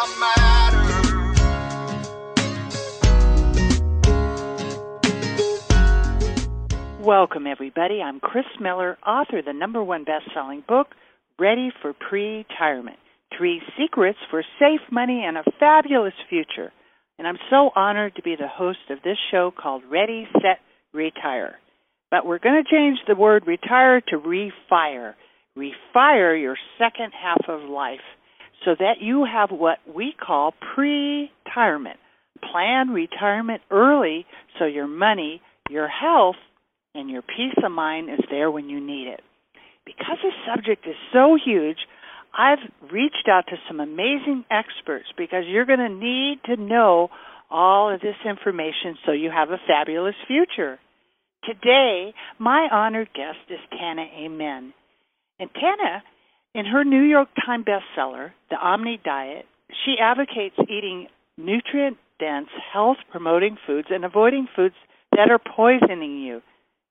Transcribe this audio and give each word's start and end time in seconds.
I 0.00 0.06
matter. 0.20 0.86
Welcome, 7.02 7.48
everybody. 7.48 8.00
I'm 8.00 8.20
Chris 8.20 8.44
Miller, 8.60 8.96
author 9.04 9.38
of 9.38 9.46
the 9.46 9.52
number 9.52 9.82
one 9.82 10.04
best 10.04 10.26
selling 10.32 10.62
book, 10.68 10.88
Ready 11.36 11.72
for 11.82 11.92
Pre 11.94 12.44
Retirement 12.48 12.98
Three 13.36 13.60
Secrets 13.76 14.18
for 14.30 14.44
Safe 14.60 14.82
Money 14.92 15.24
and 15.26 15.36
a 15.36 15.42
Fabulous 15.58 16.14
Future. 16.28 16.72
And 17.18 17.26
I'm 17.26 17.38
so 17.50 17.70
honored 17.74 18.14
to 18.16 18.22
be 18.22 18.36
the 18.36 18.46
host 18.46 18.78
of 18.90 19.02
this 19.02 19.18
show 19.32 19.50
called 19.50 19.82
Ready, 19.90 20.28
Set, 20.34 20.60
Retire. 20.92 21.58
But 22.08 22.24
we're 22.24 22.38
going 22.38 22.62
to 22.62 22.70
change 22.70 22.98
the 23.08 23.16
word 23.16 23.48
retire 23.48 24.00
to 24.00 24.16
refire. 24.16 25.14
Refire 25.56 26.40
your 26.40 26.56
second 26.78 27.12
half 27.20 27.48
of 27.48 27.68
life 27.68 27.98
so 28.64 28.74
that 28.78 29.00
you 29.00 29.24
have 29.24 29.50
what 29.50 29.78
we 29.92 30.12
call 30.18 30.54
pre 30.74 31.30
retirement. 31.48 31.98
Plan 32.52 32.90
retirement 32.90 33.62
early 33.70 34.26
so 34.58 34.64
your 34.64 34.86
money, 34.86 35.42
your 35.70 35.88
health, 35.88 36.36
and 36.94 37.10
your 37.10 37.22
peace 37.22 37.54
of 37.64 37.72
mind 37.72 38.10
is 38.10 38.20
there 38.30 38.50
when 38.50 38.68
you 38.68 38.80
need 38.80 39.08
it. 39.08 39.20
Because 39.84 40.18
this 40.22 40.32
subject 40.46 40.86
is 40.86 40.94
so 41.12 41.36
huge, 41.42 41.78
I've 42.36 42.58
reached 42.92 43.28
out 43.28 43.46
to 43.48 43.56
some 43.66 43.80
amazing 43.80 44.44
experts 44.50 45.06
because 45.16 45.44
you're 45.46 45.66
going 45.66 45.78
to 45.78 45.88
need 45.88 46.40
to 46.44 46.56
know 46.56 47.08
all 47.50 47.92
of 47.92 48.00
this 48.00 48.16
information 48.28 48.96
so 49.04 49.12
you 49.12 49.30
have 49.30 49.50
a 49.50 49.58
fabulous 49.66 50.14
future. 50.26 50.78
Today, 51.44 52.12
my 52.38 52.68
honored 52.70 53.08
guest 53.14 53.38
is 53.48 53.58
Tana 53.70 54.04
Amen. 54.22 54.74
And 55.40 55.50
Tana, 55.54 56.02
in 56.58 56.66
her 56.66 56.84
New 56.84 57.02
York 57.02 57.28
Times 57.46 57.64
bestseller, 57.64 58.32
The 58.50 58.56
Omni 58.56 59.00
Diet, 59.04 59.46
she 59.84 59.94
advocates 60.02 60.56
eating 60.62 61.06
nutrient 61.36 61.98
dense, 62.18 62.48
health 62.72 62.96
promoting 63.12 63.56
foods 63.64 63.86
and 63.92 64.04
avoiding 64.04 64.48
foods 64.56 64.74
that 65.12 65.30
are 65.30 65.38
poisoning 65.38 66.18
you. 66.18 66.42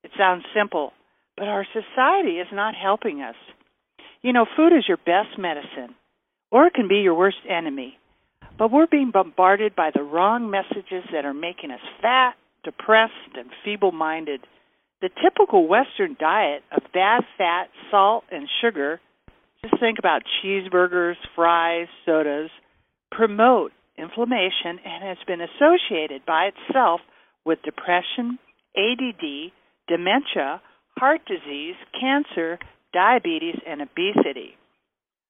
It 0.05 0.11
sounds 0.17 0.45
simple, 0.55 0.93
but 1.35 1.49
our 1.49 1.65
society 1.65 2.37
is 2.37 2.47
not 2.53 2.75
helping 2.81 3.21
us. 3.21 3.35
You 4.21 4.31
know, 4.31 4.45
food 4.55 4.71
is 4.71 4.87
your 4.87 4.97
best 4.97 5.37
medicine, 5.37 5.95
or 6.49 6.67
it 6.67 6.73
can 6.73 6.87
be 6.87 6.99
your 6.99 7.15
worst 7.15 7.43
enemy. 7.49 7.97
But 8.57 8.71
we're 8.71 8.87
being 8.87 9.11
bombarded 9.11 9.75
by 9.75 9.91
the 9.93 10.01
wrong 10.01 10.49
messages 10.49 11.03
that 11.11 11.25
are 11.25 11.33
making 11.33 11.71
us 11.71 11.81
fat, 12.01 12.35
depressed, 12.63 13.35
and 13.35 13.49
feeble 13.65 13.91
minded. 13.91 14.47
The 15.01 15.09
typical 15.21 15.67
Western 15.67 16.15
diet 16.17 16.63
of 16.71 16.83
bad 16.93 17.23
fat, 17.37 17.67
salt, 17.91 18.23
and 18.31 18.47
sugar 18.61 19.01
just 19.63 19.79
think 19.79 19.99
about 19.99 20.21
cheeseburgers, 20.43 21.15
fries, 21.35 21.87
sodas 22.05 22.49
promote 23.11 23.71
inflammation 23.97 24.79
and 24.85 25.03
has 25.03 25.17
been 25.25 25.41
associated 25.41 26.25
by 26.25 26.51
itself 26.51 27.01
with 27.45 27.59
depression, 27.63 28.37
ADD, 28.77 29.51
dementia, 29.87 30.61
heart 30.97 31.21
disease, 31.25 31.75
cancer, 31.99 32.59
diabetes, 32.93 33.55
and 33.65 33.81
obesity. 33.81 34.57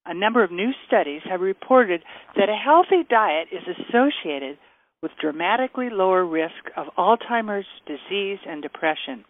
A 0.06 0.14
number 0.14 0.44
of 0.44 0.52
new 0.52 0.72
studies 0.88 1.22
have 1.30 1.42
reported 1.42 2.02
that 2.36 2.50
a 2.50 2.56
healthy 2.56 3.06
diet 3.10 3.48
is 3.52 3.64
associated 3.68 4.58
with 5.02 5.12
dramatically 5.22 5.90
lower 5.92 6.26
risk 6.26 6.72
of 6.76 6.88
Alzheimer's 6.98 7.68
disease 7.86 8.40
and 8.48 8.62
depression. 8.62 9.26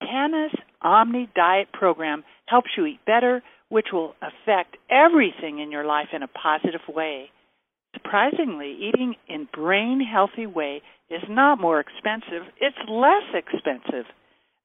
Tana's 0.00 0.52
Omni 0.82 1.28
Diet 1.34 1.72
program 1.72 2.22
helps 2.46 2.70
you 2.76 2.86
eat 2.86 3.00
better, 3.04 3.42
which 3.68 3.88
will 3.92 4.14
affect 4.22 4.76
everything 4.90 5.58
in 5.58 5.70
your 5.70 5.84
life 5.84 6.08
in 6.12 6.22
a 6.22 6.28
positive 6.28 6.80
way. 6.88 7.30
Surprisingly, 7.94 8.76
eating 8.80 9.14
in 9.28 9.48
brain 9.52 10.00
healthy 10.00 10.46
way 10.46 10.82
is 11.10 11.22
not 11.28 11.60
more 11.60 11.80
expensive, 11.80 12.46
it's 12.60 12.76
less 12.88 13.24
expensive 13.34 14.06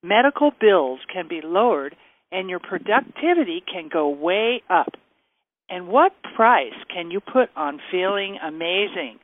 medical 0.03 0.51
bills 0.59 0.99
can 1.11 1.27
be 1.27 1.41
lowered 1.43 1.95
and 2.31 2.49
your 2.49 2.59
productivity 2.59 3.63
can 3.71 3.89
go 3.91 4.09
way 4.09 4.61
up. 4.69 4.93
And 5.69 5.87
what 5.87 6.11
price 6.35 6.73
can 6.93 7.09
you 7.09 7.21
put 7.21 7.49
on 7.55 7.79
feeling 7.89 8.37
amazing? 8.45 9.19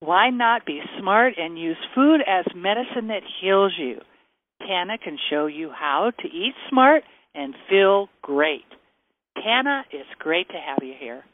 Why 0.00 0.30
not 0.30 0.64
be 0.64 0.80
smart 1.00 1.34
and 1.36 1.58
use 1.58 1.76
food 1.94 2.20
as 2.26 2.44
medicine 2.54 3.08
that 3.08 3.22
heals 3.40 3.72
you? 3.76 4.00
Tana 4.60 4.98
can 4.98 5.18
show 5.30 5.46
you 5.46 5.70
how 5.70 6.12
to 6.20 6.28
eat 6.28 6.54
smart 6.70 7.02
and 7.34 7.54
feel 7.68 8.08
great. 8.22 8.64
Tana, 9.42 9.84
it's 9.92 10.08
great 10.18 10.48
to 10.48 10.54
have 10.54 10.78
you 10.82 10.94
here. 10.98 11.24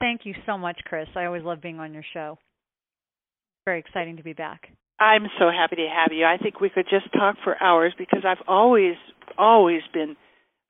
Thank 0.00 0.22
you 0.24 0.34
so 0.46 0.58
much, 0.58 0.78
Chris. 0.84 1.06
I 1.16 1.24
always 1.24 1.42
love 1.42 1.60
being 1.60 1.80
on 1.80 1.94
your 1.94 2.04
show. 2.12 2.38
Very 3.64 3.80
exciting 3.80 4.18
to 4.18 4.22
be 4.22 4.32
back. 4.32 4.68
I'm 5.00 5.26
so 5.38 5.50
happy 5.50 5.76
to 5.76 5.88
have 5.88 6.12
you. 6.12 6.24
I 6.24 6.36
think 6.36 6.60
we 6.60 6.70
could 6.70 6.86
just 6.90 7.12
talk 7.12 7.36
for 7.42 7.60
hours 7.62 7.94
because 7.98 8.24
I've 8.26 8.44
always 8.46 8.94
always 9.38 9.80
been 9.92 10.16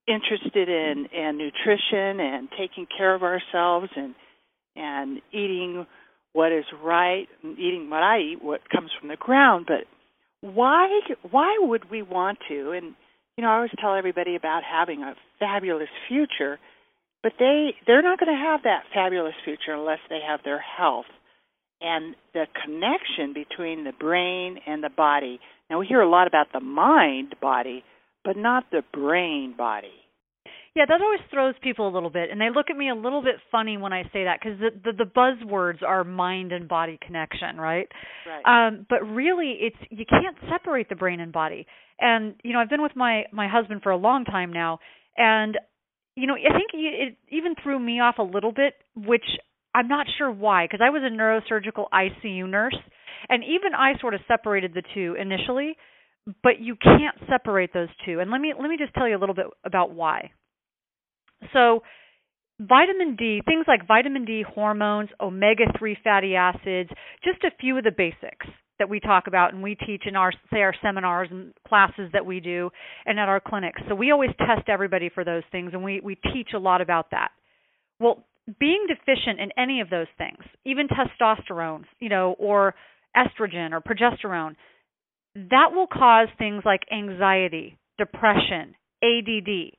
interested 0.07 0.69
in 0.69 1.07
in 1.13 1.39
nutrition 1.39 2.21
and 2.21 2.49
taking 2.59 2.87
care 2.97 3.15
of 3.15 3.23
ourselves 3.23 3.89
and 3.97 4.15
and 4.77 5.21
eating 5.33 5.87
what 6.33 6.51
is 6.51 6.65
right, 6.83 7.29
and 7.43 7.59
eating 7.59 7.89
what 7.89 8.03
I 8.03 8.19
eat, 8.19 8.43
what 8.43 8.69
comes 8.69 8.91
from 8.99 9.09
the 9.09 9.17
ground. 9.17 9.67
But 9.67 9.85
why 10.41 11.01
why 11.31 11.57
would 11.61 11.91
we 11.91 12.03
want 12.03 12.39
to? 12.49 12.73
And 12.73 12.95
you 13.37 13.43
know, 13.43 13.51
I 13.51 13.57
always 13.57 13.71
tell 13.81 13.95
everybody 13.95 14.37
about 14.37 14.63
having 14.63 15.03
a 15.03 15.15
fabulous 15.39 15.89
future, 16.09 16.59
but 17.23 17.33
they 17.39 17.75
they're 17.87 18.03
not 18.03 18.21
going 18.21 18.33
to 18.33 18.43
have 18.43 18.63
that 18.65 18.85
fabulous 18.93 19.35
future 19.45 19.73
unless 19.73 20.01
they 20.09 20.21
have 20.27 20.41
their 20.45 20.61
health 20.61 21.07
and 21.81 22.15
the 22.33 22.47
connection 22.65 23.35
between 23.35 23.85
the 23.85 23.93
brain 23.93 24.59
and 24.67 24.83
the 24.83 24.91
body. 24.91 25.41
Now, 25.69 25.81
we 25.81 25.87
hear 25.87 26.01
a 26.01 26.09
lot 26.09 26.27
about 26.27 26.53
the 26.53 26.61
mind 26.61 27.35
body, 27.41 27.85
but 28.25 28.37
not 28.37 28.65
the 28.71 28.83
brain 28.93 29.55
body. 29.57 30.04
Yeah, 30.75 30.87
that 30.89 31.01
always 31.01 31.21
throws 31.31 31.55
people 31.63 31.89
a 31.89 31.93
little 31.95 32.11
bit, 32.11 32.31
and 32.31 32.41
they 32.41 32.51
look 32.53 32.67
at 32.69 32.77
me 32.77 32.91
a 32.91 32.97
little 32.97 33.23
bit 33.23 33.37
funny 33.53 33.77
when 33.77 33.93
I 33.93 34.03
say 34.13 34.25
that 34.25 34.41
because 34.43 34.59
the, 34.59 34.71
the 34.91 35.05
the 35.05 35.11
buzzwords 35.11 35.83
are 35.87 36.03
mind 36.03 36.51
and 36.51 36.69
body 36.69 36.99
connection, 37.01 37.57
right? 37.59 37.87
Right. 38.27 38.69
Um, 38.69 38.85
but 38.91 39.05
really, 39.05 39.57
it's 39.61 39.77
you 39.91 40.05
can't 40.05 40.37
separate 40.51 40.89
the 40.89 40.97
brain 40.97 41.21
and 41.21 41.33
body. 41.33 41.67
And 42.01 42.35
you 42.43 42.53
know, 42.53 42.59
I've 42.59 42.71
been 42.71 42.83
with 42.83 42.97
my 42.97 43.23
my 43.33 43.47
husband 43.47 43.83
for 43.85 43.91
a 43.91 43.97
long 43.97 44.25
time 44.25 44.53
now, 44.53 44.81
and 45.17 45.57
you 46.17 46.27
know, 46.27 46.35
I 46.35 46.53
think 46.59 46.71
it 46.75 47.17
even 47.31 47.55
threw 47.63 47.79
me 47.79 48.01
off 48.01 48.17
a 48.19 48.23
little 48.23 48.53
bit, 48.53 48.75
which 48.97 49.25
I'm 49.75 49.87
not 49.87 50.07
sure 50.19 50.31
why, 50.31 50.65
because 50.65 50.81
I 50.85 50.91
was 50.91 51.03
a 51.05 51.11
neurosurgical 51.11 51.87
ICU 51.93 52.49
nurse, 52.49 52.79
and 53.29 53.45
even 53.45 53.75
I 53.77 53.99
sort 54.01 54.15
of 54.15 54.21
separated 54.27 54.75
the 54.75 54.83
two 54.93 55.15
initially, 55.21 55.77
but 56.43 56.61
you 56.61 56.75
can't 56.83 57.17
separate 57.29 57.73
those 57.73 57.89
two. 58.05 58.19
And 58.19 58.31
let 58.33 58.41
me 58.41 58.55
let 58.59 58.69
me 58.69 58.77
just 58.77 58.95
tell 58.95 59.09
you 59.09 59.17
a 59.17 59.21
little 59.21 59.37
bit 59.37 59.47
about 59.65 59.93
why. 59.93 60.33
So, 61.53 61.83
vitamin 62.61 63.17
D, 63.17 63.43
things 63.45 63.65
like 63.67 63.87
vitamin 63.87 64.25
D, 64.25 64.45
hormones, 64.47 65.11
omega-3 65.21 65.97
fatty 66.03 66.37
acids, 66.37 66.91
just 67.23 67.43
a 67.45 67.51
few 67.61 67.77
of 67.79 67.85
the 67.85 67.93
basics 67.97 68.47
that 68.79 68.89
we 68.89 69.01
talk 69.01 69.27
about 69.27 69.53
and 69.53 69.63
we 69.63 69.77
teach 69.77 70.03
in 70.07 70.17
our 70.17 70.33
say 70.53 70.61
our 70.61 70.75
seminars 70.83 71.29
and 71.31 71.55
classes 71.67 72.11
that 72.13 72.27
we 72.27 72.41
do 72.41 72.71
and 73.07 73.21
at 73.21 73.29
our 73.29 73.41
clinics. 73.41 73.81
So 73.89 73.95
we 73.95 74.11
always 74.11 74.31
test 74.39 74.69
everybody 74.69 75.11
for 75.15 75.25
those 75.25 75.45
things 75.53 75.71
and 75.73 75.85
we 75.85 76.01
we 76.01 76.17
teach 76.17 76.49
a 76.55 76.59
lot 76.59 76.81
about 76.81 77.11
that. 77.13 77.31
Well, 78.01 78.25
being 78.59 78.87
deficient 78.89 79.41
in 79.41 79.51
any 79.57 79.81
of 79.81 79.91
those 79.91 80.09
things, 80.19 80.43
even 80.65 80.89
testosterone, 80.89 81.85
you 82.01 82.09
know, 82.09 82.35
or 82.39 82.75
estrogen 83.17 83.73
or 83.73 83.81
progesterone, 83.81 84.57
that 85.35 85.71
will 85.73 85.87
cause 85.87 86.29
things 86.37 86.63
like 86.65 86.81
anxiety, 86.93 87.79
depression, 87.99 88.75
ADD. 89.03 89.77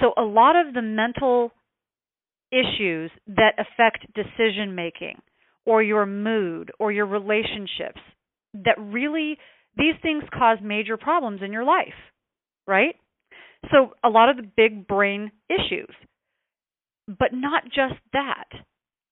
So 0.00 0.12
a 0.16 0.22
lot 0.22 0.56
of 0.56 0.74
the 0.74 0.82
mental 0.82 1.52
issues 2.50 3.10
that 3.28 3.52
affect 3.58 4.06
decision 4.14 4.74
making 4.74 5.20
or 5.66 5.82
your 5.82 6.06
mood 6.06 6.72
or 6.78 6.90
your 6.90 7.06
relationships 7.06 8.00
that 8.54 8.76
really 8.78 9.38
these 9.76 9.94
things 10.02 10.24
cause 10.36 10.58
major 10.62 10.96
problems 10.96 11.40
in 11.44 11.52
your 11.52 11.64
life, 11.64 11.94
right? 12.66 12.96
So 13.70 13.92
a 14.02 14.08
lot 14.08 14.30
of 14.30 14.36
the 14.36 14.50
big 14.56 14.88
brain 14.88 15.30
issues 15.48 15.94
but 17.18 17.32
not 17.32 17.64
just 17.64 18.00
that. 18.12 18.48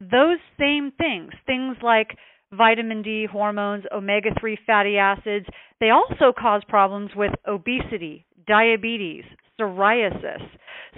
Those 0.01 0.39
same 0.59 0.93
things, 0.97 1.33
things 1.47 1.77
like 1.83 2.17
vitamin 2.53 3.03
D, 3.03 3.27
hormones, 3.31 3.85
omega 3.93 4.31
3 4.39 4.59
fatty 4.67 4.97
acids, 4.97 5.47
they 5.81 5.91
also 5.91 6.33
cause 6.39 6.63
problems 6.69 7.11
with 7.17 7.33
obesity, 7.47 8.25
diabetes, 8.47 9.25
psoriasis. 9.61 10.43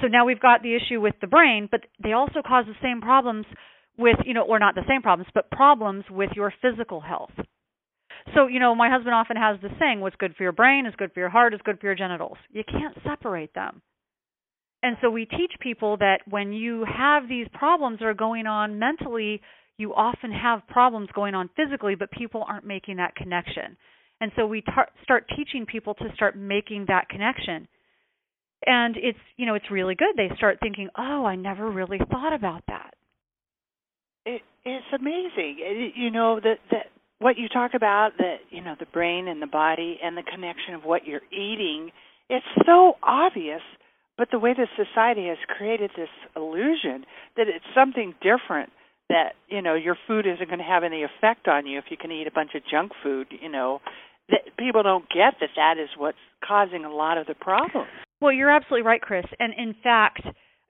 So 0.01 0.07
now 0.07 0.25
we've 0.25 0.41
got 0.41 0.63
the 0.63 0.77
issue 0.77 1.01
with 1.01 1.15
the 1.21 1.27
brain, 1.27 1.69
but 1.71 1.83
they 2.03 2.13
also 2.13 2.43
cause 2.47 2.65
the 2.67 2.75
same 2.83 3.01
problems 3.01 3.47
with, 3.99 4.17
you 4.25 4.35
know, 4.35 4.43
or 4.43 4.59
not 4.59 4.75
the 4.75 4.85
same 4.89 5.03
problems, 5.03 5.31
but 5.35 5.51
problems 5.51 6.05
with 6.11 6.31
your 6.35 6.53
physical 6.63 7.01
health. 7.01 7.33
So, 8.35 8.47
you 8.47 8.61
know, 8.61 8.75
my 8.75 8.91
husband 8.91 9.15
often 9.15 9.37
has 9.37 9.59
the 9.61 9.69
saying, 9.79 10.01
what's 10.01 10.17
good 10.17 10.35
for 10.37 10.43
your 10.43 10.53
brain 10.53 10.87
is 10.87 10.95
good 10.97 11.13
for 11.13 11.21
your 11.21 11.29
heart 11.29 11.55
is 11.55 11.61
good 11.65 11.81
for 11.81 11.87
your 11.87 11.95
genitals. 11.95 12.39
You 12.51 12.63
can't 12.65 12.97
separate 13.05 13.55
them. 13.55 13.83
And 14.83 14.97
so 15.03 15.11
we 15.11 15.27
teach 15.27 15.53
people 15.61 15.99
that 15.99 16.21
when 16.29 16.53
you 16.53 16.85
have 16.87 17.29
these 17.29 17.47
problems 17.53 17.99
that 17.99 18.07
are 18.07 18.15
going 18.15 18.47
on 18.47 18.79
mentally, 18.79 19.43
you 19.77 19.95
often 19.95 20.33
have 20.33 20.67
problems 20.69 21.09
going 21.15 21.35
on 21.35 21.51
physically, 21.57 21.95
but 21.95 22.11
people 22.11 22.45
aren't 22.49 22.67
making 22.67 22.97
that 22.97 23.15
connection. 23.15 23.77
And 24.21 24.33
so 24.37 24.47
we 24.47 24.63
tar- 24.63 24.91
start 25.03 25.31
teaching 25.37 25.67
people 25.67 25.95
to 25.95 26.05
start 26.15 26.37
making 26.37 26.87
that 26.89 27.09
connection. 27.09 27.69
And 28.67 28.97
it's, 28.97 29.19
you 29.37 29.47
know, 29.47 29.55
it's 29.55 29.71
really 29.71 29.95
good. 29.95 30.15
They 30.17 30.35
start 30.37 30.59
thinking, 30.61 30.89
"Oh, 30.97 31.25
I 31.25 31.37
never 31.37 31.71
really 31.71 31.99
thought 32.11 32.33
about 32.35 32.63
that." 32.69 32.95
It, 34.27 34.43
it's 34.65 34.87
amazing. 34.93 35.57
It, 35.61 35.95
you 35.97 36.11
know 36.11 36.41
that 36.41 36.59
that 36.71 36.87
what 37.19 37.39
you 37.39 37.49
talk 37.49 37.73
about 37.75 38.13
that 38.19 38.37
you 38.51 38.61
know 38.61 38.75
the 38.79 38.87
brain 38.87 39.29
and 39.29 39.41
the 39.41 39.47
body 39.47 39.99
and 40.03 40.17
the 40.17 40.23
connection 40.23 40.75
of 40.75 40.85
what 40.85 41.07
you're 41.07 41.25
eating. 41.33 41.91
It's 42.29 42.47
so 42.67 42.95
obvious, 43.03 43.63
but 44.19 44.29
the 44.31 44.39
way 44.39 44.55
the 44.55 44.69
society 44.77 45.27
has 45.29 45.39
created 45.49 45.91
this 45.97 46.11
illusion 46.37 47.07
that 47.37 47.49
it's 47.49 47.65
something 47.75 48.15
different 48.21 48.71
that 49.09 49.33
you 49.49 49.63
know 49.63 49.75
your 49.75 49.97
food 50.07 50.27
isn't 50.27 50.49
going 50.49 50.59
to 50.59 50.65
have 50.65 50.85
any 50.85 51.03
effect 51.03 51.49
on 51.49 51.67
you 51.67 51.79
if 51.79 51.85
you 51.91 51.97
can 51.97 52.13
eat 52.13 52.27
a 52.27 52.31
bunch 52.31 52.51
of 52.55 52.63
junk 52.71 52.93
food 53.03 53.27
you 53.43 53.49
know 53.49 53.81
that 54.29 54.41
people 54.59 54.83
don't 54.83 55.09
get 55.09 55.35
that 55.41 55.51
that 55.57 55.77
is 55.79 55.89
what's 55.99 56.19
causing 56.47 56.85
a 56.85 56.93
lot 56.93 57.19
of 57.19 57.27
the 57.27 57.35
problems 57.35 57.89
well 58.21 58.33
you're 58.33 58.51
absolutely 58.51 58.87
right 58.87 59.01
chris. 59.01 59.25
And 59.39 59.53
in 59.57 59.75
fact 59.83 60.23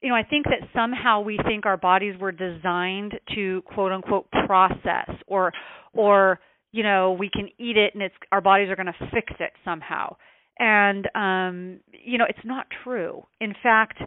you 0.03 0.09
know 0.09 0.15
i 0.15 0.23
think 0.23 0.47
that 0.47 0.69
somehow 0.75 1.21
we 1.21 1.39
think 1.47 1.67
our 1.67 1.77
bodies 1.77 2.15
were 2.21 2.33
designed 2.33 3.15
to 3.35 3.63
quote 3.63 3.93
unquote 3.93 4.31
process 4.47 5.11
or 5.27 5.53
or 5.93 6.41
you 6.73 6.83
know 6.83 7.13
we 7.13 7.29
can 7.29 7.49
eat 7.59 7.77
it 7.77 7.95
and 7.95 8.03
it's 8.03 8.15
our 8.33 8.41
bodies 8.41 8.69
are 8.71 8.77
going 8.77 8.87
to 8.87 9.11
fix 9.13 9.33
it 9.41 9.53
somehow. 9.65 10.17
And 10.59 11.09
um 11.15 11.81
you 11.93 12.19
know 12.19 12.27
it's 12.29 12.45
not 12.45 12.67
true. 12.85 13.25
In 13.41 13.55
fact 13.63 13.99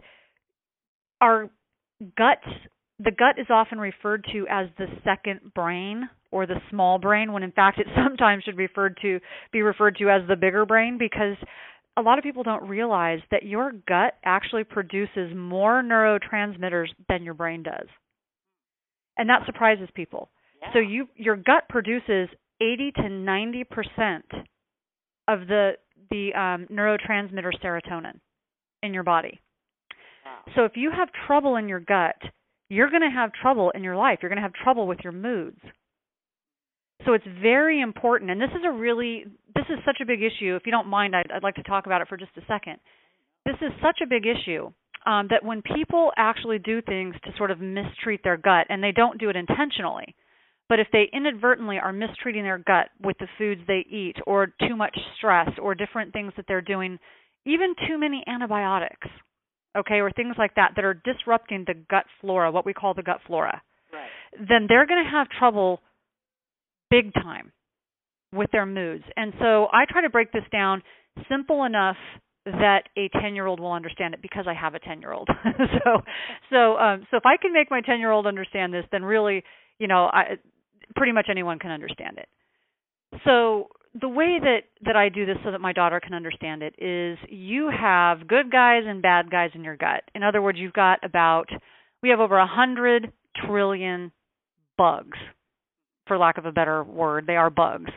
our 1.20 1.50
gut 2.16 2.38
the 2.98 3.10
gut 3.10 3.38
is 3.38 3.46
often 3.50 3.78
referred 3.78 4.24
to 4.32 4.46
as 4.48 4.68
the 4.78 4.86
second 5.02 5.40
brain 5.54 6.08
or 6.30 6.46
the 6.46 6.60
small 6.70 6.98
brain 6.98 7.32
when 7.32 7.42
in 7.42 7.52
fact 7.52 7.78
it 7.78 7.86
sometimes 8.04 8.44
should 8.44 8.56
referred 8.56 8.98
to 9.02 9.20
be 9.52 9.62
referred 9.62 9.96
to 9.96 10.08
as 10.08 10.22
the 10.28 10.36
bigger 10.36 10.64
brain 10.64 10.96
because 10.98 11.36
a 11.96 12.02
lot 12.02 12.18
of 12.18 12.24
people 12.24 12.42
don't 12.42 12.68
realize 12.68 13.20
that 13.30 13.44
your 13.44 13.72
gut 13.86 14.14
actually 14.24 14.64
produces 14.64 15.34
more 15.34 15.82
neurotransmitters 15.82 16.88
than 17.08 17.22
your 17.22 17.34
brain 17.34 17.62
does. 17.62 17.86
And 19.16 19.28
that 19.28 19.46
surprises 19.46 19.88
people. 19.94 20.30
yeah. 20.60 20.72
So 20.72 20.80
you 20.80 21.08
your 21.14 21.36
gut 21.36 21.68
produces 21.68 22.28
80 22.60 22.92
to 22.96 23.02
90% 23.02 24.22
of 25.28 25.46
the 25.46 25.72
the 26.10 26.34
um, 26.34 26.66
neurotransmitter 26.70 27.52
serotonin 27.62 28.18
in 28.82 28.92
your 28.92 29.04
body. 29.04 29.40
wow. 30.24 30.52
So 30.56 30.64
if 30.64 30.72
you 30.74 30.90
have 30.90 31.08
trouble 31.26 31.56
in 31.56 31.68
your 31.68 31.80
gut, 31.80 32.16
you're 32.68 32.90
going 32.90 33.02
to 33.02 33.10
have 33.10 33.32
trouble 33.32 33.70
in 33.70 33.84
your 33.84 33.96
life. 33.96 34.18
You're 34.20 34.30
going 34.30 34.36
to 34.36 34.42
have 34.42 34.52
trouble 34.52 34.86
with 34.86 34.98
your 35.04 35.12
moods. 35.12 35.60
So 37.04 37.12
it's 37.12 37.26
very 37.42 37.80
important, 37.80 38.30
and 38.30 38.40
this 38.40 38.50
is 38.50 38.62
a 38.66 38.72
really 38.72 39.24
this 39.54 39.64
is 39.68 39.78
such 39.84 39.98
a 40.00 40.06
big 40.06 40.20
issue. 40.20 40.56
If 40.56 40.62
you 40.66 40.72
don't 40.72 40.88
mind, 40.88 41.14
I'd, 41.14 41.30
I'd 41.30 41.42
like 41.42 41.56
to 41.56 41.62
talk 41.62 41.86
about 41.86 42.00
it 42.00 42.08
for 42.08 42.16
just 42.16 42.32
a 42.36 42.40
second. 42.48 42.78
This 43.44 43.56
is 43.60 43.70
such 43.82 43.98
a 44.02 44.06
big 44.06 44.24
issue 44.26 44.72
um, 45.06 45.28
that 45.30 45.44
when 45.44 45.62
people 45.62 46.12
actually 46.16 46.58
do 46.58 46.80
things 46.80 47.14
to 47.24 47.30
sort 47.36 47.50
of 47.50 47.60
mistreat 47.60 48.20
their 48.24 48.36
gut, 48.36 48.66
and 48.68 48.82
they 48.82 48.92
don't 48.92 49.18
do 49.18 49.28
it 49.28 49.36
intentionally, 49.36 50.14
but 50.68 50.80
if 50.80 50.86
they 50.92 51.04
inadvertently 51.12 51.78
are 51.78 51.92
mistreating 51.92 52.42
their 52.42 52.58
gut 52.58 52.88
with 53.02 53.18
the 53.18 53.28
foods 53.36 53.60
they 53.66 53.84
eat, 53.90 54.16
or 54.26 54.46
too 54.66 54.76
much 54.76 54.96
stress, 55.18 55.50
or 55.60 55.74
different 55.74 56.12
things 56.12 56.32
that 56.36 56.46
they're 56.48 56.62
doing, 56.62 56.98
even 57.44 57.74
too 57.86 57.98
many 57.98 58.24
antibiotics, 58.26 59.08
okay, 59.76 60.00
or 60.00 60.10
things 60.10 60.36
like 60.38 60.54
that 60.54 60.72
that 60.76 60.84
are 60.84 60.94
disrupting 61.04 61.64
the 61.66 61.74
gut 61.90 62.06
flora, 62.20 62.50
what 62.50 62.64
we 62.64 62.72
call 62.72 62.94
the 62.94 63.02
gut 63.02 63.20
flora, 63.26 63.60
right 63.92 64.08
then 64.36 64.66
they're 64.68 64.86
going 64.86 65.04
to 65.04 65.10
have 65.10 65.28
trouble 65.38 65.80
big 66.94 67.12
time 67.14 67.52
with 68.32 68.50
their 68.52 68.66
moods. 68.66 69.04
And 69.16 69.32
so 69.40 69.66
I 69.72 69.84
try 69.88 70.02
to 70.02 70.10
break 70.10 70.32
this 70.32 70.44
down 70.52 70.82
simple 71.28 71.64
enough 71.64 71.96
that 72.44 72.82
a 72.96 73.08
10-year-old 73.08 73.58
will 73.58 73.72
understand 73.72 74.12
it 74.14 74.20
because 74.20 74.44
I 74.46 74.54
have 74.54 74.74
a 74.74 74.80
10-year-old. 74.80 75.28
so 75.84 76.02
so 76.50 76.76
um 76.76 77.06
so 77.10 77.16
if 77.16 77.24
I 77.24 77.36
can 77.36 77.52
make 77.52 77.70
my 77.70 77.80
10-year-old 77.80 78.26
understand 78.26 78.72
this 78.72 78.84
then 78.92 79.04
really, 79.04 79.42
you 79.78 79.88
know, 79.88 80.10
I 80.12 80.38
pretty 80.94 81.12
much 81.12 81.26
anyone 81.30 81.58
can 81.58 81.70
understand 81.70 82.18
it. 82.18 82.28
So 83.24 83.68
the 84.00 84.08
way 84.08 84.38
that 84.40 84.64
that 84.84 84.96
I 84.96 85.08
do 85.08 85.24
this 85.24 85.36
so 85.44 85.52
that 85.52 85.60
my 85.60 85.72
daughter 85.72 86.00
can 86.00 86.14
understand 86.14 86.62
it 86.62 86.74
is 86.78 87.16
you 87.28 87.70
have 87.70 88.28
good 88.28 88.50
guys 88.50 88.82
and 88.86 89.00
bad 89.00 89.30
guys 89.30 89.50
in 89.54 89.64
your 89.64 89.76
gut. 89.76 90.02
In 90.14 90.22
other 90.22 90.42
words, 90.42 90.58
you've 90.58 90.72
got 90.72 90.98
about 91.02 91.48
we 92.02 92.10
have 92.10 92.20
over 92.20 92.36
a 92.36 92.46
hundred 92.46 93.10
trillion 93.46 94.12
bugs, 94.76 95.18
for 96.06 96.18
lack 96.18 96.38
of 96.38 96.46
a 96.46 96.52
better 96.52 96.82
word. 96.82 97.26
They 97.26 97.36
are 97.36 97.50
bugs 97.50 97.90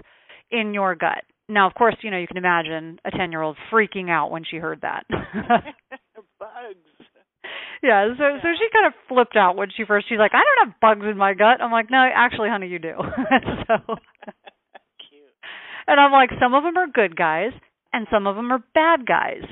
in 0.51 0.73
your 0.73 0.95
gut. 0.95 1.23
Now, 1.49 1.67
of 1.67 1.73
course, 1.73 1.95
you 2.01 2.11
know 2.11 2.17
you 2.17 2.27
can 2.27 2.37
imagine 2.37 2.99
a 3.05 3.11
ten-year-old 3.11 3.57
freaking 3.71 4.09
out 4.09 4.31
when 4.31 4.43
she 4.49 4.57
heard 4.57 4.81
that. 4.81 5.05
bugs 6.39 6.97
yeah, 7.83 8.07
so 8.17 8.23
so 8.41 8.47
she 8.57 8.67
kind 8.73 8.87
of 8.87 8.93
flipped 9.07 9.35
out 9.35 9.55
when 9.55 9.69
she 9.75 9.85
first. 9.85 10.09
She's 10.09 10.17
like, 10.17 10.33
I 10.33 10.41
don't 10.41 10.67
have 10.67 10.79
bugs 10.79 11.05
in 11.09 11.17
my 11.17 11.33
gut. 11.33 11.61
I'm 11.61 11.71
like, 11.71 11.91
no, 11.91 11.97
actually, 11.97 12.49
honey, 12.49 12.67
you 12.67 12.79
do. 12.79 12.93
so 13.67 13.75
cute 15.09 15.31
And 15.87 15.99
I'm 15.99 16.11
like, 16.11 16.31
some 16.41 16.53
of 16.53 16.63
them 16.63 16.77
are 16.77 16.87
good 16.87 17.15
guys 17.15 17.51
and 17.93 18.07
some 18.11 18.25
of 18.25 18.35
them 18.35 18.51
are 18.51 18.63
bad 18.73 19.05
guys. 19.05 19.43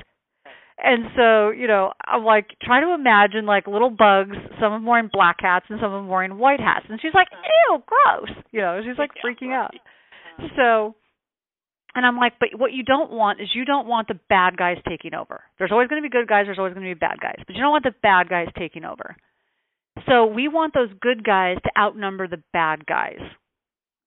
And 0.78 1.06
so, 1.16 1.50
you 1.50 1.66
know, 1.66 1.92
I'm 2.04 2.24
like, 2.24 2.48
trying 2.62 2.86
to 2.86 2.92
imagine 2.92 3.46
like 3.46 3.66
little 3.66 3.90
bugs, 3.90 4.36
some 4.60 4.72
of 4.72 4.80
them 4.80 4.86
wearing 4.86 5.08
black 5.10 5.36
hats 5.40 5.66
and 5.68 5.78
some 5.80 5.92
of 5.92 6.02
them 6.02 6.08
wearing 6.08 6.38
white 6.38 6.60
hats. 6.60 6.86
And 6.88 7.00
she's 7.00 7.14
like, 7.14 7.28
mm-hmm. 7.28 7.74
ew, 7.74 7.82
gross. 7.86 8.44
You 8.52 8.60
know, 8.60 8.80
she's 8.84 8.98
like 8.98 9.10
freaking 9.24 9.52
out. 9.52 9.72
Mm-hmm. 10.38 10.46
So, 10.56 10.94
and 11.94 12.04
I'm 12.04 12.18
like, 12.18 12.34
but 12.38 12.50
what 12.56 12.74
you 12.74 12.82
don't 12.82 13.10
want 13.10 13.40
is 13.40 13.48
you 13.54 13.64
don't 13.64 13.86
want 13.86 14.08
the 14.08 14.20
bad 14.28 14.58
guys 14.58 14.76
taking 14.86 15.14
over. 15.14 15.42
There's 15.58 15.72
always 15.72 15.88
going 15.88 16.02
to 16.02 16.06
be 16.06 16.12
good 16.12 16.28
guys, 16.28 16.44
there's 16.44 16.58
always 16.58 16.74
going 16.74 16.86
to 16.86 16.94
be 16.94 16.98
bad 16.98 17.20
guys, 17.20 17.36
but 17.46 17.56
you 17.56 17.62
don't 17.62 17.72
want 17.72 17.84
the 17.84 17.94
bad 18.02 18.28
guys 18.28 18.48
taking 18.58 18.84
over. 18.84 19.16
So 20.06 20.26
we 20.26 20.46
want 20.46 20.74
those 20.74 20.90
good 21.00 21.24
guys 21.24 21.56
to 21.64 21.70
outnumber 21.80 22.28
the 22.28 22.42
bad 22.52 22.84
guys. 22.84 23.20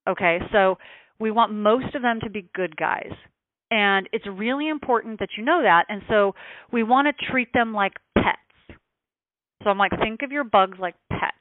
Okay, 0.07 0.37
so 0.51 0.77
we 1.19 1.31
want 1.31 1.51
most 1.51 1.95
of 1.95 2.03
them 2.03 2.19
to 2.23 2.29
be 2.29 2.47
good 2.53 2.77
guys. 2.77 3.11
And 3.71 4.09
it's 4.11 4.25
really 4.27 4.67
important 4.67 5.19
that 5.19 5.29
you 5.37 5.43
know 5.43 5.61
that. 5.61 5.85
And 5.89 6.01
so 6.09 6.33
we 6.71 6.83
want 6.83 7.07
to 7.07 7.25
treat 7.31 7.53
them 7.53 7.73
like 7.73 7.93
pets. 8.17 8.79
So 9.63 9.69
I'm 9.69 9.77
like, 9.77 9.91
think 9.99 10.21
of 10.23 10.31
your 10.31 10.43
bugs 10.43 10.77
like 10.79 10.95
pets. 11.11 11.35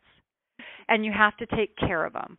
And 0.88 1.05
you 1.05 1.12
have 1.17 1.37
to 1.38 1.47
take 1.57 1.76
care 1.76 2.05
of 2.05 2.12
them. 2.12 2.38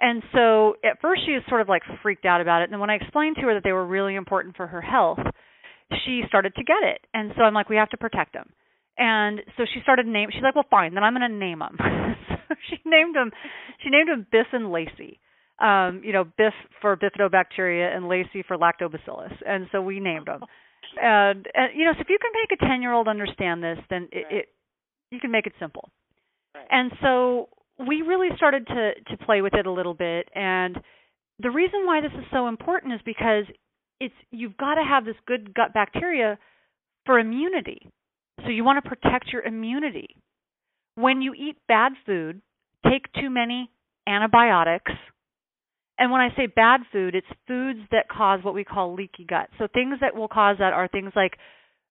And 0.00 0.22
so 0.32 0.74
at 0.84 1.00
first 1.00 1.22
she 1.24 1.32
was 1.32 1.42
sort 1.48 1.60
of 1.60 1.68
like 1.68 1.82
freaked 2.02 2.24
out 2.24 2.40
about 2.40 2.62
it. 2.62 2.64
And 2.64 2.72
then 2.72 2.80
when 2.80 2.90
I 2.90 2.96
explained 2.96 3.36
to 3.36 3.42
her 3.42 3.54
that 3.54 3.64
they 3.64 3.72
were 3.72 3.86
really 3.86 4.16
important 4.16 4.56
for 4.56 4.66
her 4.66 4.80
health, 4.80 5.20
she 6.04 6.22
started 6.28 6.54
to 6.56 6.64
get 6.64 6.82
it. 6.82 7.00
And 7.14 7.32
so 7.36 7.42
I'm 7.42 7.54
like, 7.54 7.68
we 7.68 7.76
have 7.76 7.90
to 7.90 7.96
protect 7.96 8.32
them. 8.32 8.50
And 8.98 9.40
so 9.56 9.64
she 9.72 9.80
started 9.82 10.06
name. 10.06 10.28
She's 10.32 10.42
like, 10.42 10.54
well, 10.54 10.66
fine, 10.70 10.94
then 10.94 11.04
I'm 11.04 11.14
going 11.14 11.30
to 11.30 11.36
name 11.36 11.58
them. 11.60 11.76
so 12.28 12.54
she 12.68 12.78
named 12.84 13.14
them. 13.14 13.30
She 13.82 13.90
named 13.90 14.08
them 14.08 14.26
Biff 14.30 14.46
and 14.52 14.70
Lacey. 14.70 15.18
Um, 15.60 16.02
you 16.04 16.12
know, 16.12 16.24
Biff 16.24 16.54
for 16.80 16.96
bifidobacteria 16.96 17.94
and 17.94 18.08
Lacey 18.08 18.42
for 18.46 18.56
lactobacillus. 18.58 19.32
And 19.46 19.68
so 19.72 19.80
we 19.80 20.00
named 20.00 20.26
them. 20.26 20.40
And, 21.00 21.48
and 21.54 21.70
you 21.74 21.86
know, 21.86 21.92
so 21.94 22.02
if 22.02 22.08
you 22.08 22.18
can 22.20 22.30
make 22.34 22.60
a 22.60 22.68
ten 22.68 22.80
year 22.82 22.92
old 22.92 23.08
understand 23.08 23.64
this, 23.64 23.78
then 23.90 24.08
it, 24.12 24.24
Right. 24.24 24.32
it 24.32 24.48
you 25.10 25.18
can 25.18 25.30
make 25.32 25.46
it 25.46 25.54
simple. 25.58 25.88
Right. 26.54 26.66
And 26.70 26.92
so 27.02 27.48
we 27.84 28.02
really 28.02 28.28
started 28.36 28.66
to 28.68 28.92
to 29.08 29.24
play 29.24 29.40
with 29.42 29.54
it 29.54 29.66
a 29.66 29.72
little 29.72 29.94
bit 29.94 30.28
and 30.34 30.78
the 31.40 31.50
reason 31.50 31.84
why 31.84 32.00
this 32.00 32.12
is 32.12 32.24
so 32.32 32.46
important 32.48 32.92
is 32.94 33.00
because 33.04 33.44
it's 34.00 34.14
you've 34.30 34.56
got 34.56 34.74
to 34.74 34.84
have 34.84 35.04
this 35.04 35.16
good 35.26 35.54
gut 35.54 35.72
bacteria 35.74 36.38
for 37.06 37.18
immunity. 37.18 37.90
So 38.42 38.48
you 38.50 38.64
want 38.64 38.82
to 38.82 38.88
protect 38.88 39.32
your 39.32 39.42
immunity. 39.42 40.08
When 40.96 41.22
you 41.22 41.34
eat 41.34 41.56
bad 41.66 41.92
food, 42.06 42.40
take 42.88 43.12
too 43.20 43.30
many 43.30 43.70
antibiotics. 44.06 44.92
And 45.98 46.10
when 46.10 46.20
I 46.20 46.28
say 46.36 46.46
bad 46.46 46.80
food, 46.92 47.14
it's 47.14 47.26
foods 47.46 47.80
that 47.92 48.08
cause 48.08 48.40
what 48.42 48.54
we 48.54 48.64
call 48.64 48.94
leaky 48.94 49.24
gut. 49.24 49.48
So 49.58 49.68
things 49.72 49.98
that 50.00 50.16
will 50.16 50.28
cause 50.28 50.56
that 50.58 50.72
are 50.72 50.88
things 50.88 51.12
like 51.14 51.34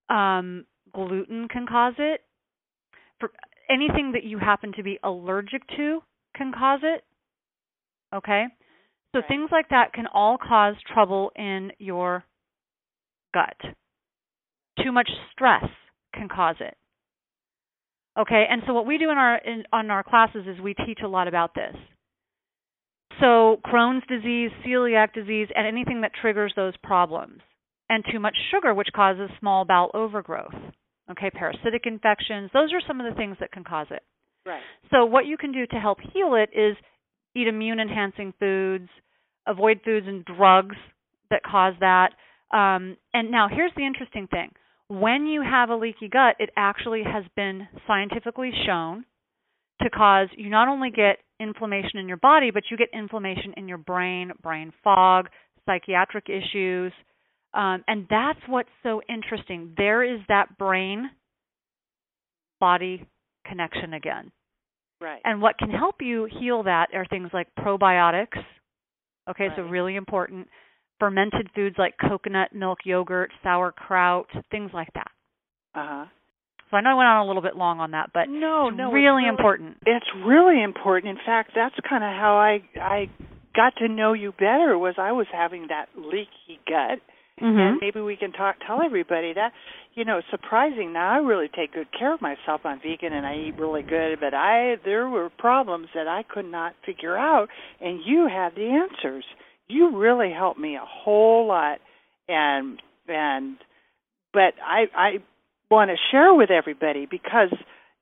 um, 0.10 0.66
gluten 0.94 1.48
can 1.48 1.66
cause 1.66 1.94
it. 1.98 2.22
For 3.20 3.32
anything 3.70 4.12
that 4.14 4.24
you 4.24 4.38
happen 4.40 4.74
to 4.76 4.84
be 4.84 5.00
allergic 5.04 5.62
to 5.78 6.02
can 6.36 6.52
cause 6.52 6.82
it. 6.84 7.04
Okay? 8.14 8.46
So 9.14 9.20
Right. 9.20 9.28
things 9.28 9.50
like 9.52 9.70
that 9.70 9.94
can 9.94 10.08
all 10.08 10.38
cause 10.38 10.76
trouble 10.92 11.32
in 11.36 11.72
your 11.78 12.26
gut. 13.34 13.56
Too 14.84 14.92
much 14.92 15.10
stress 15.32 15.66
can 16.14 16.28
cause 16.28 16.56
it. 16.60 16.76
Okay, 18.18 18.46
and 18.48 18.62
so 18.68 18.74
what 18.74 18.86
we 18.86 18.98
do 18.98 19.10
in 19.10 19.18
our 19.18 19.38
in 19.38 19.64
on 19.72 19.90
our 19.90 20.04
classes 20.04 20.46
is 20.48 20.60
we 20.60 20.76
teach 20.86 21.00
a 21.04 21.08
lot 21.08 21.28
about 21.28 21.56
this. 21.56 21.76
So 23.20 23.60
Crohn's 23.66 24.04
disease, 24.08 24.52
celiac 24.66 25.14
disease, 25.14 25.48
and 25.56 25.68
anything 25.68 26.02
that 26.02 26.12
triggers 26.20 26.54
those 26.56 26.74
problems. 26.84 27.42
And 27.90 28.04
too 28.12 28.20
much 28.20 28.36
sugar, 28.50 28.74
which 28.74 28.88
causes 28.96 29.30
small 29.40 29.66
bowel 29.66 29.92
overgrowth. 29.94 30.56
Okay, 31.12 31.30
parasitic 31.30 31.86
infections, 31.86 32.50
those 32.54 32.72
are 32.74 32.82
some 32.88 33.02
of 33.02 33.12
the 33.12 33.16
things 33.16 33.38
that 33.40 33.52
can 33.52 33.64
cause 33.64 33.88
it. 33.92 34.04
Right. 34.46 34.62
So 34.92 35.06
what 35.06 35.26
you 35.26 35.38
can 35.38 35.52
do 35.52 35.66
to 35.68 35.76
help 35.76 36.00
heal 36.14 36.36
it 36.36 36.50
is 36.58 36.78
eat 37.36 37.48
immune 37.48 37.80
enhancing 37.80 38.34
foods, 38.40 38.90
avoid 39.48 39.82
foods 39.84 40.08
and 40.08 40.24
drugs 40.26 40.76
that 41.30 41.44
cause 41.44 41.74
that. 41.80 42.12
Um, 42.56 42.98
and 43.14 43.32
now 43.32 43.48
here's 43.50 43.72
the 43.76 43.86
interesting 43.86 44.28
thing. 44.28 44.52
When 44.88 45.26
you 45.26 45.42
have 45.42 45.70
a 45.70 45.76
leaky 45.76 46.08
gut, 46.08 46.36
it 46.40 46.52
actually 46.56 47.04
has 47.04 47.24
been 47.36 47.68
scientifically 47.88 48.52
shown 48.66 49.06
to 49.82 49.90
cause 49.90 50.28
you 50.38 50.50
not 50.50 50.68
only 50.68 50.92
get 50.92 51.18
inflammation 51.44 52.00
in 52.00 52.08
your 52.08 52.18
body, 52.18 52.52
but 52.52 52.64
you 52.72 52.78
get 52.78 52.90
inflammation 52.94 53.54
in 53.58 53.68
your 53.68 53.78
brain, 53.78 54.32
brain 54.42 54.72
fog, 54.84 55.28
psychiatric 55.66 56.26
issues. 56.30 56.92
Um, 57.54 57.84
and 57.88 58.08
that's 58.10 58.40
what's 58.48 58.70
so 58.82 59.02
interesting. 59.08 59.74
There 59.78 60.04
is 60.04 60.22
that 60.28 60.58
brain 60.58 61.10
body 62.60 63.06
connection 63.46 63.94
again. 63.94 64.32
Right. 65.02 65.22
And 65.26 65.42
what 65.42 65.58
can 65.58 65.70
help 65.70 65.96
you 66.00 66.28
heal 66.40 66.64
that 66.64 66.88
are 66.94 67.06
things 67.06 67.30
like 67.34 67.48
probiotics. 67.60 68.42
Okay, 69.30 69.50
so 69.56 69.64
really 69.64 69.96
important. 69.96 70.48
Fermented 71.00 71.50
foods 71.54 71.76
like 71.78 71.96
coconut 72.00 72.54
milk 72.54 72.80
yogurt, 72.86 73.32
sauerkraut, 73.44 74.28
things 74.50 74.72
like 74.74 74.90
that. 74.96 75.12
Uh 75.76 75.88
huh. 75.88 76.06
So 76.74 76.78
I 76.78 76.82
know 76.82 76.90
I 76.90 76.94
went 76.96 77.08
on 77.08 77.24
a 77.24 77.28
little 77.28 77.44
bit 77.44 77.56
long 77.56 77.80
on 77.80 77.92
that, 77.92 78.10
but 78.16 78.30
no, 78.30 78.70
it's 78.70 78.78
no, 78.78 78.88
it's 78.88 78.96
really 78.96 79.28
important. 79.28 79.78
It's 79.86 80.08
really 80.26 80.64
important. 80.64 81.12
In 81.20 81.24
fact, 81.24 81.52
that's 81.54 81.76
kind 81.88 82.04
of 82.04 82.10
how 82.10 82.34
I 82.34 82.64
I 82.82 83.10
got 83.56 83.76
to 83.78 83.88
know 83.88 84.14
you 84.14 84.32
better. 84.32 84.76
Was 84.76 84.96
I 84.98 85.12
was 85.12 85.28
having 85.32 85.68
that 85.70 85.90
leaky 85.96 86.58
gut, 86.68 86.98
Mm-hmm. 87.42 87.60
and 87.60 87.78
maybe 87.82 88.00
we 88.00 88.16
can 88.16 88.32
talk 88.32 88.56
tell 88.66 88.82
everybody 88.84 89.34
that 89.34 89.52
you 89.94 90.04
know 90.04 90.22
surprising. 90.32 90.94
Now 90.94 91.14
I 91.14 91.18
really 91.18 91.48
take 91.48 91.74
good 91.74 91.88
care 91.92 92.14
of 92.14 92.22
myself. 92.22 92.62
I'm 92.64 92.80
vegan 92.80 93.14
and 93.14 93.26
I 93.26 93.36
eat 93.36 93.60
really 93.60 93.84
good, 93.84 94.20
but 94.20 94.34
I 94.34 94.78
there 94.84 95.08
were 95.10 95.30
problems 95.30 95.90
that 95.94 96.08
I 96.08 96.24
could 96.24 96.46
not 96.50 96.74
figure 96.86 97.18
out, 97.18 97.50
and 97.82 98.02
you 98.04 98.28
had 98.28 98.56
the 98.56 98.68
answers. 98.68 99.26
You 99.68 99.96
really 99.96 100.32
helped 100.32 100.60
me 100.60 100.76
a 100.76 100.86
whole 100.86 101.48
lot, 101.48 101.80
and 102.28 102.82
and 103.08 103.58
but 104.32 104.54
I 104.64 104.86
I 104.96 105.10
want 105.74 105.90
to 105.92 105.98
share 106.12 106.34
with 106.34 106.52
everybody 106.52 107.08
because 107.10 107.54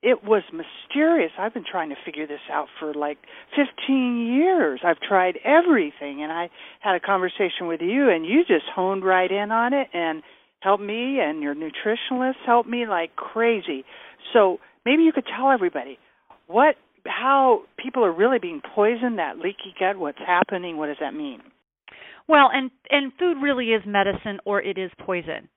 it 0.02 0.24
was 0.24 0.42
mysterious. 0.52 1.30
I've 1.38 1.54
been 1.54 1.64
trying 1.70 1.90
to 1.90 1.96
figure 2.04 2.26
this 2.26 2.40
out 2.50 2.66
for 2.78 2.92
like 2.92 3.18
15 3.56 4.26
years. 4.26 4.80
I've 4.84 5.00
tried 5.00 5.38
everything 5.44 6.22
and 6.22 6.32
I 6.32 6.50
had 6.80 6.96
a 6.96 7.00
conversation 7.00 7.68
with 7.68 7.80
you 7.80 8.10
and 8.10 8.26
you 8.26 8.40
just 8.40 8.64
honed 8.74 9.04
right 9.04 9.30
in 9.30 9.52
on 9.52 9.72
it 9.72 9.88
and 9.94 10.22
helped 10.60 10.82
me 10.82 11.18
and 11.20 11.42
your 11.42 11.54
nutritionist 11.54 12.34
helped 12.44 12.68
me 12.68 12.86
like 12.86 13.14
crazy. 13.16 13.84
So 14.32 14.58
maybe 14.84 15.04
you 15.04 15.12
could 15.12 15.26
tell 15.26 15.50
everybody 15.50 15.98
what 16.48 16.74
how 17.06 17.62
people 17.82 18.04
are 18.04 18.12
really 18.12 18.38
being 18.38 18.60
poisoned, 18.74 19.18
that 19.18 19.38
leaky 19.38 19.74
gut, 19.78 19.98
what's 19.98 20.18
happening, 20.18 20.76
what 20.76 20.86
does 20.86 20.98
that 21.00 21.14
mean? 21.14 21.40
Well, 22.28 22.48
and 22.52 22.70
and 22.90 23.12
food 23.18 23.38
really 23.42 23.66
is 23.66 23.82
medicine 23.86 24.38
or 24.44 24.60
it 24.60 24.78
is 24.78 24.90
poison. 24.98 25.48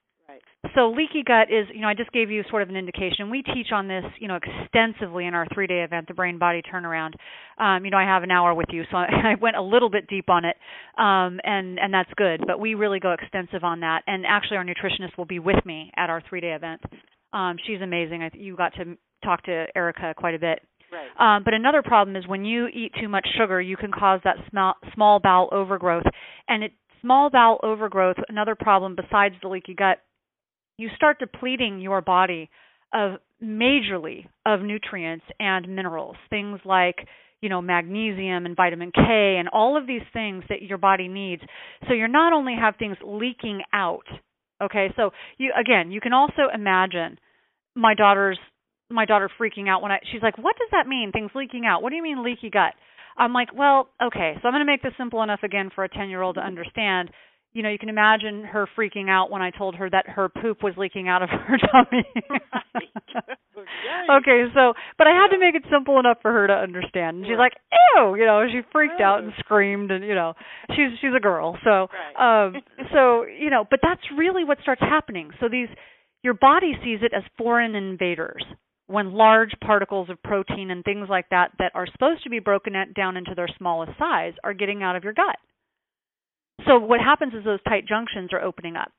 So 0.75 0.89
leaky 0.89 1.23
gut 1.25 1.47
is, 1.49 1.67
you 1.73 1.81
know, 1.81 1.87
I 1.87 1.93
just 1.93 2.11
gave 2.11 2.29
you 2.29 2.43
sort 2.49 2.61
of 2.61 2.69
an 2.69 2.75
indication. 2.75 3.29
We 3.29 3.41
teach 3.41 3.67
on 3.71 3.87
this, 3.87 4.03
you 4.19 4.27
know, 4.27 4.37
extensively 4.37 5.25
in 5.25 5.33
our 5.33 5.47
three-day 5.53 5.81
event, 5.83 6.07
the 6.09 6.13
Brain 6.13 6.37
Body 6.37 6.61
Turnaround. 6.61 7.13
Um, 7.57 7.85
you 7.85 7.91
know, 7.91 7.97
I 7.97 8.03
have 8.03 8.23
an 8.23 8.31
hour 8.31 8.53
with 8.53 8.67
you, 8.71 8.83
so 8.91 8.97
I 8.97 9.35
went 9.41 9.55
a 9.55 9.61
little 9.61 9.89
bit 9.89 10.07
deep 10.07 10.29
on 10.29 10.43
it, 10.43 10.57
um, 10.97 11.39
and 11.43 11.79
and 11.79 11.93
that's 11.93 12.09
good. 12.17 12.43
But 12.45 12.59
we 12.59 12.75
really 12.75 12.99
go 12.99 13.13
extensive 13.13 13.63
on 13.63 13.79
that. 13.79 14.01
And 14.05 14.25
actually, 14.27 14.57
our 14.57 14.65
nutritionist 14.65 15.17
will 15.17 15.25
be 15.25 15.39
with 15.39 15.65
me 15.65 15.91
at 15.95 16.09
our 16.09 16.21
three-day 16.29 16.51
event. 16.51 16.81
Um, 17.31 17.55
she's 17.65 17.81
amazing. 17.81 18.23
I, 18.23 18.31
you 18.33 18.57
got 18.57 18.73
to 18.75 18.97
talk 19.23 19.43
to 19.43 19.65
Erica 19.75 20.13
quite 20.17 20.35
a 20.35 20.39
bit. 20.39 20.59
Right. 20.91 21.37
Um, 21.37 21.43
but 21.43 21.53
another 21.53 21.81
problem 21.81 22.15
is 22.15 22.27
when 22.27 22.45
you 22.45 22.67
eat 22.67 22.91
too 22.99 23.09
much 23.09 23.27
sugar, 23.37 23.61
you 23.61 23.77
can 23.77 23.91
cause 23.91 24.19
that 24.23 24.37
small, 24.49 24.75
small 24.93 25.19
bowel 25.19 25.49
overgrowth. 25.51 26.05
And 26.47 26.63
it, 26.63 26.71
small 27.01 27.29
bowel 27.29 27.59
overgrowth, 27.63 28.17
another 28.29 28.55
problem 28.55 28.95
besides 28.95 29.35
the 29.41 29.47
leaky 29.47 29.73
gut, 29.73 29.99
you 30.77 30.89
start 30.95 31.19
depleting 31.19 31.79
your 31.79 32.01
body 32.01 32.49
of 32.93 33.19
majorly 33.43 34.25
of 34.45 34.61
nutrients 34.61 35.25
and 35.39 35.67
minerals, 35.67 36.15
things 36.29 36.59
like 36.65 37.07
you 37.41 37.49
know 37.49 37.61
magnesium 37.61 38.45
and 38.45 38.55
vitamin 38.55 38.91
K 38.93 39.37
and 39.39 39.49
all 39.49 39.77
of 39.77 39.87
these 39.87 40.01
things 40.13 40.43
that 40.49 40.61
your 40.61 40.77
body 40.77 41.07
needs. 41.07 41.41
So 41.87 41.93
you're 41.93 42.07
not 42.07 42.33
only 42.33 42.55
have 42.59 42.75
things 42.77 42.97
leaking 43.05 43.61
out. 43.73 44.05
Okay, 44.61 44.87
so 44.95 45.11
you 45.37 45.51
again, 45.59 45.91
you 45.91 45.99
can 46.01 46.13
also 46.13 46.43
imagine 46.53 47.19
my 47.75 47.93
daughter's 47.93 48.39
my 48.89 49.05
daughter 49.05 49.29
freaking 49.39 49.67
out 49.67 49.81
when 49.81 49.91
I 49.91 49.99
she's 50.11 50.21
like, 50.21 50.37
"What 50.37 50.55
does 50.57 50.69
that 50.71 50.87
mean? 50.87 51.11
Things 51.11 51.31
leaking 51.35 51.65
out? 51.65 51.81
What 51.81 51.89
do 51.89 51.95
you 51.95 52.03
mean 52.03 52.23
leaky 52.23 52.49
gut?" 52.49 52.73
I'm 53.17 53.33
like, 53.33 53.49
"Well, 53.53 53.89
okay, 54.01 54.33
so 54.41 54.47
I'm 54.47 54.53
going 54.53 54.65
to 54.65 54.71
make 54.71 54.81
this 54.81 54.93
simple 54.97 55.23
enough 55.23 55.41
again 55.43 55.69
for 55.73 55.83
a 55.83 55.89
10-year-old 55.89 56.35
to 56.35 56.41
understand. 56.41 57.09
You 57.55 57.63
know, 57.63 57.69
you 57.69 57.79
can 57.79 57.87
imagine 57.87 58.43
her 58.43 58.67
freaking 58.77 59.09
out 59.09 59.31
when 59.31 59.41
I 59.41 59.49
told 59.49 59.75
her 59.75 59.89
that 59.89 60.09
her 60.09 60.27
poop 60.27 60.61
was 60.61 60.73
leaking 60.77 61.07
out 61.07 61.23
of 61.23 61.29
her 61.47 61.57
tummy. 61.71 62.03
Right. 63.55 64.19
okay, 64.19 64.45
so 64.53 64.73
but 64.97 65.07
I 65.07 65.11
had 65.11 65.29
to 65.29 65.39
make 65.39 65.55
it 65.55 65.63
simple 65.71 65.97
enough 65.99 66.17
for 66.21 66.31
her 66.31 66.47
to 66.47 66.53
understand. 66.53 67.17
And 67.17 67.25
she's 67.25 67.37
like, 67.39 67.53
"Ew!" 67.95 68.15
You 68.15 68.25
know, 68.25 68.45
she 68.51 68.59
freaked 68.71 68.99
out 69.01 69.23
and 69.23 69.31
screamed, 69.39 69.89
and 69.91 70.03
you 70.03 70.13
know, 70.13 70.33
she's 70.71 70.99
she's 70.99 71.15
a 71.15 71.19
girl. 71.19 71.57
So, 71.63 71.87
Right. 72.17 72.45
um, 72.45 72.55
so 72.93 73.23
you 73.23 73.49
know, 73.49 73.65
but 73.69 73.79
that's 73.81 74.03
really 74.17 74.43
what 74.43 74.57
starts 74.61 74.81
happening. 74.81 75.31
So 75.39 75.47
these, 75.49 75.69
your 76.23 76.33
body 76.33 76.73
sees 76.83 76.99
it 77.01 77.13
as 77.15 77.23
foreign 77.37 77.73
invaders 77.75 78.43
when 78.87 79.13
large 79.13 79.51
particles 79.65 80.09
of 80.09 80.21
protein 80.23 80.69
and 80.69 80.83
things 80.83 81.07
like 81.09 81.29
that 81.29 81.51
that 81.57 81.71
are 81.73 81.87
supposed 81.87 82.23
to 82.23 82.29
be 82.29 82.39
broken 82.39 82.73
down 82.95 83.17
into 83.17 83.33
their 83.35 83.47
smallest 83.57 83.97
size 83.97 84.33
are 84.43 84.53
getting 84.53 84.83
out 84.83 84.95
of 84.95 85.03
your 85.03 85.13
gut. 85.13 85.37
So 86.67 86.79
what 86.79 86.99
happens 86.99 87.33
is 87.33 87.43
those 87.43 87.61
tight 87.67 87.85
junctions 87.87 88.31
are 88.33 88.41
opening 88.41 88.75
up. 88.75 88.91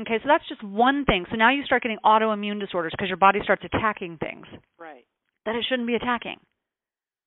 Okay, 0.00 0.18
so 0.22 0.28
that's 0.28 0.48
just 0.48 0.62
one 0.64 1.04
thing. 1.04 1.26
So 1.30 1.36
now 1.36 1.50
you 1.50 1.62
start 1.64 1.82
getting 1.82 1.98
autoimmune 2.04 2.58
disorders 2.60 2.92
because 2.96 3.08
your 3.08 3.18
body 3.18 3.40
starts 3.44 3.62
attacking 3.64 4.16
things 4.18 4.46
Right. 4.78 5.04
that 5.44 5.54
it 5.56 5.64
shouldn't 5.68 5.86
be 5.86 5.94
attacking. 5.94 6.38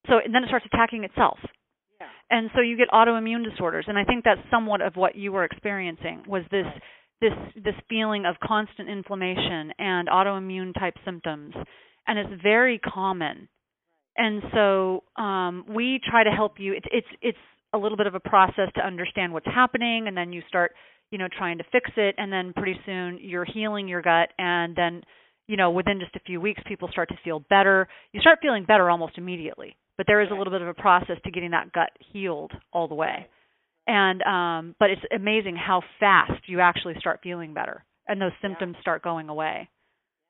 So 0.07 0.17
and 0.23 0.33
then 0.33 0.43
it 0.43 0.47
starts 0.47 0.65
attacking 0.65 1.03
itself. 1.03 1.37
Yeah. 2.01 2.07
And 2.31 2.49
so 2.55 2.61
you 2.61 2.75
get 2.75 2.89
autoimmune 2.89 3.43
disorders. 3.49 3.85
And 3.87 3.97
I 3.97 4.03
think 4.03 4.23
that's 4.23 4.41
somewhat 4.49 4.81
of 4.81 4.95
what 4.95 5.15
you 5.15 5.31
were 5.31 5.43
experiencing 5.43 6.23
was 6.27 6.43
this 6.49 6.65
Right. 6.65 6.81
this 7.21 7.63
this 7.63 7.75
feeling 7.89 8.25
of 8.25 8.35
constant 8.43 8.89
inflammation 8.89 9.71
and 9.77 10.07
autoimmune 10.07 10.73
type 10.73 10.95
symptoms. 11.05 11.53
And 12.07 12.17
it's 12.19 12.41
very 12.41 12.79
common. 12.79 13.47
And 14.17 14.41
so 14.53 15.03
um 15.15 15.65
we 15.69 15.99
try 16.09 16.23
to 16.23 16.31
help 16.31 16.59
you 16.59 16.73
it's 16.73 16.87
it's 16.91 17.07
it's 17.21 17.37
a 17.73 17.77
little 17.77 17.97
bit 17.97 18.07
of 18.07 18.15
a 18.15 18.19
process 18.19 18.69
to 18.75 18.85
understand 18.85 19.33
what's 19.33 19.45
happening 19.47 20.07
and 20.07 20.15
then 20.15 20.31
you 20.31 20.41
start 20.47 20.73
you 21.11 21.17
know 21.17 21.27
trying 21.37 21.57
to 21.57 21.63
fix 21.71 21.89
it 21.97 22.15
and 22.17 22.31
then 22.31 22.53
pretty 22.55 22.79
soon 22.85 23.17
you're 23.21 23.45
healing 23.45 23.87
your 23.87 24.01
gut 24.01 24.29
and 24.37 24.75
then 24.75 25.01
you 25.47 25.57
know 25.57 25.71
within 25.71 25.99
just 25.99 26.15
a 26.15 26.19
few 26.21 26.39
weeks 26.39 26.61
people 26.67 26.87
start 26.91 27.09
to 27.09 27.17
feel 27.23 27.39
better 27.49 27.87
you 28.11 28.21
start 28.21 28.39
feeling 28.41 28.63
better 28.65 28.89
almost 28.89 29.17
immediately 29.17 29.75
but 29.97 30.07
there 30.07 30.21
is 30.21 30.29
a 30.31 30.33
little 30.33 30.51
bit 30.51 30.61
of 30.61 30.67
a 30.67 30.73
process 30.73 31.17
to 31.23 31.31
getting 31.31 31.51
that 31.51 31.71
gut 31.71 31.89
healed 32.11 32.51
all 32.71 32.87
the 32.87 32.95
way 32.95 33.27
and 33.87 34.21
um 34.23 34.75
but 34.79 34.89
it's 34.89 35.01
amazing 35.15 35.55
how 35.55 35.81
fast 35.99 36.47
you 36.47 36.59
actually 36.59 36.95
start 36.99 37.19
feeling 37.23 37.53
better 37.53 37.83
and 38.07 38.21
those 38.21 38.31
Yeah. 38.41 38.49
symptoms 38.49 38.75
start 38.81 39.01
going 39.03 39.29
away 39.29 39.69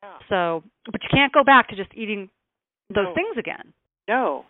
Yeah. 0.02 0.18
so 0.30 0.64
but 0.92 1.02
you 1.04 1.10
can't 1.12 1.32
go 1.34 1.44
back 1.44 1.70
to 1.70 1.76
just 1.76 1.92
eating 1.94 2.30
those 2.90 3.06
No. 3.08 3.14
things 3.14 3.38
again 3.38 3.74
No. 4.08 4.46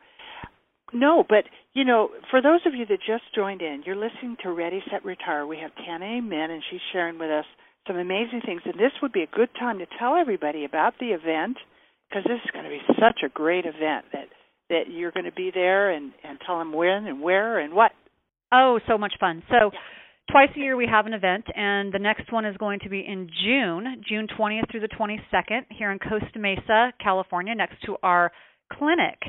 No, 0.93 1.23
but 1.27 1.45
you 1.73 1.85
know, 1.85 2.09
for 2.29 2.41
those 2.41 2.61
of 2.65 2.75
you 2.75 2.85
that 2.85 2.99
just 3.05 3.23
joined 3.35 3.61
in, 3.61 3.83
you're 3.85 3.95
listening 3.95 4.37
to 4.43 4.51
Ready 4.51 4.81
Set 4.91 5.03
Retire. 5.03 5.45
We 5.45 5.57
have 5.57 5.71
Tana 5.75 6.05
Amen 6.05 6.51
and 6.51 6.61
she's 6.69 6.79
sharing 6.91 7.17
with 7.17 7.31
us 7.31 7.45
some 7.87 7.97
amazing 7.97 8.41
things 8.45 8.61
and 8.65 8.75
this 8.75 8.91
would 9.01 9.11
be 9.11 9.23
a 9.23 9.35
good 9.35 9.49
time 9.59 9.79
to 9.79 9.85
tell 9.99 10.15
everybody 10.15 10.65
about 10.65 10.93
the 10.99 11.07
event 11.07 11.57
because 12.09 12.23
this 12.25 12.39
is 12.45 12.51
going 12.51 12.63
to 12.65 12.69
be 12.69 12.81
such 12.99 13.21
a 13.25 13.29
great 13.29 13.65
event 13.65 14.05
that 14.13 14.27
that 14.69 14.83
you're 14.89 15.11
going 15.11 15.25
to 15.25 15.31
be 15.31 15.51
there 15.53 15.91
and 15.91 16.13
and 16.23 16.37
tell 16.45 16.59
them 16.59 16.71
when 16.73 17.07
and 17.07 17.21
where 17.21 17.59
and 17.59 17.73
what. 17.73 17.91
Oh, 18.51 18.79
so 18.87 18.97
much 18.97 19.13
fun. 19.19 19.41
So 19.49 19.71
Yeah. 19.73 19.79
twice 20.31 20.49
a 20.55 20.59
year 20.59 20.75
we 20.77 20.85
have 20.87 21.07
an 21.07 21.13
event 21.13 21.45
and 21.55 21.91
the 21.91 21.99
next 21.99 22.31
one 22.31 22.45
is 22.45 22.55
going 22.57 22.79
to 22.81 22.89
be 22.89 22.99
in 23.05 23.29
June, 23.43 24.03
June 24.07 24.27
20th 24.27 24.69
through 24.71 24.81
the 24.81 24.87
22nd 24.89 25.65
here 25.69 25.91
in 25.91 25.97
Costa 25.99 26.39
Mesa, 26.39 26.93
California 27.03 27.55
next 27.55 27.81
to 27.85 27.97
our 28.03 28.31
clinic. 28.71 29.19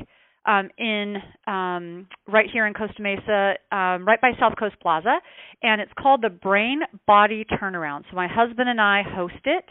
Um, 0.47 0.69
in 0.77 1.15
um, 1.47 2.07
right 2.27 2.45
here 2.51 2.67
in 2.67 2.75
Costa 2.75 3.01
Mesa, 3.01 3.55
um, 3.71 4.05
right 4.05 4.21
by 4.21 4.31
South 4.39 4.53
Coast 4.59 4.75
Plaza, 4.79 5.15
and 5.63 5.81
it's 5.81 5.91
called 5.97 6.21
the 6.21 6.29
Brain 6.29 6.81
Body 7.07 7.45
Turnaround. 7.59 8.03
So 8.11 8.15
my 8.15 8.27
husband 8.27 8.69
and 8.69 8.79
I 8.79 9.01
host 9.03 9.33
it, 9.45 9.65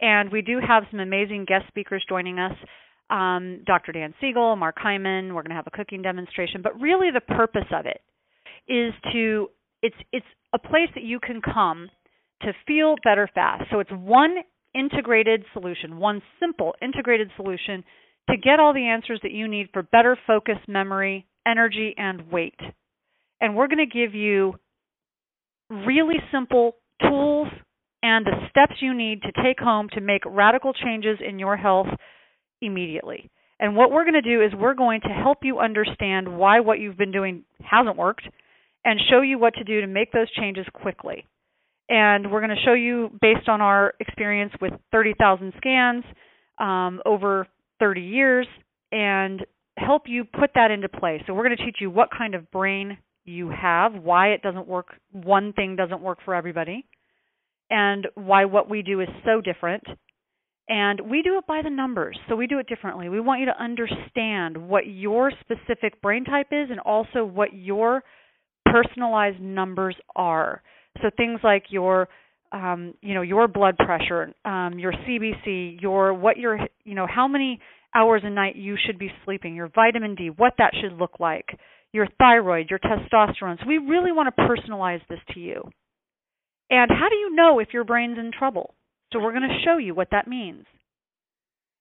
and 0.00 0.30
we 0.30 0.42
do 0.42 0.58
have 0.66 0.82
some 0.90 1.00
amazing 1.00 1.46
guest 1.48 1.64
speakers 1.68 2.04
joining 2.06 2.38
us. 2.38 2.52
Um, 3.08 3.62
Dr. 3.66 3.92
Dan 3.92 4.12
Siegel, 4.20 4.56
Mark 4.56 4.76
Hyman. 4.78 5.34
We're 5.34 5.42
going 5.42 5.50
to 5.50 5.56
have 5.56 5.66
a 5.66 5.76
cooking 5.76 6.02
demonstration, 6.02 6.60
but 6.62 6.78
really 6.78 7.08
the 7.12 7.20
purpose 7.20 7.66
of 7.72 7.86
it 7.86 8.02
is 8.68 8.92
to 9.12 9.48
it's 9.82 9.96
it's 10.12 10.26
a 10.52 10.58
place 10.58 10.88
that 10.94 11.04
you 11.04 11.18
can 11.18 11.40
come 11.40 11.88
to 12.42 12.52
feel 12.66 12.96
better 13.04 13.28
fast. 13.34 13.64
So 13.70 13.80
it's 13.80 13.90
one 13.90 14.36
integrated 14.74 15.44
solution, 15.52 15.98
one 15.98 16.22
simple 16.38 16.74
integrated 16.80 17.30
solution 17.36 17.84
to 18.30 18.36
get 18.36 18.60
all 18.60 18.72
the 18.72 18.86
answers 18.86 19.20
that 19.22 19.32
you 19.32 19.48
need 19.48 19.68
for 19.72 19.82
better 19.82 20.16
focus, 20.26 20.56
memory, 20.68 21.26
energy, 21.46 21.94
and 21.96 22.30
weight. 22.30 22.58
And 23.40 23.56
we're 23.56 23.68
going 23.68 23.86
to 23.86 23.86
give 23.86 24.14
you 24.14 24.54
really 25.70 26.16
simple 26.32 26.76
tools 27.00 27.48
and 28.02 28.26
the 28.26 28.48
steps 28.50 28.80
you 28.80 28.94
need 28.94 29.22
to 29.22 29.32
take 29.42 29.58
home 29.58 29.88
to 29.92 30.00
make 30.00 30.22
radical 30.26 30.72
changes 30.72 31.18
in 31.26 31.38
your 31.38 31.56
health 31.56 31.88
immediately. 32.60 33.30
And 33.58 33.76
what 33.76 33.90
we're 33.90 34.04
going 34.04 34.14
to 34.14 34.22
do 34.22 34.42
is 34.42 34.52
we're 34.58 34.74
going 34.74 35.02
to 35.02 35.08
help 35.08 35.38
you 35.42 35.58
understand 35.58 36.36
why 36.36 36.60
what 36.60 36.78
you've 36.78 36.96
been 36.96 37.12
doing 37.12 37.44
hasn't 37.60 37.96
worked 37.96 38.26
and 38.84 38.98
show 39.10 39.20
you 39.20 39.38
what 39.38 39.54
to 39.54 39.64
do 39.64 39.82
to 39.82 39.86
make 39.86 40.12
those 40.12 40.30
changes 40.32 40.66
quickly. 40.72 41.26
And 41.88 42.30
we're 42.30 42.40
going 42.40 42.56
to 42.56 42.64
show 42.64 42.72
you, 42.72 43.10
based 43.20 43.48
on 43.48 43.60
our 43.60 43.94
experience 44.00 44.52
with 44.60 44.72
30,000 44.92 45.52
scans 45.58 46.04
um, 46.58 47.00
over 47.04 47.46
30 47.80 48.00
years, 48.00 48.46
and 48.92 49.44
help 49.76 50.02
you 50.06 50.24
put 50.24 50.50
that 50.54 50.70
into 50.70 50.88
place. 50.88 51.22
So 51.26 51.34
we're 51.34 51.44
going 51.44 51.56
to 51.56 51.64
teach 51.64 51.78
you 51.80 51.90
what 51.90 52.10
kind 52.16 52.34
of 52.34 52.50
brain 52.50 52.98
you 53.24 53.50
have, 53.50 53.94
why 53.94 54.28
it 54.28 54.42
doesn't 54.42 54.68
work, 54.68 54.94
one 55.12 55.52
thing 55.52 55.76
doesn't 55.76 56.00
work 56.00 56.18
for 56.24 56.34
everybody, 56.34 56.86
and 57.70 58.06
why 58.14 58.44
what 58.44 58.68
we 58.70 58.82
do 58.82 59.00
is 59.00 59.08
so 59.24 59.40
different. 59.40 59.84
And 60.68 61.00
we 61.10 61.22
do 61.22 61.36
it 61.38 61.46
by 61.48 61.62
the 61.62 61.70
numbers, 61.70 62.16
so 62.28 62.36
we 62.36 62.46
do 62.46 62.60
it 62.60 62.68
differently. 62.68 63.08
We 63.08 63.18
want 63.18 63.40
you 63.40 63.46
to 63.46 63.60
understand 63.60 64.56
what 64.56 64.86
your 64.86 65.32
specific 65.40 66.00
brain 66.00 66.24
type 66.24 66.48
is 66.52 66.68
and 66.70 66.78
also 66.78 67.24
what 67.24 67.52
your 67.52 68.04
personalized 68.66 69.40
numbers 69.40 69.96
are. 70.14 70.62
So 71.02 71.10
things 71.16 71.40
like 71.42 71.64
your 71.70 72.08
um, 72.52 72.94
you 73.00 73.14
know 73.14 73.22
your 73.22 73.48
blood 73.48 73.76
pressure, 73.78 74.32
um, 74.44 74.78
your 74.78 74.92
CBC, 74.92 75.80
your 75.80 76.14
what 76.14 76.36
your 76.36 76.58
you 76.84 76.94
know 76.94 77.06
how 77.06 77.28
many 77.28 77.60
hours 77.94 78.22
a 78.24 78.30
night 78.30 78.56
you 78.56 78.76
should 78.84 78.98
be 78.98 79.10
sleeping, 79.24 79.54
your 79.54 79.68
vitamin 79.68 80.14
D, 80.14 80.30
what 80.30 80.54
that 80.58 80.72
should 80.80 80.92
look 80.92 81.18
like, 81.18 81.46
your 81.92 82.06
thyroid, 82.18 82.70
your 82.70 82.78
testosterone. 82.78 83.58
So 83.60 83.66
we 83.66 83.78
really 83.78 84.12
want 84.12 84.34
to 84.34 84.42
personalize 84.42 85.00
this 85.08 85.18
to 85.34 85.40
you. 85.40 85.62
And 86.70 86.90
how 86.90 87.08
do 87.08 87.16
you 87.16 87.34
know 87.34 87.58
if 87.58 87.68
your 87.72 87.84
brain's 87.84 88.18
in 88.18 88.30
trouble? 88.36 88.74
So 89.12 89.18
we're 89.18 89.32
going 89.32 89.48
to 89.48 89.64
show 89.64 89.76
you 89.76 89.94
what 89.94 90.08
that 90.12 90.28
means. 90.28 90.66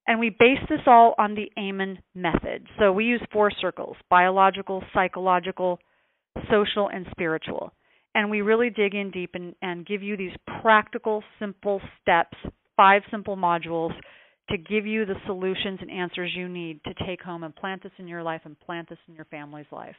And 0.08 0.20
we 0.20 0.32
base 0.32 0.58
this 0.68 0.80
all 0.88 1.14
on 1.20 1.36
the 1.36 1.52
Amen 1.60 2.00
method. 2.16 2.66
So 2.80 2.92
we 2.92 3.06
use 3.06 3.22
four 3.32 3.52
circles 3.52 3.96
biological, 4.10 4.84
psychological, 4.92 5.78
social, 6.50 6.90
and 6.90 7.06
spiritual. 7.12 7.72
And 8.16 8.30
we 8.30 8.42
really 8.42 8.70
dig 8.70 8.96
in 8.96 9.12
deep 9.12 9.32
and, 9.36 9.56
and 9.62 9.86
give 9.86 10.02
you 10.02 10.18
these 10.18 10.32
practical, 10.62 11.24
simple 11.40 11.80
steps, 12.02 12.38
five 12.76 13.04
simple 13.12 13.38
modules 13.38 13.92
to 14.50 14.58
give 14.58 14.86
you 14.86 15.06
the 15.06 15.16
solutions 15.26 15.80
and 15.82 15.92
answers 15.92 16.32
you 16.36 16.50
need 16.50 16.82
to 16.86 16.94
take 17.06 17.22
home 17.22 17.44
and 17.44 17.56
plant 17.56 17.84
this 17.84 17.92
in 18.00 18.08
your 18.08 18.24
life 18.24 18.42
and 18.46 18.60
plant 18.60 18.90
this 18.90 18.98
in 19.08 19.16
your 19.16 19.26
family's 19.26 19.68
life. 19.72 19.96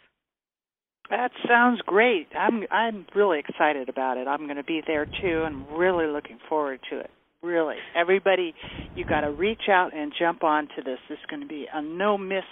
That 1.08 1.30
sounds 1.48 1.80
great. 1.86 2.28
I'm 2.38 2.62
I'm 2.70 3.04
really 3.16 3.40
excited 3.40 3.88
about 3.88 4.16
it. 4.16 4.28
I'm 4.28 4.44
going 4.44 4.56
to 4.56 4.64
be 4.64 4.80
there 4.86 5.06
too 5.06 5.42
and 5.44 5.66
really 5.76 6.06
looking 6.06 6.38
forward 6.48 6.80
to 6.90 7.00
it. 7.00 7.10
Really. 7.42 7.76
Everybody, 7.96 8.54
you 8.94 9.04
got 9.04 9.22
to 9.22 9.30
reach 9.30 9.68
out 9.68 9.96
and 9.96 10.12
jump 10.18 10.44
onto 10.44 10.82
this. 10.84 10.98
This 11.08 11.18
is 11.18 11.26
going 11.28 11.40
to 11.40 11.48
be 11.48 11.66
a 11.72 11.80
no 11.82 12.18
miss. 12.18 12.44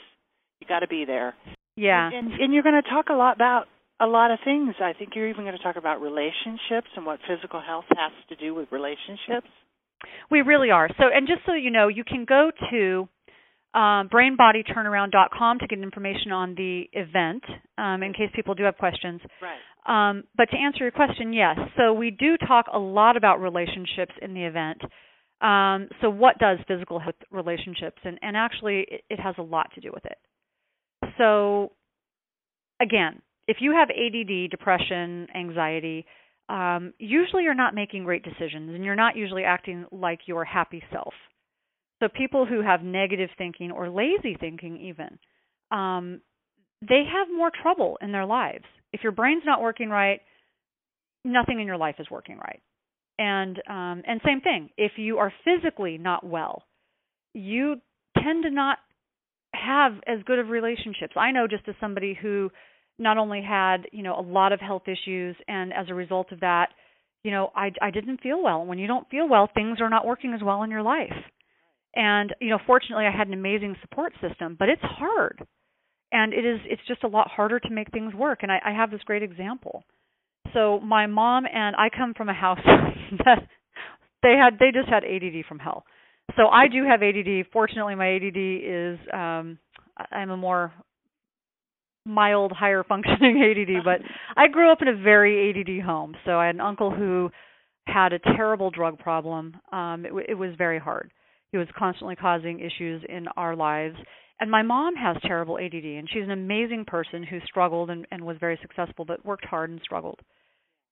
You 0.61 0.67
got 0.67 0.81
to 0.81 0.89
be 0.89 1.05
there. 1.05 1.35
Yeah. 1.77 2.11
And, 2.13 2.33
and 2.33 2.53
you're 2.53 2.63
going 2.63 2.81
to 2.83 2.89
talk 2.89 3.11
a 3.11 3.15
lot 3.15 3.37
about 3.37 3.67
a 4.01 4.07
lot 4.07 4.31
of 4.31 4.39
things. 4.45 4.75
I 4.81 4.93
think 4.93 5.11
you're 5.15 5.29
even 5.29 5.45
going 5.45 5.57
to 5.57 5.63
talk 5.63 5.77
about 5.77 6.01
relationships 6.01 6.89
and 6.97 7.05
what 7.05 7.19
physical 7.29 7.61
health 7.61 7.85
has 7.97 8.13
to 8.29 8.37
do 8.37 8.55
with 8.55 8.69
relationships. 8.71 9.49
We 10.31 10.43
really 10.43 10.71
are. 10.71 10.89
So, 10.97 11.05
and 11.13 11.27
just 11.27 11.41
so 11.45 11.55
you 11.55 11.71
know, 11.71 11.89
you 11.89 12.05
can 12.05 12.25
go 12.25 12.51
to 12.71 13.09
um, 13.75 14.09
brainbodyturnaround.com 14.09 15.59
to 15.59 15.67
get 15.67 15.79
information 15.81 16.33
on 16.33 16.55
the 16.55 16.85
event 16.93 17.43
um, 17.77 18.03
in 18.03 18.13
case 18.13 18.31
people 18.35 18.55
do 18.55 18.63
have 18.65 18.77
questions. 18.77 19.21
Right. 19.43 19.59
Um, 19.87 20.25
but 20.37 20.47
to 20.51 20.57
answer 20.57 20.85
your 20.85 20.91
question, 20.91 21.33
yes. 21.33 21.57
So 21.77 21.93
we 21.93 22.11
do 22.11 22.37
talk 22.37 22.67
a 22.73 22.79
lot 22.79 23.17
about 23.17 23.41
relationships 23.41 24.13
in 24.23 24.35
the 24.35 24.45
event. 24.45 24.83
Um, 25.41 25.89
so 26.01 26.11
what 26.11 26.39
does 26.39 26.59
physical 26.69 26.99
health 26.99 27.15
relationships? 27.31 27.99
And, 28.05 28.19
and 28.23 28.37
actually, 28.37 28.87
it, 28.89 29.05
it 29.11 29.21
has 29.21 29.35
a 29.39 29.43
lot 29.43 29.71
to 29.75 29.81
do 29.81 29.91
with 29.93 30.05
it. 30.05 30.19
So 31.17 31.73
again, 32.81 33.23
if 33.49 33.57
you 33.61 33.73
have 33.73 33.89
ADD, 33.89 34.51
depression, 34.51 35.27
anxiety, 35.35 36.05
um, 36.51 36.93
usually 36.99 37.43
you're 37.43 37.55
not 37.55 37.75
making 37.75 38.05
great 38.05 38.23
decisions 38.23 38.75
and 38.75 38.85
you're 38.85 38.95
not 38.95 39.17
usually 39.17 39.43
acting 39.43 39.87
like 39.91 40.21
your 40.27 40.45
happy 40.45 40.83
self. 40.93 41.15
So 42.01 42.09
people 42.09 42.47
who 42.47 42.63
have 42.63 42.83
negative 42.83 43.31
thinking 43.37 43.73
or 43.73 43.89
lazy 43.89 44.37
thinking, 44.39 44.77
even, 44.77 45.19
um, 45.71 46.21
they 46.87 47.03
have 47.11 47.27
more 47.35 47.51
trouble 47.63 47.99
in 48.01 48.13
their 48.13 48.27
lives. 48.27 48.65
If 48.93 49.03
your 49.03 49.13
brain's 49.13 49.43
not 49.45 49.63
working 49.63 49.89
right, 49.89 50.21
nothing 51.25 51.61
in 51.61 51.67
your 51.67 51.77
life 51.77 51.97
is 51.99 52.07
working 52.11 52.37
right. 52.37 52.61
And 53.19 53.61
um, 53.69 54.03
and 54.07 54.21
same 54.25 54.41
thing, 54.41 54.71
if 54.77 54.93
you 54.97 55.19
are 55.19 55.33
physically 55.45 55.99
not 55.99 56.25
well, 56.25 56.63
you 57.35 57.77
tend 58.17 58.45
to 58.45 58.51
not 58.51 58.79
have 59.55 59.95
as 60.07 60.23
good 60.25 60.39
of 60.39 60.51
relationships. 60.51 61.15
I 61.17 61.33
know 61.33 61.49
just 61.49 61.67
as 61.67 61.75
somebody 61.81 62.17
who 62.21 62.51
not 62.99 63.19
only 63.19 63.43
had 63.43 63.87
you 63.93 64.03
know 64.03 64.19
a 64.19 64.23
lot 64.23 64.53
of 64.53 64.61
health 64.61 64.83
issues 64.87 65.37
and 65.47 65.73
as 65.73 65.87
a 65.89 65.95
result 65.95 66.33
of 66.33 66.41
that 66.41 66.69
you 67.23 67.31
know 67.31 67.51
i 67.55 67.71
i 67.81 67.91
didn't 67.91 68.21
feel 68.21 68.43
well. 68.43 68.65
When 68.65 68.79
you 68.79 68.87
don't 68.87 69.09
feel 69.09 69.29
well 69.29 69.49
things 69.53 69.81
are 69.81 69.91
not 69.91 70.07
working 70.07 70.35
as 70.35 70.43
well 70.43 70.63
in 70.63 70.71
your 70.71 70.83
life. 70.83 71.13
And 71.95 72.35
you 72.41 72.51
know 72.51 72.59
fortunately 72.67 73.07
i 73.07 73.17
had 73.17 73.29
an 73.29 73.35
amazing 73.35 73.77
support 73.81 74.13
system 74.21 74.57
but 74.59 74.69
it's 74.69 74.83
hard. 74.83 75.47
And 76.11 76.33
it 76.33 76.45
is 76.45 76.61
it's 76.65 76.87
just 76.87 77.05
a 77.05 77.09
lot 77.09 77.29
harder 77.29 77.61
to 77.61 77.71
make 77.71 77.91
things 77.91 78.15
work. 78.15 78.41
And 78.43 78.53
i 78.53 78.59
i 78.65 78.73
have 78.73 78.91
this 78.91 79.03
great 79.05 79.23
example. 79.23 79.85
So 80.53 80.81
my 80.81 81.07
mom 81.07 81.45
and 81.53 81.77
i 81.77 81.89
come 81.89 82.15
from 82.15 82.29
a 82.29 82.35
house 82.35 82.61
that 83.25 83.47
they 84.23 84.35
had 84.43 84.59
they 84.59 84.73
just 84.73 84.89
had 84.89 85.05
add 85.05 85.45
from 85.49 85.59
hell. 85.59 85.85
So 86.37 86.49
i 86.49 86.69
do 86.69 86.85
have 86.85 87.03
add 87.03 87.47
fortunately 87.53 87.95
my 87.95 88.17
add 88.17 88.37
is 88.37 88.99
um 89.13 89.59
i'm 90.13 90.31
a 90.31 90.37
more 90.37 90.73
mild 92.09 92.53
higher 92.53 92.83
functioning 92.83 93.43
ADD, 93.43 93.83
but 93.85 94.01
I 94.37 94.49
grew 94.49 94.73
up 94.73 94.83
in 94.83 94.89
a 94.89 94.97
very 94.97 95.51
ADD 95.51 95.85
home. 95.85 96.15
So 96.25 96.39
I 96.39 96.47
had 96.47 96.55
an 96.55 96.61
uncle 96.61 96.91
who 96.91 97.31
had 97.87 98.13
a 98.13 98.19
terrible 98.19 98.71
drug 98.71 98.99
problem. 98.99 99.57
Um 99.73 100.07
it, 100.07 100.13
it 100.31 100.35
was 100.35 100.51
very 100.57 100.79
hard. 100.79 101.13
He 101.53 101.59
was 101.59 101.69
constantly 101.79 102.17
causing 102.17 102.61
issues 102.61 103.03
in 103.09 103.27
our 103.37 103.57
lives. 103.57 103.97
And 104.41 104.51
my 104.51 104.63
mom 104.63 104.95
has 104.95 105.17
terrible 105.23 105.59
ADD 105.59 105.85
and 105.85 106.09
she's 106.13 106.23
an 106.23 106.31
amazing 106.31 106.85
person 106.87 107.23
who 107.25 107.39
struggled 107.47 107.91
and, 107.91 108.07
and 108.11 108.25
was 108.25 108.37
very 108.39 108.59
successful 108.63 109.05
but 109.05 109.25
worked 109.25 109.45
hard 109.45 109.71
and 109.71 109.81
struggled. 109.83 110.21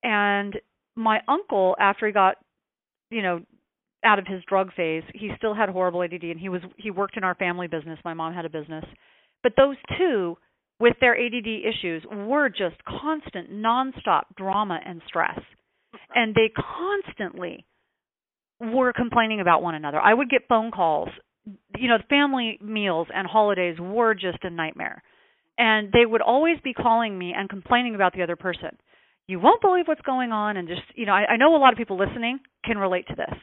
And 0.02 0.54
my 0.94 1.20
uncle 1.28 1.76
after 1.80 2.06
he 2.06 2.12
got 2.12 2.36
you 3.10 3.22
know 3.22 3.40
out 4.04 4.18
of 4.18 4.26
his 4.26 4.42
drug 4.48 4.72
phase, 4.74 5.02
he 5.14 5.30
still 5.36 5.54
had 5.54 5.68
horrible 5.68 6.02
ADD 6.02 6.22
and 6.22 6.38
he 6.38 6.48
was 6.48 6.62
he 6.76 6.90
worked 6.90 7.16
in 7.16 7.24
our 7.24 7.34
family 7.34 7.66
business. 7.66 7.98
My 8.04 8.14
mom 8.14 8.34
had 8.34 8.44
a 8.44 8.50
business. 8.50 8.84
But 9.42 9.52
those 9.56 9.76
two 9.98 10.36
with 10.78 10.94
their 11.00 11.16
ADD 11.18 11.46
issues 11.46 12.04
were 12.10 12.48
just 12.48 12.76
constant, 12.84 13.50
nonstop 13.50 14.22
drama 14.36 14.78
and 14.84 15.00
stress. 15.06 15.38
And 16.14 16.34
they 16.34 16.50
constantly 16.54 17.64
were 18.60 18.92
complaining 18.92 19.40
about 19.40 19.62
one 19.62 19.74
another. 19.74 19.98
I 19.98 20.14
would 20.14 20.30
get 20.30 20.42
phone 20.48 20.70
calls. 20.70 21.08
You 21.78 21.88
know, 21.88 21.98
family 22.10 22.58
meals 22.60 23.08
and 23.14 23.26
holidays 23.26 23.76
were 23.80 24.14
just 24.14 24.38
a 24.42 24.50
nightmare. 24.50 25.02
And 25.58 25.90
they 25.92 26.04
would 26.04 26.20
always 26.20 26.56
be 26.62 26.74
calling 26.74 27.18
me 27.18 27.32
and 27.34 27.48
complaining 27.48 27.94
about 27.94 28.12
the 28.12 28.22
other 28.22 28.36
person. 28.36 28.76
You 29.26 29.40
won't 29.40 29.62
believe 29.62 29.86
what's 29.86 30.02
going 30.02 30.32
on. 30.32 30.56
And 30.56 30.68
just, 30.68 30.82
you 30.94 31.06
know, 31.06 31.12
I, 31.12 31.32
I 31.32 31.36
know 31.36 31.56
a 31.56 31.58
lot 31.58 31.72
of 31.72 31.78
people 31.78 31.98
listening 31.98 32.40
can 32.64 32.76
relate 32.76 33.06
to 33.08 33.14
this 33.14 33.38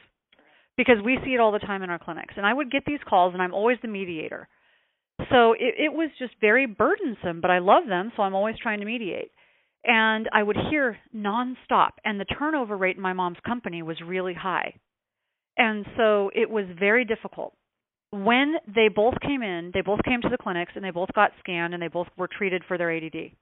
because 0.76 0.96
we 1.04 1.18
see 1.24 1.32
it 1.32 1.40
all 1.40 1.52
the 1.52 1.58
time 1.58 1.82
in 1.82 1.90
our 1.90 1.98
clinics. 1.98 2.34
And 2.36 2.46
I 2.46 2.52
would 2.52 2.70
get 2.70 2.84
these 2.86 3.00
calls, 3.08 3.32
and 3.32 3.42
I'm 3.42 3.54
always 3.54 3.78
the 3.82 3.88
mediator 3.88 4.48
so 5.30 5.52
it, 5.52 5.74
it 5.78 5.92
was 5.92 6.10
just 6.18 6.34
very 6.40 6.66
burdensome, 6.66 7.40
but 7.40 7.50
I 7.50 7.58
love 7.58 7.84
them, 7.88 8.12
so 8.16 8.22
I'm 8.22 8.34
always 8.34 8.56
trying 8.62 8.80
to 8.80 8.86
mediate. 8.86 9.30
And 9.84 10.28
I 10.32 10.42
would 10.42 10.56
hear 10.70 10.96
nonstop, 11.14 11.90
and 12.04 12.18
the 12.18 12.24
turnover 12.24 12.76
rate 12.76 12.96
in 12.96 13.02
my 13.02 13.12
mom's 13.12 13.36
company 13.46 13.82
was 13.82 14.00
really 14.04 14.34
high. 14.34 14.74
And 15.56 15.84
so 15.96 16.30
it 16.34 16.50
was 16.50 16.64
very 16.78 17.04
difficult. 17.04 17.54
When 18.10 18.54
they 18.72 18.88
both 18.88 19.14
came 19.20 19.42
in, 19.42 19.70
they 19.74 19.82
both 19.82 20.00
came 20.04 20.20
to 20.22 20.28
the 20.28 20.38
clinics 20.38 20.72
and 20.74 20.84
they 20.84 20.90
both 20.90 21.12
got 21.14 21.32
scanned 21.40 21.74
and 21.74 21.82
they 21.82 21.88
both 21.88 22.06
were 22.16 22.28
treated 22.28 22.62
for 22.66 22.78
their 22.78 22.94
ADD. 22.96 23.32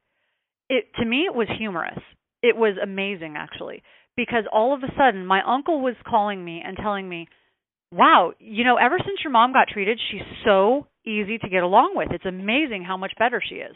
It 0.68 0.84
to 0.98 1.04
me 1.04 1.26
it 1.26 1.34
was 1.34 1.48
humorous. 1.58 1.98
It 2.42 2.56
was 2.56 2.76
amazing 2.82 3.34
actually 3.36 3.82
because 4.16 4.44
all 4.50 4.74
of 4.74 4.82
a 4.82 4.92
sudden 4.96 5.26
my 5.26 5.42
uncle 5.46 5.82
was 5.82 5.94
calling 6.06 6.42
me 6.42 6.62
and 6.64 6.76
telling 6.76 7.06
me, 7.06 7.28
"Wow, 7.92 8.32
you 8.38 8.64
know, 8.64 8.76
ever 8.76 8.98
since 8.98 9.22
your 9.22 9.30
mom 9.30 9.52
got 9.52 9.68
treated, 9.68 10.00
she's 10.10 10.22
so 10.44 10.86
easy 11.04 11.38
to 11.38 11.48
get 11.48 11.62
along 11.62 11.92
with. 11.96 12.08
It's 12.12 12.24
amazing 12.24 12.84
how 12.84 12.96
much 12.96 13.12
better 13.18 13.42
she 13.46 13.56
is. 13.56 13.74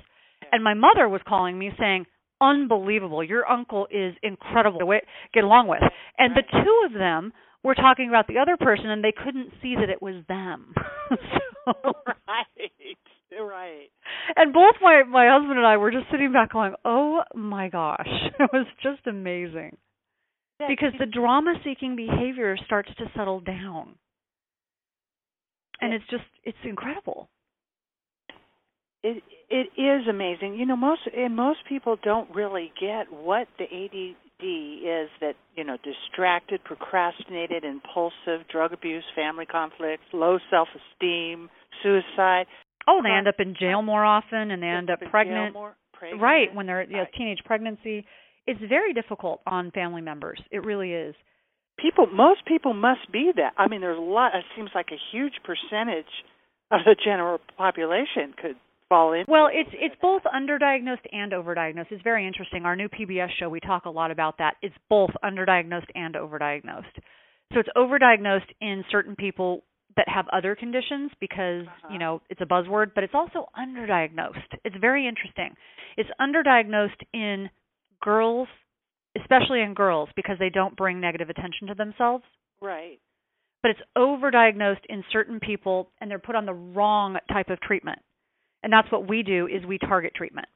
And 0.53 0.63
my 0.63 0.75
mother 0.75 1.09
was 1.09 1.21
calling 1.27 1.59
me 1.59 1.73
saying, 1.79 2.07
"Unbelievable! 2.41 3.23
Your 3.25 3.49
uncle 3.51 3.87
is 3.91 4.15
incredible 4.23 4.79
to 4.81 5.01
get 5.33 5.45
along 5.45 5.69
with." 5.69 5.83
And 6.19 6.35
the 6.37 6.43
two 6.43 6.83
of 6.87 6.93
them 6.93 7.33
were 7.63 7.75
talking 7.75 8.09
about 8.09 8.27
the 8.29 8.39
other 8.39 8.57
person 8.57 8.91
and 8.91 9.03
they 9.03 9.13
couldn't 9.13 9.51
see 9.61 9.75
that 9.75 9.91
it 9.91 10.01
was 10.01 10.25
them. 10.29 10.73
so, 11.11 11.73
right. 12.29 12.97
Right. 13.39 13.89
And 14.37 14.53
both 14.53 14.77
my 14.81 15.03
my 15.03 15.29
husband 15.29 15.59
and 15.59 15.67
I 15.67 15.77
were 15.77 15.91
just 15.91 16.07
sitting 16.11 16.33
back 16.33 16.53
going, 16.53 16.75
"Oh 16.85 17.23
my 17.35 17.69
gosh." 17.69 18.09
It 18.39 18.51
was 18.53 18.67
just 18.83 19.07
amazing. 19.07 19.77
Yeah, 20.61 20.69
Because 20.69 20.93
the 20.99 21.07
drama 21.07 21.55
seeking 21.65 21.97
behavior 21.97 22.57
starts 22.65 22.91
to 22.99 23.11
settle 23.17 23.41
down. 23.41 23.97
And 25.81 25.93
it's 25.93 26.05
just 26.11 26.25
it's 26.45 26.59
incredible. 26.65 27.29
It 29.03 29.23
it 29.49 29.69
is 29.81 30.09
amazing. 30.09 30.55
You 30.55 30.67
know, 30.67 30.77
most 30.77 31.03
and 31.17 31.37
most 31.37 31.61
people 31.69 31.97
don't 32.03 32.35
really 32.35 32.73
get 32.81 33.13
what 33.13 33.47
the 33.59 33.65
ADD 33.65 34.43
is. 34.43 35.11
That 35.21 35.35
you 35.55 35.65
know, 35.65 35.77
distracted, 35.85 36.65
procrastinated, 36.65 37.65
impulsive, 37.65 38.49
drug 38.51 38.73
abuse, 38.73 39.05
family 39.15 39.47
conflicts, 39.47 40.03
low 40.13 40.39
self-esteem, 40.51 41.49
suicide. 41.83 42.47
Oh, 42.89 43.01
they 43.03 43.11
end 43.11 43.29
up 43.29 43.37
in 43.39 43.55
jail 43.59 43.83
more 43.83 44.05
often 44.05 44.51
and 44.51 44.63
they 44.63 44.69
end 44.69 44.91
up 44.91 45.01
pregnant. 45.11 45.55
more, 45.55 45.77
pregnant. 45.93 46.23
Right, 46.23 46.55
when 46.55 46.67
they're 46.67 46.85
yeah, 46.89 46.99
Right. 46.99 47.13
teenage 47.17 47.41
pregnancy. 47.45 48.07
It's 48.47 48.61
very 48.69 48.93
difficult 48.93 49.41
on 49.45 49.73
family 49.73 50.03
members. 50.03 50.41
It 50.53 50.65
really 50.65 50.93
is. 50.93 51.17
People, 51.79 52.07
most 52.07 52.45
people 52.47 52.75
must 52.75 53.11
be 53.13 53.33
that. 53.37 53.53
I 53.57 53.69
mean, 53.69 53.81
there's 53.81 53.99
a 53.99 54.01
lot. 54.01 54.35
It 54.35 54.45
seems 54.57 54.71
like 54.75 54.89
a 54.93 55.01
huge 55.13 55.35
percentage 55.45 56.11
of 56.71 56.81
the 56.85 56.97
general 57.03 57.39
population 57.57 58.35
could 58.41 58.57
fall 58.89 59.13
in. 59.13 59.25
Well, 59.29 59.49
it's 59.53 59.71
it's 59.73 59.95
both 60.01 60.23
underdiagnosed 60.25 61.07
and 61.13 61.33
overdiagnosed. 61.33 61.91
It's 61.91 62.03
very 62.03 62.27
interesting. 62.27 62.65
Our 62.65 62.77
new 62.77 62.89
PBS 62.89 63.29
show, 63.39 63.49
we 63.49 63.61
talk 63.61 63.85
a 63.85 63.91
lot 63.91 64.11
about 64.11 64.39
that. 64.39 64.55
It's 64.63 64.75
both 64.89 65.11
underdiagnosed 65.25 65.91
and 65.95 66.15
overdiagnosed. 66.15 66.95
So 67.53 67.61
it's 67.61 67.69
overdiagnosed 67.77 68.51
in 68.61 68.85
certain 68.91 69.15
people 69.17 69.63
that 69.97 70.09
have 70.09 70.27
other 70.33 70.55
conditions 70.55 71.11
because, 71.21 71.67
Uh-huh. 71.67 71.89
you 71.93 71.99
know, 71.99 72.21
it's 72.29 72.41
a 72.41 72.47
buzzword, 72.47 72.93
but 72.95 73.03
it's 73.03 73.15
also 73.15 73.49
underdiagnosed. 73.59 74.59
It's 74.65 74.77
very 74.77 75.07
interesting. 75.07 75.57
It's 75.97 76.11
underdiagnosed 76.21 77.01
in 77.13 77.49
girls, 78.03 78.49
especially 79.21 79.61
in 79.63 79.75
girls 79.75 80.09
because 80.17 80.37
they 80.39 80.51
don't 80.51 80.77
bring 80.77 81.01
negative 81.01 81.31
attention 81.31 81.69
to 81.69 81.75
themselves 81.75 82.25
right. 82.61 82.99
but 83.63 83.71
it's 83.71 83.81
overdiagnosed 83.97 84.85
in 84.89 85.03
certain 85.13 85.41
people 85.41 85.91
and 86.01 86.11
they're 86.11 86.19
put 86.19 86.35
on 86.37 86.47
the 86.47 86.53
wrong 86.55 87.17
type 87.33 87.49
of 87.51 87.61
treatment. 87.61 87.99
And 88.63 88.73
that's 88.73 88.91
what 88.91 89.09
we 89.09 89.23
do 89.23 89.47
is 89.47 89.65
we 89.65 89.79
target 89.79 90.13
treatment 90.15 90.49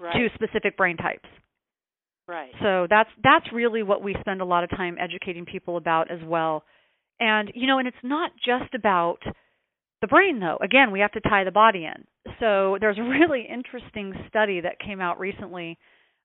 Right. 0.00 0.12
to 0.14 0.28
specific 0.34 0.76
brain 0.76 0.96
types. 0.98 1.28
right. 2.28 2.50
So 2.62 2.86
that's 2.88 3.08
that's 3.22 3.46
really 3.52 3.82
what 3.82 4.02
we 4.02 4.14
spend 4.20 4.40
a 4.42 4.44
lot 4.44 4.62
of 4.64 4.70
time 4.70 4.96
educating 5.00 5.46
people 5.46 5.76
about 5.78 6.10
as 6.10 6.20
well. 6.24 6.64
And 7.18 7.50
you 7.54 7.66
know, 7.66 7.78
and 7.78 7.88
it's 7.88 7.96
not 8.02 8.30
just 8.44 8.74
about 8.74 9.18
the 10.02 10.06
brain 10.06 10.38
though. 10.40 10.58
Again, 10.62 10.90
we 10.92 11.00
have 11.00 11.12
to 11.12 11.20
tie 11.20 11.44
the 11.44 11.50
body 11.50 11.86
in. 11.86 12.04
So 12.40 12.76
there's 12.80 12.98
a 12.98 13.02
really 13.02 13.46
interesting 13.50 14.12
study 14.28 14.60
that 14.60 14.78
came 14.80 15.00
out 15.00 15.18
recently. 15.18 15.78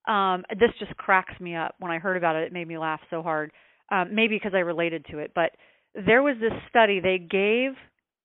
Um, 0.08 0.44
this 0.60 0.72
just 0.80 0.96
cracks 0.98 1.40
me 1.40 1.56
up. 1.56 1.76
When 1.80 1.92
I 1.92 2.00
heard 2.00 2.18
about 2.18 2.36
it, 2.36 2.44
it 2.44 2.54
made 2.54 2.68
me 2.68 2.78
laugh 2.78 3.02
so 3.10 3.22
hard. 3.22 3.52
Um, 3.92 4.16
maybe 4.16 4.36
because 4.36 4.54
I 4.56 4.60
related 4.60 5.06
to 5.12 5.20
it, 5.20 5.32
but 5.36 5.52
there 5.94 6.24
was 6.24 6.38
this 6.40 6.54
study. 6.70 7.00
They 7.00 7.18
gave 7.18 7.72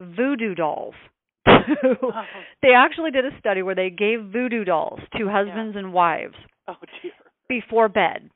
voodoo 0.01 0.55
dolls. 0.55 0.95
To, 1.47 1.97
Oh, 2.01 2.11
they 2.63 2.75
actually 2.77 3.11
did 3.11 3.25
a 3.25 3.37
study 3.41 3.61
where 3.63 3.75
they 3.75 3.91
gave 3.91 4.21
voodoo 4.33 4.63
dolls 4.65 5.01
to 5.19 5.29
husbands 5.29 5.77
and 5.77 5.93
wives 5.93 6.37
oh 6.69 6.75
dear. 7.03 7.11
before 7.49 7.89
bed 7.89 8.31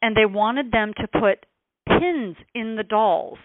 and 0.00 0.16
they 0.16 0.24
wanted 0.24 0.70
them 0.72 0.92
to 0.96 1.06
put 1.08 1.44
pins 1.86 2.36
in 2.54 2.76
the 2.76 2.84
dolls 2.84 3.36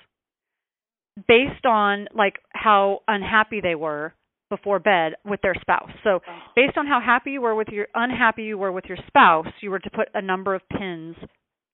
based 1.27 1.65
on 1.65 2.07
like 2.15 2.35
how 2.51 2.99
unhappy 3.07 3.59
they 3.61 3.75
were 3.75 4.13
before 4.55 4.79
bed 4.79 5.15
with 5.25 5.41
their 5.41 5.55
spouse. 5.55 5.89
So 6.03 6.21
Oh. 6.27 6.33
based 6.55 6.77
on 6.77 6.85
how 6.85 6.99
happy 6.99 7.31
you 7.31 7.41
were 7.41 7.55
with 7.55 7.69
your 7.69 7.87
unhappy 7.95 8.43
you 8.43 8.57
were 8.57 8.71
with 8.71 8.85
your 8.85 8.99
spouse, 9.07 9.47
you 9.61 9.71
were 9.71 9.79
to 9.79 9.89
put 9.89 10.09
a 10.13 10.21
number 10.21 10.53
of 10.53 10.61
pins 10.69 11.15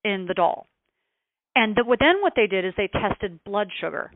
in 0.03 0.25
the 0.27 0.33
doll. 0.33 0.67
And 1.55 1.75
the, 1.75 1.83
then 1.99 2.21
what 2.21 2.33
they 2.35 2.47
did 2.47 2.63
is 2.63 2.73
they 2.77 2.87
tested 2.87 3.43
blood 3.43 3.69
sugar. 3.81 4.11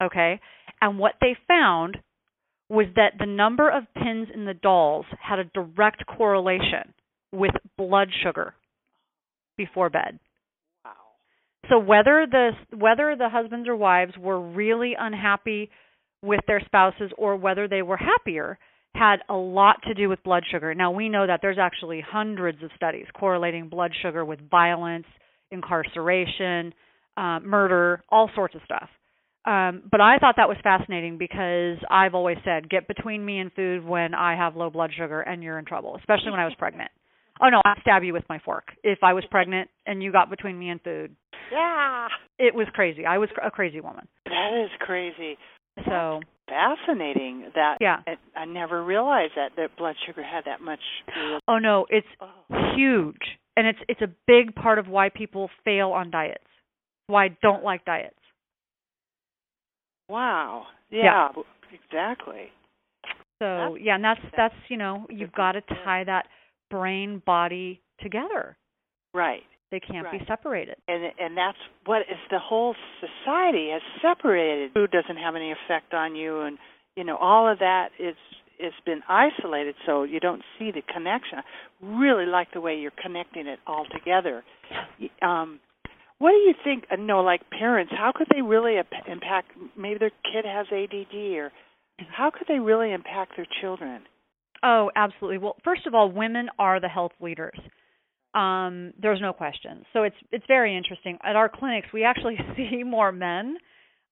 Okay? 0.00 0.40
And 0.80 0.98
what 0.98 1.14
they 1.20 1.36
found 1.48 1.98
was 2.68 2.86
that 2.94 3.12
the 3.18 3.26
number 3.26 3.68
of 3.70 3.84
pins 3.94 4.28
in 4.32 4.44
the 4.44 4.54
dolls 4.54 5.06
had 5.20 5.38
a 5.38 5.44
direct 5.44 6.04
correlation 6.06 6.94
with 7.32 7.54
blood 7.76 8.08
sugar 8.22 8.54
before 9.56 9.90
bed. 9.90 10.18
Wow. 10.84 10.92
So 11.68 11.78
whether 11.78 12.26
the 12.30 12.50
whether 12.76 13.16
the 13.16 13.28
husbands 13.28 13.68
or 13.68 13.76
wives 13.76 14.12
were 14.18 14.40
really 14.40 14.94
unhappy 14.98 15.70
with 16.26 16.40
their 16.46 16.60
spouses 16.64 17.10
or 17.16 17.36
whether 17.36 17.68
they 17.68 17.82
were 17.82 17.96
happier 17.96 18.58
had 18.94 19.18
a 19.28 19.34
lot 19.34 19.76
to 19.86 19.94
do 19.94 20.08
with 20.08 20.22
blood 20.22 20.42
sugar. 20.50 20.74
Now 20.74 20.90
we 20.90 21.08
know 21.08 21.26
that 21.26 21.40
there's 21.42 21.58
actually 21.58 22.02
hundreds 22.06 22.62
of 22.62 22.70
studies 22.76 23.06
correlating 23.14 23.68
blood 23.68 23.92
sugar 24.02 24.24
with 24.24 24.40
violence, 24.50 25.06
incarceration, 25.50 26.72
uh, 27.16 27.40
murder, 27.40 28.02
all 28.10 28.30
sorts 28.34 28.54
of 28.54 28.62
stuff. 28.64 28.88
Um, 29.46 29.82
but 29.90 30.00
I 30.00 30.18
thought 30.18 30.34
that 30.38 30.48
was 30.48 30.56
fascinating 30.62 31.18
because 31.18 31.78
I've 31.88 32.14
always 32.14 32.38
said, 32.44 32.68
get 32.68 32.88
between 32.88 33.24
me 33.24 33.38
and 33.38 33.52
food 33.52 33.84
when 33.84 34.12
I 34.12 34.34
have 34.36 34.56
low 34.56 34.70
blood 34.70 34.90
sugar 34.96 35.20
and 35.20 35.42
you're 35.42 35.58
in 35.58 35.64
trouble, 35.64 35.96
especially 35.96 36.30
when 36.32 36.40
I 36.40 36.44
was 36.44 36.54
pregnant. 36.58 36.90
Oh 37.40 37.48
no, 37.48 37.60
I'd 37.64 37.80
stab 37.82 38.02
you 38.02 38.14
with 38.14 38.24
my 38.28 38.40
fork 38.44 38.64
if 38.82 38.98
I 39.02 39.12
was 39.12 39.24
pregnant 39.30 39.68
and 39.86 40.02
you 40.02 40.10
got 40.10 40.30
between 40.30 40.58
me 40.58 40.70
and 40.70 40.80
food. 40.80 41.14
Yeah. 41.52 42.08
It 42.38 42.54
was 42.54 42.66
crazy. 42.72 43.04
I 43.06 43.18
was 43.18 43.28
a 43.44 43.50
crazy 43.50 43.80
woman. 43.80 44.08
That 44.24 44.64
is 44.64 44.70
crazy. 44.80 45.36
So 45.84 46.20
Fascinating. 46.48 47.50
That. 47.56 47.78
Yeah. 47.80 47.98
I, 48.06 48.40
I 48.40 48.44
never 48.44 48.84
realized 48.84 49.32
that 49.36 49.50
that 49.56 49.76
blood 49.76 49.96
sugar 50.06 50.22
had 50.22 50.44
that 50.44 50.60
much. 50.60 50.78
Oh 51.48 51.58
no, 51.58 51.86
it's 51.90 52.06
Oh. 52.20 52.74
huge, 52.76 53.20
and 53.56 53.66
it's 53.66 53.78
it's 53.88 54.00
a 54.00 54.08
big 54.28 54.54
part 54.54 54.78
of 54.78 54.86
why 54.88 55.08
people 55.08 55.50
fail 55.64 55.90
on 55.90 56.10
diets. 56.10 56.44
Why 57.08 57.24
I 57.26 57.36
don't 57.42 57.64
like 57.64 57.84
diets. 57.84 58.14
Wow. 60.08 60.66
Yeah. 60.90 61.28
Yeah. 61.36 61.42
Exactly. 61.72 62.52
So 63.40 63.44
That's- 63.46 63.78
yeah, 63.82 63.94
and 63.96 64.04
that's 64.04 64.20
that's 64.36 64.54
you 64.68 64.76
know 64.76 65.06
you've 65.10 65.32
got 65.32 65.52
to 65.52 65.60
tie 65.62 66.04
that 66.04 66.26
brain 66.70 67.22
body 67.26 67.82
together. 68.00 68.56
Right. 69.12 69.42
They 69.70 69.80
can't 69.80 70.10
be 70.10 70.20
separated. 70.28 70.76
And 70.86 71.04
and 71.18 71.36
that's 71.36 71.58
what 71.84 72.02
is 72.02 72.18
the 72.30 72.38
whole 72.38 72.74
society 73.00 73.70
has 73.72 73.82
separated. 74.00 74.72
Food 74.72 74.90
doesn't 74.90 75.16
have 75.16 75.34
any 75.34 75.52
effect 75.52 75.92
on 75.92 76.14
you, 76.14 76.40
and 76.42 76.58
you 76.96 77.04
know 77.04 77.16
all 77.16 77.50
of 77.50 77.58
that 77.58 77.88
is 77.98 78.14
it's 78.58 78.76
been 78.86 79.02
isolated, 79.08 79.74
so 79.84 80.04
you 80.04 80.20
don't 80.20 80.42
see 80.58 80.70
the 80.70 80.82
connection. 80.92 81.38
I 81.38 81.42
really 82.00 82.26
like 82.26 82.52
the 82.52 82.60
way 82.60 82.76
you're 82.76 82.92
connecting 83.02 83.46
it 83.46 83.58
all 83.66 83.84
together. 83.92 84.44
Um, 85.20 85.60
what 86.18 86.30
do 86.30 86.36
you 86.36 86.54
think? 86.64 86.84
uh, 86.90 86.96
No, 86.96 87.20
like 87.20 87.42
parents, 87.50 87.92
how 87.94 88.12
could 88.14 88.28
they 88.34 88.40
really 88.42 88.76
impact? 89.06 89.50
Maybe 89.76 89.98
their 89.98 90.10
kid 90.32 90.44
has 90.46 90.66
ADD, 90.72 91.14
or 91.36 91.52
how 92.16 92.30
could 92.30 92.46
they 92.48 92.58
really 92.60 92.92
impact 92.92 93.32
their 93.36 93.46
children? 93.60 94.02
Oh, 94.62 94.90
absolutely. 94.96 95.38
Well, 95.38 95.56
first 95.62 95.86
of 95.86 95.94
all, 95.94 96.10
women 96.10 96.48
are 96.58 96.80
the 96.80 96.88
health 96.88 97.12
leaders. 97.20 97.58
Um, 98.36 98.92
there's 99.00 99.20
no 99.20 99.32
question. 99.32 99.84
So 99.92 100.02
it's 100.02 100.16
it's 100.30 100.44
very 100.46 100.76
interesting. 100.76 101.18
At 101.24 101.36
our 101.36 101.48
clinics, 101.48 101.88
we 101.92 102.04
actually 102.04 102.36
see 102.56 102.82
more 102.84 103.10
men. 103.12 103.56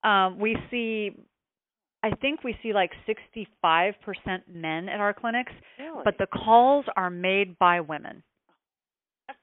Um, 0.03 0.39
we 0.39 0.57
see, 0.71 1.11
I 2.03 2.11
think 2.21 2.45
we 2.45 2.55
see 2.63 2.73
like 2.73 2.91
65% 3.09 3.95
men 4.53 4.89
at 4.89 5.01
our 5.01 5.15
clinics, 5.15 5.53
Really? 5.79 6.03
but 6.05 6.17
the 6.19 6.27
calls 6.27 6.85
are 6.97 7.11
made 7.11 7.59
by 7.59 7.81
women. 7.81 8.23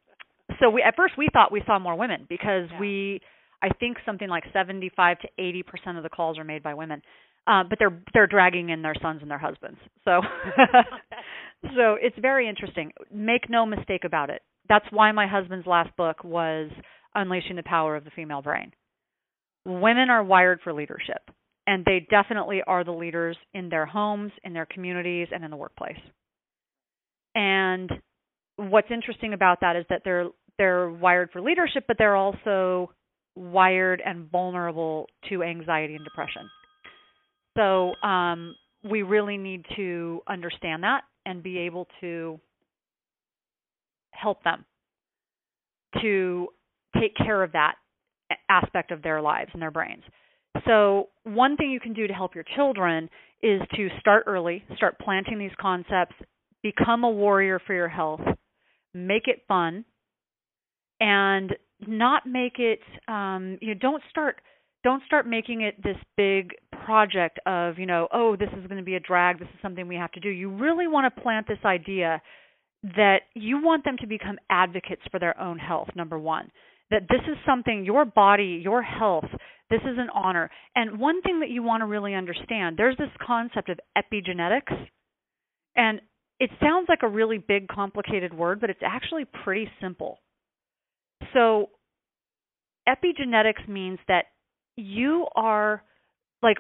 So 0.60 0.70
we 0.70 0.84
at 0.84 0.96
first 0.96 1.14
we 1.18 1.28
thought 1.34 1.52
we 1.52 1.64
saw 1.66 1.80
more 1.80 1.96
women 1.98 2.26
because 2.30 2.70
Yeah. 2.72 2.80
we, 2.80 3.22
I 3.64 3.70
think 3.80 3.98
something 4.06 4.28
like 4.30 4.44
75 4.54 5.18
to 5.20 5.28
80% 5.40 5.98
of 5.98 6.04
the 6.04 6.10
calls 6.10 6.38
are 6.38 6.44
made 6.44 6.62
by 6.62 6.74
women. 6.76 7.02
Uh, 7.48 7.64
but 7.68 7.80
they're 7.80 7.98
they're 8.14 8.28
dragging 8.28 8.70
in 8.70 8.82
their 8.84 8.94
sons 9.02 9.22
and 9.24 9.32
their 9.32 9.40
husbands. 9.40 9.80
So 10.06 10.22
so 11.76 11.96
it's 12.00 12.18
very 12.20 12.48
interesting. 12.48 12.92
Make 13.12 13.50
no 13.50 13.66
mistake 13.66 14.04
about 14.04 14.30
it. 14.30 14.42
That's 14.72 14.86
why 14.90 15.12
my 15.12 15.28
husband's 15.28 15.68
last 15.68 15.94
book 15.98 16.24
was 16.24 16.72
Unleashing 17.14 17.58
the 17.58 17.64
Power 17.64 17.98
of 17.98 18.06
the 18.06 18.10
Female 18.16 18.42
Brain. 18.42 18.72
Women 19.66 20.10
are 20.10 20.24
wired 20.24 20.62
for 20.64 20.72
leadership, 20.72 21.30
and 21.68 21.84
they 21.84 22.08
definitely 22.10 22.62
are 22.66 22.86
the 22.86 22.94
leaders 22.94 23.36
in 23.54 23.68
their 23.68 23.86
homes, 23.86 24.32
in 24.46 24.54
their 24.54 24.66
communities, 24.66 25.28
and 25.30 25.44
in 25.44 25.52
the 25.52 25.58
workplace. 25.58 26.00
And 27.36 27.92
what's 28.56 28.88
interesting 28.90 29.34
about 29.34 29.60
that 29.60 29.76
is 29.76 29.84
that 29.90 30.04
they're 30.06 30.28
they're 30.58 30.90
wired 30.90 31.32
for 31.34 31.42
leadership, 31.42 31.84
but 31.86 31.98
they're 31.98 32.16
also 32.16 32.94
wired 33.36 34.02
and 34.06 34.32
vulnerable 34.32 35.08
to 35.28 35.44
anxiety 35.44 35.96
and 35.96 36.06
depression. 36.06 36.50
So 37.58 37.92
um, 38.08 38.56
we 38.90 39.02
really 39.02 39.36
need 39.36 39.66
to 39.76 40.22
understand 40.30 40.84
that 40.84 41.02
and 41.26 41.44
be 41.44 41.58
able 41.60 41.88
to 42.00 42.40
help 44.12 44.44
them 44.44 44.66
to 46.02 46.48
take 47.00 47.16
care 47.16 47.44
of 47.44 47.52
that 47.54 47.76
aspect 48.50 48.92
of 48.92 49.02
their 49.02 49.22
lives 49.22 49.50
and 49.54 49.62
their 49.62 49.72
brains. 49.72 50.04
So, 50.66 51.10
one 51.24 51.56
thing 51.56 51.72
you 51.72 51.80
can 51.80 51.94
do 51.94 52.08
to 52.08 52.14
help 52.14 52.36
your 52.36 52.46
children 52.56 53.10
is 53.42 53.62
to 53.76 53.88
start 54.00 54.26
early, 54.28 54.64
start 54.76 54.98
planting 55.00 55.40
these 55.40 55.52
concepts, 55.60 56.16
become 56.62 57.04
a 57.04 57.10
warrior 57.10 57.60
for 57.66 57.74
your 57.74 57.88
health, 57.88 58.22
make 58.94 59.28
it 59.28 59.44
fun, 59.48 59.86
and 61.00 61.56
not 61.88 62.28
make 62.28 62.60
it 62.60 62.80
um 63.08 63.58
you 63.60 63.70
know 63.70 63.74
don't 63.74 64.04
start 64.10 64.40
don't 64.84 65.04
start 65.06 65.28
making 65.28 65.62
it 65.62 65.82
this 65.84 65.98
big 66.16 66.52
project 66.86 67.40
of 67.46 67.78
you 67.80 67.86
know 67.86 68.08
oh 68.14 68.36
this 68.36 68.50
is 68.50 68.68
going 68.68 68.78
to 68.78 68.84
be 68.84 68.96
a 68.96 69.00
drag 69.00 69.40
this 69.40 69.48
is 69.48 69.60
something 69.62 69.88
we 69.88 69.96
have 69.96 70.12
to 70.12 70.20
do 70.20 70.30
you 70.30 70.50
really 70.50 70.88
want 70.88 71.12
to 71.14 71.22
plant 71.22 71.48
this 71.48 71.58
idea 71.66 72.22
that 72.84 73.22
you 73.36 73.62
want 73.62 73.84
them 73.84 73.98
to 74.00 74.08
become 74.08 74.38
advocates 74.50 75.02
for 75.12 75.20
their 75.20 75.40
own 75.40 75.58
health 75.58 75.90
number 75.96 76.18
1 76.18 76.52
that 76.90 77.04
this 77.10 77.22
is 77.28 77.38
something 77.46 77.86
your 77.86 78.06
body 78.06 78.60
your 78.64 78.82
health 78.82 79.30
this 79.72 79.82
is 79.84 79.98
an 79.98 80.10
honor. 80.14 80.52
And 80.76 81.00
one 81.00 81.22
thing 81.22 81.40
that 81.40 81.50
you 81.50 81.64
want 81.64 81.82
to 81.82 81.86
really 81.86 82.14
understand 82.14 82.76
there's 82.78 82.98
this 82.98 83.10
concept 83.26 83.70
of 83.70 83.80
epigenetics 83.98 84.88
and 85.76 86.02
it 86.40 86.50
sounds 86.62 86.88
like 86.90 87.04
a 87.04 87.08
really 87.08 87.38
big 87.38 87.70
complicated 87.70 88.34
word 88.34 88.60
but 88.60 88.70
it's 88.70 88.82
actually 88.86 89.26
pretty 89.44 89.70
simple. 89.82 90.20
So 91.34 91.70
epigenetics 92.88 93.68
means 93.68 94.00
that 94.10 94.26
you 94.76 95.26
are 95.36 95.84
like 96.44 96.58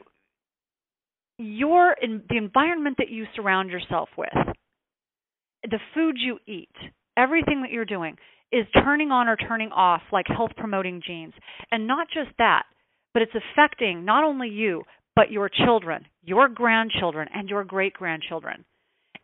your 1.38 1.96
in 2.02 2.24
the 2.30 2.38
environment 2.38 2.96
that 3.00 3.10
you 3.10 3.26
surround 3.36 3.72
yourself 3.72 4.08
with 4.18 4.30
the 5.64 5.80
food 5.94 6.18
you 6.20 6.38
eat 6.48 6.70
everything 7.18 7.62
that 7.62 7.72
you're 7.72 7.86
doing 7.86 8.16
is 8.52 8.66
turning 8.84 9.12
on 9.12 9.28
or 9.28 9.36
turning 9.36 9.72
off 9.72 10.02
like 10.12 10.26
health 10.28 10.52
promoting 10.58 11.02
genes 11.06 11.34
and 11.72 11.88
not 11.88 12.08
just 12.14 12.30
that 12.38 12.64
but 13.14 13.22
it's 13.22 13.34
affecting 13.36 14.06
not 14.06 14.24
only 14.24 14.48
you 14.48 14.84
but 15.16 15.32
your 15.32 15.50
children 15.50 16.06
your 16.24 16.48
grandchildren 16.50 17.28
and 17.34 17.50
your 17.50 17.64
great 17.64 17.94
grandchildren 17.94 18.66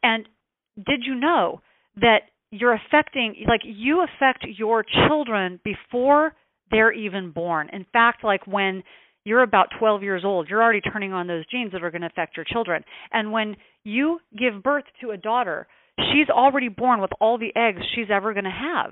and 0.03 0.27
did 0.75 1.01
you 1.03 1.15
know 1.15 1.61
that 1.95 2.19
you're 2.51 2.73
affecting 2.73 3.35
like 3.47 3.61
you 3.63 4.03
affect 4.03 4.45
your 4.57 4.83
children 5.07 5.59
before 5.63 6.33
they're 6.71 6.91
even 6.91 7.31
born. 7.31 7.69
In 7.71 7.85
fact, 7.93 8.23
like 8.23 8.45
when 8.47 8.83
you're 9.23 9.43
about 9.43 9.67
12 9.79 10.03
years 10.03 10.23
old, 10.25 10.49
you're 10.49 10.63
already 10.63 10.81
turning 10.81 11.13
on 11.13 11.27
those 11.27 11.45
genes 11.47 11.71
that 11.73 11.83
are 11.83 11.91
going 11.91 12.01
to 12.01 12.07
affect 12.07 12.37
your 12.37 12.45
children. 12.45 12.83
And 13.11 13.31
when 13.31 13.55
you 13.83 14.19
give 14.37 14.63
birth 14.63 14.85
to 15.01 15.11
a 15.11 15.17
daughter, 15.17 15.67
she's 15.99 16.29
already 16.29 16.69
born 16.69 17.01
with 17.01 17.11
all 17.19 17.37
the 17.37 17.51
eggs 17.55 17.81
she's 17.95 18.11
ever 18.11 18.33
going 18.33 18.45
to 18.45 18.51
have. 18.51 18.91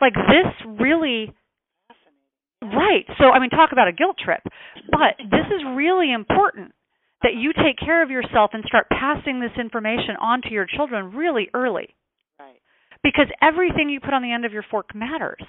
Like 0.00 0.14
this 0.14 0.80
really 0.80 1.32
Right. 2.72 3.04
So 3.18 3.28
I 3.28 3.40
mean 3.40 3.50
talk 3.50 3.72
about 3.72 3.88
a 3.88 3.92
guilt 3.92 4.16
trip. 4.22 4.40
But 4.90 5.18
this 5.18 5.46
is 5.54 5.62
really 5.76 6.12
important 6.12 6.72
that 7.22 7.34
you 7.34 7.52
take 7.52 7.78
care 7.78 8.02
of 8.02 8.10
yourself 8.10 8.50
and 8.52 8.64
start 8.66 8.86
passing 8.88 9.40
this 9.40 9.52
information 9.58 10.16
on 10.20 10.40
to 10.42 10.50
your 10.50 10.66
children 10.66 11.12
really 11.12 11.48
early. 11.52 11.94
Right. 12.38 12.60
Because 13.02 13.26
everything 13.42 13.90
you 13.90 14.00
put 14.00 14.14
on 14.14 14.22
the 14.22 14.32
end 14.32 14.44
of 14.44 14.52
your 14.52 14.64
fork 14.70 14.94
matters. 14.94 15.42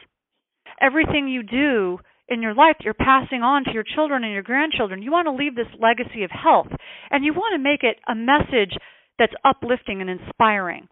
Everything 0.82 1.28
you 1.30 1.43
do 1.43 1.99
in 2.28 2.41
your 2.41 2.54
life 2.54 2.75
you're 2.82 2.93
passing 2.93 3.43
on 3.43 3.63
to 3.63 3.71
your 3.71 3.86
children 3.95 4.23
and 4.23 4.34
your 4.34 4.43
grandchildren. 4.43 5.01
You 5.01 5.12
want 5.12 5.28
to 5.28 5.32
leave 5.32 5.56
this 5.56 5.71
legacy 5.80 6.23
of 6.23 6.32
health 6.32 6.67
and 7.12 7.23
you 7.23 7.34
want 7.34 7.54
to 7.56 7.63
make 7.63 7.84
it 7.84 7.97
a 8.10 8.15
message 8.15 8.75
that's 9.17 9.34
uplifting 9.43 10.01
and 10.01 10.10
inspiring. 10.10 10.88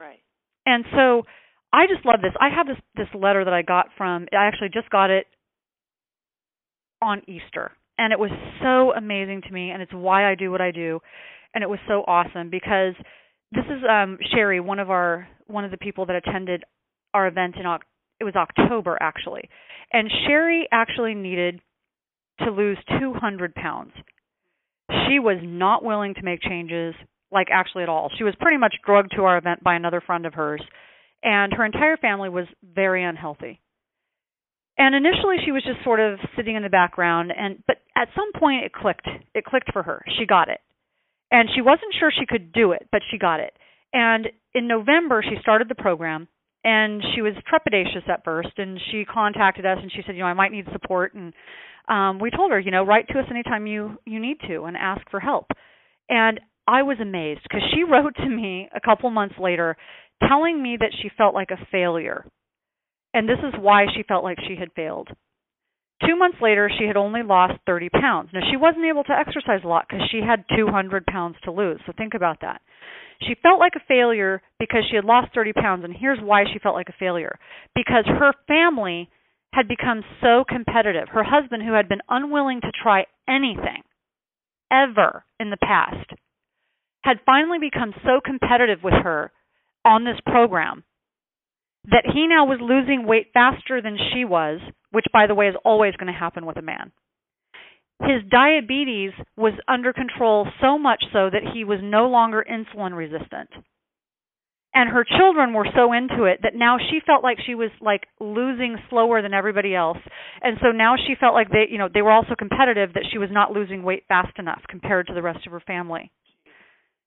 Right. 0.00 0.20
And 0.66 0.84
so 0.92 1.22
I 1.72 1.86
just 1.86 2.06
love 2.06 2.20
this. 2.22 2.32
I 2.40 2.48
have 2.54 2.66
this 2.66 2.76
this 2.94 3.08
letter 3.14 3.44
that 3.44 3.54
I 3.54 3.62
got 3.62 3.86
from 3.96 4.26
I 4.32 4.46
actually 4.46 4.70
just 4.72 4.90
got 4.90 5.10
it 5.10 5.26
on 7.02 7.22
Easter 7.28 7.72
and 7.98 8.12
it 8.12 8.18
was 8.18 8.30
so 8.62 8.92
amazing 8.96 9.42
to 9.42 9.52
me 9.52 9.70
and 9.70 9.82
it's 9.82 9.92
why 9.92 10.30
I 10.30 10.34
do 10.34 10.50
what 10.50 10.60
I 10.60 10.70
do 10.70 11.00
and 11.54 11.62
it 11.62 11.68
was 11.68 11.78
so 11.86 12.02
awesome 12.06 12.50
because 12.50 12.94
this 13.52 13.64
is 13.66 13.82
um 13.88 14.18
Sherry 14.32 14.60
one 14.60 14.78
of 14.78 14.90
our 14.90 15.28
one 15.46 15.64
of 15.64 15.70
the 15.70 15.76
people 15.76 16.06
that 16.06 16.16
attended 16.16 16.64
our 17.12 17.26
event 17.26 17.56
in 17.56 17.66
it 18.20 18.24
was 18.24 18.34
October 18.34 18.96
actually 19.00 19.48
and 19.92 20.10
Sherry 20.26 20.66
actually 20.72 21.14
needed 21.14 21.60
to 22.40 22.50
lose 22.50 22.78
200 23.00 23.54
pounds 23.54 23.92
she 25.06 25.18
was 25.18 25.38
not 25.42 25.84
willing 25.84 26.14
to 26.14 26.22
make 26.22 26.40
changes 26.40 26.94
like 27.34 27.48
actually 27.50 27.82
at 27.82 27.88
all. 27.88 28.10
She 28.16 28.24
was 28.24 28.34
pretty 28.40 28.56
much 28.56 28.76
drugged 28.86 29.12
to 29.16 29.24
our 29.24 29.36
event 29.36 29.62
by 29.62 29.74
another 29.74 30.00
friend 30.00 30.24
of 30.24 30.34
hers 30.34 30.62
and 31.22 31.52
her 31.52 31.64
entire 31.64 31.96
family 31.96 32.28
was 32.28 32.46
very 32.62 33.02
unhealthy. 33.02 33.60
And 34.78 34.94
initially 34.94 35.36
she 35.44 35.52
was 35.52 35.62
just 35.64 35.82
sort 35.84 36.00
of 36.00 36.18
sitting 36.36 36.56
in 36.56 36.62
the 36.62 36.68
background 36.68 37.32
and 37.36 37.62
but 37.66 37.76
at 37.96 38.08
some 38.14 38.30
point 38.40 38.64
it 38.64 38.72
clicked. 38.72 39.08
It 39.34 39.44
clicked 39.44 39.72
for 39.72 39.82
her. 39.82 40.04
She 40.18 40.26
got 40.26 40.48
it. 40.48 40.60
And 41.30 41.48
she 41.54 41.60
wasn't 41.60 41.94
sure 41.98 42.10
she 42.10 42.26
could 42.26 42.52
do 42.52 42.72
it 42.72 42.88
but 42.92 43.02
she 43.10 43.18
got 43.18 43.40
it. 43.40 43.52
And 43.92 44.28
in 44.54 44.68
november 44.68 45.22
she 45.22 45.36
started 45.40 45.68
the 45.68 45.74
program 45.74 46.28
and 46.62 47.02
she 47.14 47.20
was 47.20 47.34
trepidatious 47.50 48.08
at 48.08 48.24
first 48.24 48.56
and 48.56 48.80
she 48.90 49.04
contacted 49.04 49.66
us 49.66 49.78
and 49.82 49.92
she 49.92 50.00
said 50.06 50.14
you 50.14 50.22
know 50.22 50.26
i 50.26 50.32
might 50.32 50.52
need 50.52 50.64
support 50.72 51.12
and 51.12 51.34
um 51.88 52.18
we 52.18 52.30
told 52.30 52.50
her 52.50 52.58
you 52.58 52.70
know 52.70 52.84
write 52.84 53.06
to 53.08 53.18
us 53.18 53.26
anytime 53.30 53.66
you 53.66 53.98
you 54.06 54.18
need 54.20 54.38
to 54.48 54.64
and 54.64 54.76
ask 54.76 55.02
for 55.10 55.20
help. 55.20 55.46
And 56.08 56.40
i 56.66 56.82
was 56.82 56.98
amazed 57.00 57.40
because 57.42 57.62
she 57.74 57.82
wrote 57.90 58.14
to 58.16 58.28
me 58.28 58.68
a 58.74 58.80
couple 58.80 59.10
months 59.10 59.36
later 59.38 59.76
telling 60.28 60.62
me 60.62 60.76
that 60.78 60.92
she 61.02 61.10
felt 61.16 61.34
like 61.34 61.50
a 61.50 61.66
failure 61.70 62.24
and 63.14 63.28
this 63.28 63.38
is 63.38 63.54
why 63.58 63.86
she 63.94 64.02
felt 64.02 64.24
like 64.24 64.38
she 64.46 64.56
had 64.58 64.72
failed. 64.74 65.08
Two 66.04 66.16
months 66.16 66.38
later, 66.42 66.68
she 66.76 66.84
had 66.84 66.96
only 66.96 67.22
lost 67.22 67.54
30 67.64 67.88
pounds. 67.88 68.30
Now, 68.34 68.40
she 68.50 68.56
wasn't 68.56 68.84
able 68.84 69.04
to 69.04 69.12
exercise 69.16 69.60
a 69.64 69.68
lot 69.68 69.86
because 69.88 70.06
she 70.10 70.20
had 70.20 70.44
200 70.54 71.06
pounds 71.06 71.36
to 71.44 71.52
lose. 71.52 71.80
So 71.86 71.92
think 71.96 72.14
about 72.14 72.40
that. 72.42 72.60
She 73.22 73.36
felt 73.40 73.60
like 73.60 73.74
a 73.76 73.86
failure 73.86 74.42
because 74.58 74.82
she 74.90 74.96
had 74.96 75.04
lost 75.04 75.32
30 75.32 75.52
pounds. 75.52 75.84
And 75.84 75.94
here's 75.96 76.18
why 76.20 76.42
she 76.52 76.58
felt 76.58 76.74
like 76.74 76.88
a 76.88 76.98
failure 76.98 77.38
because 77.74 78.04
her 78.06 78.32
family 78.48 79.08
had 79.52 79.68
become 79.68 80.02
so 80.20 80.42
competitive. 80.46 81.08
Her 81.08 81.22
husband, 81.22 81.62
who 81.62 81.72
had 81.72 81.88
been 81.88 82.02
unwilling 82.08 82.60
to 82.62 82.72
try 82.82 83.06
anything 83.28 83.82
ever 84.72 85.24
in 85.38 85.50
the 85.50 85.56
past, 85.62 86.10
had 87.04 87.20
finally 87.26 87.58
become 87.60 87.92
so 88.02 88.20
competitive 88.24 88.78
with 88.82 88.94
her 88.94 89.30
on 89.84 90.04
this 90.04 90.18
program 90.24 90.82
that 91.90 92.04
he 92.14 92.26
now 92.26 92.46
was 92.46 92.58
losing 92.62 93.06
weight 93.06 93.26
faster 93.34 93.82
than 93.82 93.98
she 94.12 94.24
was, 94.24 94.58
which, 94.90 95.04
by 95.12 95.26
the 95.26 95.34
way, 95.34 95.48
is 95.48 95.54
always 95.64 95.94
going 95.96 96.10
to 96.10 96.18
happen 96.18 96.46
with 96.46 96.56
a 96.56 96.62
man. 96.62 96.92
His 98.00 98.22
diabetes 98.30 99.12
was 99.36 99.52
under 99.68 99.92
control 99.92 100.48
so 100.62 100.78
much 100.78 101.04
so 101.12 101.28
that 101.30 101.52
he 101.52 101.62
was 101.62 101.78
no 101.82 102.08
longer 102.08 102.44
insulin 102.44 102.96
resistant. 102.96 103.50
And 104.72 104.90
her 104.90 105.04
children 105.04 105.52
were 105.52 105.68
so 105.76 105.92
into 105.92 106.24
it 106.24 106.40
that 106.42 106.56
now 106.56 106.78
she 106.78 106.98
felt 107.06 107.22
like 107.22 107.38
she 107.46 107.54
was 107.54 107.70
like 107.80 108.06
losing 108.18 108.76
slower 108.88 109.22
than 109.22 109.34
everybody 109.34 109.74
else. 109.74 109.98
And 110.42 110.56
so 110.60 110.72
now 110.72 110.96
she 110.96 111.14
felt 111.20 111.34
like 111.34 111.50
they, 111.50 111.66
you 111.70 111.78
know, 111.78 111.88
they 111.92 112.02
were 112.02 112.10
also 112.10 112.34
competitive 112.36 112.94
that 112.94 113.04
she 113.12 113.18
was 113.18 113.28
not 113.30 113.52
losing 113.52 113.84
weight 113.84 114.04
fast 114.08 114.36
enough 114.38 114.62
compared 114.68 115.06
to 115.06 115.14
the 115.14 115.22
rest 115.22 115.46
of 115.46 115.52
her 115.52 115.60
family. 115.60 116.10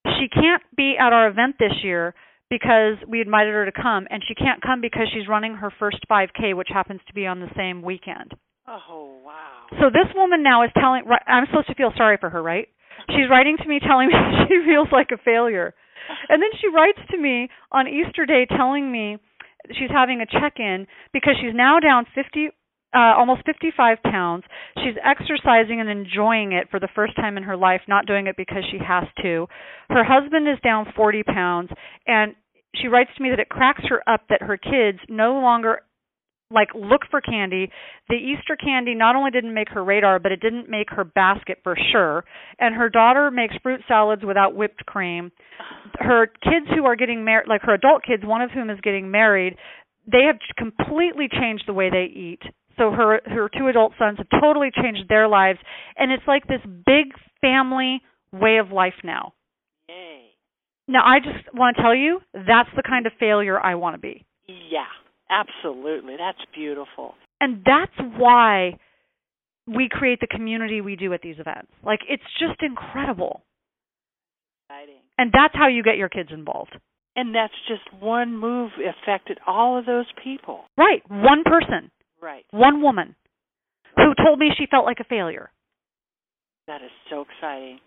She 0.06 0.28
can't 0.30 0.64
be 0.76 0.96
at 1.00 1.14
our 1.14 1.28
event 1.28 1.56
this 1.60 1.74
year 1.84 2.14
because 2.50 2.96
we 3.08 3.22
invited 3.22 3.54
her 3.54 3.66
to 3.66 3.72
come 3.72 4.08
and 4.10 4.24
she 4.28 4.36
can't 4.36 4.62
come 4.62 4.82
because 4.82 5.08
she's 5.14 5.28
running 5.28 5.56
her 5.56 5.72
first 5.80 6.00
5k 6.10 6.56
which 6.56 6.70
happens 6.72 7.02
to 7.08 7.14
be 7.14 7.28
on 7.28 7.40
the 7.40 7.52
same 7.56 7.82
weekend. 7.82 8.34
Oh, 8.68 9.20
wow. 9.24 9.68
So 9.80 9.90
this 9.90 10.12
woman 10.16 10.44
now 10.44 10.64
is 10.64 10.72
telling 10.74 11.04
I'm 11.28 11.46
supposed 11.48 11.68
to 11.68 11.76
feel 11.76 11.92
sorry 11.98 12.18
for 12.20 12.30
her, 12.30 12.42
right? 12.42 12.68
She's 13.10 13.30
writing 13.30 13.58
to 13.62 13.68
me 13.68 13.80
telling 13.80 14.08
me 14.08 14.14
she 14.48 14.64
feels 14.66 14.88
like 14.92 15.10
a 15.14 15.22
failure. 15.24 15.74
And 16.30 16.42
then 16.42 16.50
she 16.60 16.68
writes 16.68 17.00
to 17.12 17.18
me 17.18 17.50
on 17.72 17.88
Easter 17.88 18.26
day 18.26 18.46
telling 18.46 18.92
me 18.92 19.18
she's 19.72 19.92
having 19.92 20.22
a 20.22 20.26
check-in 20.26 20.88
because 21.14 21.36
she's 21.42 21.56
now 21.56 21.80
down 21.80 22.06
50 22.16 22.50
uh, 22.94 23.14
almost 23.18 23.42
55 23.46 23.98
pounds. 24.04 24.44
She's 24.78 24.96
exercising 25.04 25.82
and 25.82 25.90
enjoying 25.90 26.54
it 26.54 26.70
for 26.72 26.80
the 26.80 26.88
first 26.96 27.16
time 27.16 27.38
in 27.38 27.44
her 27.44 27.58
life, 27.58 27.82
not 27.88 28.06
doing 28.06 28.28
it 28.28 28.38
because 28.38 28.64
she 28.72 28.78
has 28.86 29.04
to. 29.22 29.48
Her 29.90 30.04
husband 30.04 30.48
is 30.48 30.60
down 30.64 30.88
40 30.96 31.24
pounds, 31.24 31.70
and 32.06 32.36
she 32.76 32.88
writes 32.88 33.12
to 33.18 33.24
me 33.24 33.30
that 33.30 33.40
it 33.40 33.50
cracks 33.50 33.84
her 33.90 34.02
up 34.08 34.22
that 34.30 34.42
her 34.42 34.58
kids 34.58 35.00
no 35.10 35.34
longer 35.40 35.82
like 36.50 36.70
look 36.74 37.02
for 37.12 37.20
candy. 37.20 37.70
The 38.08 38.16
Easter 38.16 38.56
candy 38.56 38.96
not 38.96 39.18
only 39.18 39.32
didn't 39.32 39.54
make 39.54 39.68
her 39.70 39.84
radar, 39.84 40.18
but 40.20 40.32
it 40.32 40.40
didn't 40.40 40.70
make 40.70 40.90
her 40.92 41.04
basket 41.04 41.58
for 41.62 41.76
sure. 41.92 42.24
And 42.58 42.74
her 42.74 42.88
daughter 42.88 43.30
makes 43.32 43.56
fruit 43.62 43.82
salads 43.86 44.24
without 44.26 44.56
whipped 44.56 44.86
cream. 44.86 45.34
Her 46.00 46.28
kids 46.28 46.68
who 46.74 46.86
are 46.86 46.96
getting 46.96 47.26
married, 47.26 47.50
like 47.50 47.64
her 47.64 47.74
adult 47.74 48.04
kids, 48.04 48.24
one 48.26 48.42
of 48.42 48.52
whom 48.52 48.70
is 48.70 48.80
getting 48.82 49.12
married, 49.12 49.58
they 50.10 50.24
have 50.24 50.38
completely 50.58 51.28
changed 51.30 51.66
the 51.68 51.74
way 51.74 51.90
they 51.90 52.06
eat 52.06 52.42
so 52.78 52.92
her 52.92 53.22
her 53.26 53.50
two 53.58 53.68
adult 53.68 53.94
sons 54.00 54.18
have 54.18 54.42
totally 54.42 54.70
changed 54.76 55.10
their 55.10 55.28
lives 55.28 55.60
and 55.98 56.12
it's 56.12 56.24
like 56.28 56.48
this 56.48 56.62
big 56.86 57.08
family 57.42 58.02
way 58.32 58.58
of 58.58 58.72
life 58.72 58.94
now 59.04 59.34
Yay. 59.90 60.26
now 60.88 61.02
i 61.06 61.20
just 61.20 61.54
want 61.54 61.76
to 61.76 61.82
tell 61.82 61.96
you 61.96 62.20
that's 62.34 62.70
the 62.76 62.84
kind 62.84 63.06
of 63.06 63.14
failure 63.20 63.60
i 63.60 63.76
want 63.76 63.96
to 63.96 64.00
be 64.00 64.26
Yeah. 64.48 64.86
Absolutely. 65.30 66.16
That's 66.18 66.40
beautiful. 66.56 67.16
And 67.42 67.62
that's 67.66 67.92
why 68.18 68.78
we 69.68 69.90
create 69.92 70.22
the 70.22 70.28
community 70.28 70.80
we 70.80 70.96
do 70.96 71.12
at 71.14 71.22
these 71.22 71.36
events. 71.38 71.70
Like 71.84 72.00
it's 72.08 72.24
just 72.40 72.62
incredible. 72.62 73.42
Exciting. 74.70 75.02
And 75.18 75.32
that's 75.34 75.54
how 75.54 75.68
you 75.68 75.84
get 75.84 75.98
your 75.98 76.10
kids 76.10 76.30
involved. 76.32 76.78
And 77.16 77.36
that's 77.36 77.54
just 77.68 78.02
one 78.02 78.38
move 78.38 78.72
affected 78.78 79.40
all 79.46 79.78
of 79.78 79.86
those 79.86 80.06
people. 80.24 80.62
Right. 80.78 81.02
One 81.10 81.44
person. 81.44 81.92
Right. 82.22 82.46
One 82.52 82.82
woman 82.82 83.16
who 83.96 84.14
told 84.24 84.40
me 84.40 84.50
she 84.58 84.66
felt 84.70 84.86
like 84.86 85.00
a 85.00 85.04
failure. 85.04 85.50
That 86.68 86.82
is 86.82 86.92
so 87.10 87.22
exciting. 87.22 87.80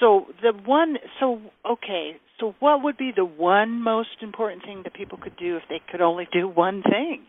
So 0.00 0.26
the 0.42 0.52
one 0.64 0.96
so 1.20 1.40
okay, 1.70 2.16
so 2.40 2.54
what 2.58 2.82
would 2.82 2.96
be 2.96 3.12
the 3.14 3.24
one 3.24 3.82
most 3.82 4.22
important 4.22 4.62
thing 4.64 4.82
that 4.84 4.94
people 4.94 5.18
could 5.22 5.36
do 5.36 5.56
if 5.56 5.62
they 5.68 5.80
could 5.90 6.00
only 6.00 6.26
do 6.32 6.48
one 6.48 6.82
thing? 6.82 7.26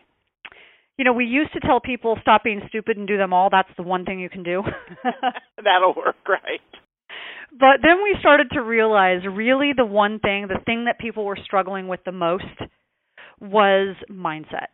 You 0.98 1.04
know, 1.04 1.12
we 1.12 1.26
used 1.26 1.52
to 1.52 1.60
tell 1.60 1.78
people 1.78 2.18
stop 2.22 2.42
being 2.42 2.62
stupid 2.68 2.96
and 2.96 3.06
do 3.06 3.18
them 3.18 3.32
all. 3.32 3.50
That's 3.50 3.68
the 3.76 3.82
one 3.82 4.04
thing 4.04 4.18
you 4.18 4.30
can 4.30 4.42
do. 4.42 4.62
That'll 5.62 5.94
work, 5.94 6.16
right? 6.26 6.60
But 7.52 7.80
then 7.82 8.02
we 8.02 8.16
started 8.18 8.48
to 8.52 8.62
realize 8.62 9.20
really 9.30 9.72
the 9.76 9.84
one 9.84 10.18
thing, 10.18 10.48
the 10.48 10.60
thing 10.64 10.86
that 10.86 10.98
people 10.98 11.24
were 11.24 11.38
struggling 11.44 11.86
with 11.86 12.00
the 12.04 12.12
most 12.12 12.44
was 13.40 13.94
mindset. 14.10 14.68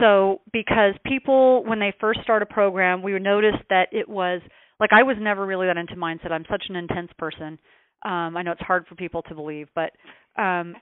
So, 0.00 0.40
because 0.52 0.94
people, 1.04 1.64
when 1.64 1.80
they 1.80 1.92
first 2.00 2.20
start 2.22 2.42
a 2.42 2.46
program, 2.46 3.02
we 3.02 3.18
noticed 3.18 3.64
that 3.68 3.88
it 3.92 4.08
was 4.08 4.40
like 4.78 4.90
I 4.92 5.02
was 5.02 5.16
never 5.20 5.44
really 5.44 5.66
that 5.66 5.76
into 5.76 5.94
mindset. 5.94 6.32
I'm 6.32 6.44
such 6.50 6.64
an 6.68 6.76
intense 6.76 7.10
person. 7.18 7.58
Um, 8.04 8.36
I 8.36 8.42
know 8.42 8.52
it's 8.52 8.60
hard 8.62 8.86
for 8.88 8.94
people 8.94 9.22
to 9.22 9.34
believe, 9.34 9.68
but 9.74 9.92
um, 10.40 10.74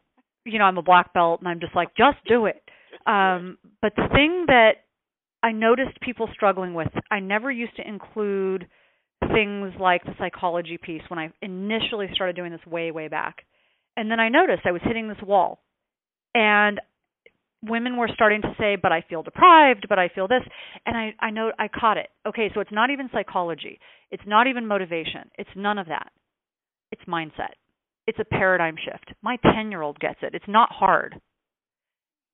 you 0.44 0.58
know, 0.58 0.64
I'm 0.64 0.78
a 0.78 0.82
black 0.82 1.12
belt 1.12 1.40
and 1.40 1.48
I'm 1.48 1.60
just 1.60 1.74
like, 1.74 1.88
just 1.96 2.18
do 2.26 2.46
it. 2.46 2.62
Um, 3.06 3.58
but 3.82 3.94
the 3.96 4.08
thing 4.12 4.44
that 4.46 4.72
I 5.42 5.52
noticed 5.52 6.00
people 6.00 6.28
struggling 6.34 6.74
with, 6.74 6.88
I 7.10 7.20
never 7.20 7.50
used 7.50 7.76
to 7.76 7.86
include 7.86 8.66
things 9.32 9.72
like 9.78 10.04
the 10.04 10.14
psychology 10.18 10.78
piece 10.82 11.02
when 11.08 11.18
I 11.18 11.32
initially 11.42 12.08
started 12.14 12.36
doing 12.36 12.52
this 12.52 12.66
way, 12.66 12.90
way 12.90 13.08
back. 13.08 13.44
And 13.96 14.10
then 14.10 14.20
I 14.20 14.28
noticed 14.28 14.62
I 14.64 14.72
was 14.72 14.82
hitting 14.84 15.08
this 15.08 15.22
wall. 15.22 15.60
And 16.34 16.80
women 17.62 17.96
were 17.96 18.09
starting 18.14 18.42
to 18.42 18.55
say, 18.59 18.77
but 18.77 18.92
I 18.92 19.05
feel 19.09 19.23
deprived, 19.23 19.87
but 19.88 19.99
I 19.99 20.09
feel 20.09 20.29
this. 20.29 20.42
And 20.87 20.96
I, 20.96 21.14
I 21.20 21.31
know 21.31 21.53
I 21.59 21.68
caught 21.68 21.99
it. 21.99 22.09
Okay, 22.27 22.51
so 22.55 22.61
it's 22.61 22.73
not 22.73 22.90
even 22.90 23.11
psychology. 23.12 23.79
It's 24.11 24.23
not 24.27 24.46
even 24.46 24.66
motivation. 24.66 25.31
It's 25.38 25.51
none 25.55 25.79
of 25.79 25.87
that. 25.88 26.11
It's 26.90 27.03
mindset. 27.07 27.55
It's 28.07 28.18
a 28.18 28.25
paradigm 28.25 28.77
shift. 28.83 29.14
My 29.23 29.37
10 29.55 29.70
year 29.70 29.83
old 29.83 29.99
gets 30.01 30.18
it. 30.23 30.35
It's 30.35 30.49
not 30.49 30.70
hard. 30.73 31.20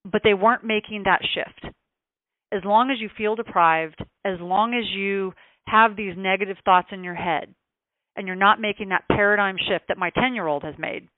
But 0.04 0.22
they 0.22 0.34
weren't 0.34 0.64
making 0.64 1.02
that 1.04 1.20
shift. 1.34 1.74
As 2.52 2.62
long 2.64 2.90
as 2.90 3.00
you 3.00 3.10
feel 3.18 3.34
deprived, 3.34 4.02
as 4.24 4.38
long 4.40 4.72
as 4.72 4.88
you 4.96 5.32
have 5.66 5.96
these 5.96 6.14
negative 6.16 6.56
thoughts 6.64 6.88
in 6.92 7.02
your 7.02 7.16
head 7.16 7.52
and 8.14 8.26
you're 8.26 8.36
not 8.36 8.60
making 8.60 8.90
that 8.90 9.04
paradigm 9.10 9.56
shift 9.68 9.86
that 9.88 9.98
my 9.98 10.10
10 10.10 10.34
year 10.34 10.46
old 10.46 10.62
has 10.62 10.74
made, 10.78 11.08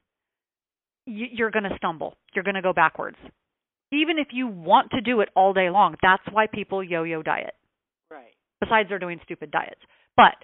you're 1.05 1.51
going 1.51 1.65
to 1.65 1.77
stumble. 1.77 2.15
You're 2.35 2.45
going 2.45 2.55
to 2.55 2.63
go 2.63 2.73
backwards. 2.73 3.17
Even 3.93 4.19
if 4.19 4.29
you 4.33 4.47
want 4.47 4.91
to 4.91 5.01
do 5.01 5.21
it 5.21 5.31
all 5.35 5.53
day 5.53 5.71
long, 5.71 5.97
that's 6.03 6.23
why 6.31 6.47
people 6.47 6.83
yo 6.83 7.05
yo 7.05 7.23
diet. 7.23 7.55
Right. 8.11 8.35
Besides, 8.61 8.89
they're 8.89 8.99
doing 8.99 9.21
stupid 9.25 9.51
diets. 9.51 9.81
But 10.17 10.35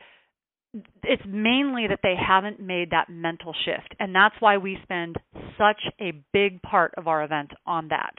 it's 1.02 1.22
mainly 1.26 1.86
that 1.88 2.00
they 2.02 2.14
haven't 2.16 2.60
made 2.60 2.90
that 2.90 3.08
mental 3.08 3.54
shift. 3.64 3.94
And 4.00 4.14
that's 4.14 4.34
why 4.40 4.56
we 4.56 4.78
spend 4.82 5.16
such 5.58 5.80
a 6.00 6.12
big 6.32 6.62
part 6.62 6.94
of 6.96 7.06
our 7.06 7.22
event 7.22 7.50
on 7.66 7.88
that, 7.88 8.14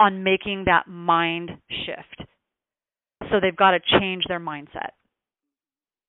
on 0.00 0.22
making 0.22 0.64
that 0.66 0.86
mind 0.88 1.50
shift. 1.68 2.28
So 3.30 3.40
they've 3.40 3.56
got 3.56 3.72
to 3.72 3.80
change 4.00 4.24
their 4.28 4.40
mindset. 4.40 4.90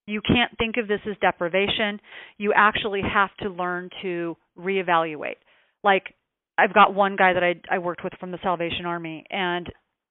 You 0.06 0.22
can't 0.22 0.58
think 0.58 0.76
of 0.78 0.88
this 0.88 1.02
as 1.10 1.18
deprivation. 1.20 2.00
You 2.38 2.54
actually 2.56 3.02
have 3.02 3.30
to 3.42 3.50
learn 3.50 3.90
to 4.02 4.38
reevaluate. 4.58 5.36
Like 5.84 6.14
I've 6.58 6.74
got 6.74 6.94
one 6.94 7.16
guy 7.16 7.34
that 7.34 7.44
I 7.44 7.56
I 7.70 7.80
worked 7.80 8.04
with 8.04 8.14
from 8.20 8.32
the 8.32 8.40
Salvation 8.42 8.86
Army 8.86 9.26
and 9.30 9.68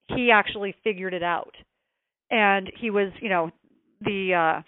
he 0.09 0.31
actually 0.33 0.75
figured 0.85 1.15
it 1.15 1.23
out. 1.23 1.55
And 2.31 2.71
he 2.81 2.91
was, 2.91 3.13
you 3.21 3.29
know, 3.29 3.51
the 4.01 4.35
uh 4.35 4.63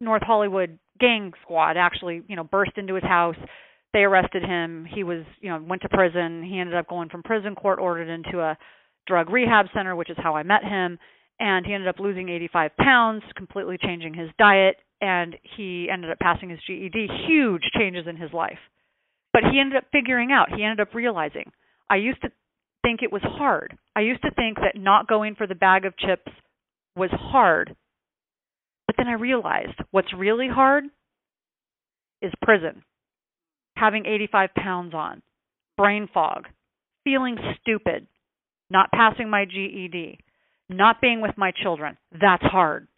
North 0.00 0.22
Hollywood 0.22 0.78
gang 1.00 1.32
squad 1.42 1.76
actually, 1.76 2.22
you 2.28 2.36
know, 2.36 2.44
burst 2.44 2.72
into 2.76 2.94
his 2.94 3.04
house. 3.04 3.36
They 3.92 4.00
arrested 4.00 4.42
him. 4.42 4.86
He 4.92 5.02
was, 5.02 5.24
you 5.40 5.50
know, 5.50 5.62
went 5.66 5.82
to 5.82 5.88
prison. 5.88 6.42
He 6.42 6.60
ended 6.60 6.76
up 6.76 6.88
going 6.88 7.08
from 7.08 7.22
prison 7.22 7.54
court 7.54 7.78
ordered 7.78 8.08
into 8.08 8.40
a 8.40 8.56
drug 9.06 9.30
rehab 9.30 9.66
center, 9.74 9.96
which 9.96 10.10
is 10.10 10.16
how 10.22 10.36
I 10.36 10.42
met 10.42 10.62
him 10.62 10.98
and 11.40 11.64
he 11.64 11.72
ended 11.72 11.88
up 11.88 12.00
losing 12.00 12.28
85 12.28 12.76
pounds, 12.76 13.22
completely 13.36 13.78
changing 13.80 14.14
his 14.14 14.30
diet, 14.38 14.76
and 15.00 15.36
he 15.56 15.88
ended 15.90 16.10
up 16.10 16.18
passing 16.18 16.50
his 16.50 16.58
GED. 16.66 17.08
Huge 17.26 17.62
changes 17.76 18.06
in 18.08 18.16
his 18.16 18.32
life. 18.32 18.58
But 19.38 19.52
he 19.52 19.60
ended 19.60 19.76
up 19.76 19.84
figuring 19.92 20.32
out, 20.32 20.48
he 20.50 20.64
ended 20.64 20.80
up 20.80 20.94
realizing, 20.94 21.52
I 21.88 21.96
used 21.96 22.20
to 22.22 22.32
think 22.82 23.02
it 23.02 23.12
was 23.12 23.22
hard. 23.22 23.78
I 23.94 24.00
used 24.00 24.22
to 24.22 24.32
think 24.32 24.56
that 24.56 24.80
not 24.80 25.06
going 25.06 25.36
for 25.36 25.46
the 25.46 25.54
bag 25.54 25.84
of 25.84 25.96
chips 25.96 26.32
was 26.96 27.10
hard. 27.12 27.76
But 28.88 28.96
then 28.96 29.06
I 29.06 29.12
realized 29.12 29.78
what's 29.92 30.12
really 30.12 30.48
hard 30.48 30.84
is 32.20 32.32
prison, 32.42 32.82
having 33.76 34.06
85 34.06 34.54
pounds 34.56 34.94
on, 34.94 35.22
brain 35.76 36.08
fog, 36.12 36.46
feeling 37.04 37.36
stupid, 37.60 38.08
not 38.70 38.90
passing 38.90 39.30
my 39.30 39.44
GED 39.44 40.18
not 40.68 41.00
being 41.00 41.20
with 41.20 41.36
my 41.36 41.52
children. 41.62 41.96
That's 42.12 42.42
hard. 42.42 42.88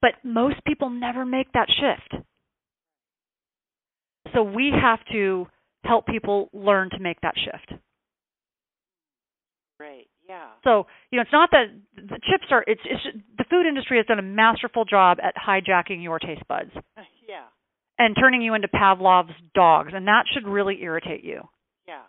But 0.00 0.14
most 0.24 0.56
people 0.66 0.90
never 0.90 1.24
make 1.24 1.52
that 1.52 1.68
shift. 1.68 2.24
So 4.34 4.42
we 4.42 4.72
have 4.72 5.00
to 5.12 5.46
help 5.84 6.06
people 6.06 6.48
learn 6.52 6.90
to 6.90 6.98
make 6.98 7.20
that 7.22 7.34
shift. 7.36 7.80
Right. 9.78 10.06
Yeah. 10.28 10.48
So 10.64 10.86
you 11.10 11.16
know, 11.16 11.22
it's 11.22 11.32
not 11.32 11.50
that 11.50 11.66
the 11.96 12.20
chips 12.30 12.46
are. 12.50 12.64
It's 12.66 12.80
it's 12.84 13.24
the 13.36 13.44
food 13.50 13.66
industry 13.66 13.98
has 13.98 14.06
done 14.06 14.18
a 14.18 14.22
masterful 14.22 14.84
job 14.84 15.18
at 15.22 15.34
hijacking 15.36 16.02
your 16.02 16.18
taste 16.18 16.46
buds. 16.48 16.70
Yeah. 17.28 17.44
And 17.98 18.16
turning 18.18 18.42
you 18.42 18.54
into 18.54 18.68
Pavlov's 18.68 19.32
dogs, 19.54 19.92
and 19.94 20.08
that 20.08 20.24
should 20.34 20.46
really 20.46 20.82
irritate 20.82 21.22
you. 21.22 21.42
Yeah. 21.86 22.02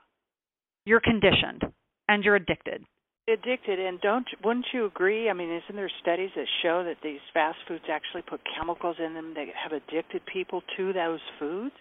You're 0.85 1.01
conditioned, 1.01 1.61
and 2.09 2.23
you're 2.23 2.35
addicted 2.35 2.83
addicted 3.29 3.79
and 3.79 4.01
don't 4.01 4.27
wouldn't 4.43 4.65
you 4.73 4.85
agree 4.85 5.29
i 5.29 5.33
mean 5.33 5.49
isn't 5.49 5.77
there 5.77 5.89
studies 6.01 6.29
that 6.35 6.45
show 6.61 6.83
that 6.83 6.97
these 7.01 7.21
fast 7.33 7.57
foods 7.69 7.85
actually 7.89 8.21
put 8.21 8.41
chemicals 8.57 8.97
in 8.99 9.13
them 9.13 9.33
that 9.33 9.45
have 9.55 9.71
addicted 9.71 10.21
people 10.25 10.61
to 10.75 10.91
those 10.91 11.21
foods 11.39 11.73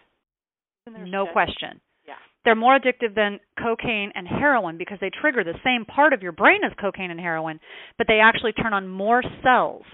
no 0.87 1.27
question. 1.33 1.81
Yeah. 2.07 2.15
They're 2.45 2.55
more 2.55 2.79
addictive 2.79 3.15
than 3.15 3.41
cocaine 3.59 4.13
and 4.15 4.27
heroin 4.27 4.79
because 4.79 4.99
they 5.01 5.11
trigger 5.11 5.45
the 5.45 5.59
same 5.65 5.85
part 5.85 6.13
of 6.13 6.23
your 6.23 6.33
brain 6.33 6.61
as 6.65 6.73
cocaine 6.81 7.11
and 7.11 7.21
heroin 7.21 7.61
but 7.99 8.07
they 8.09 8.21
actually 8.21 8.53
turn 8.53 8.73
on 8.73 8.89
more 8.89 9.23
cells 9.43 9.85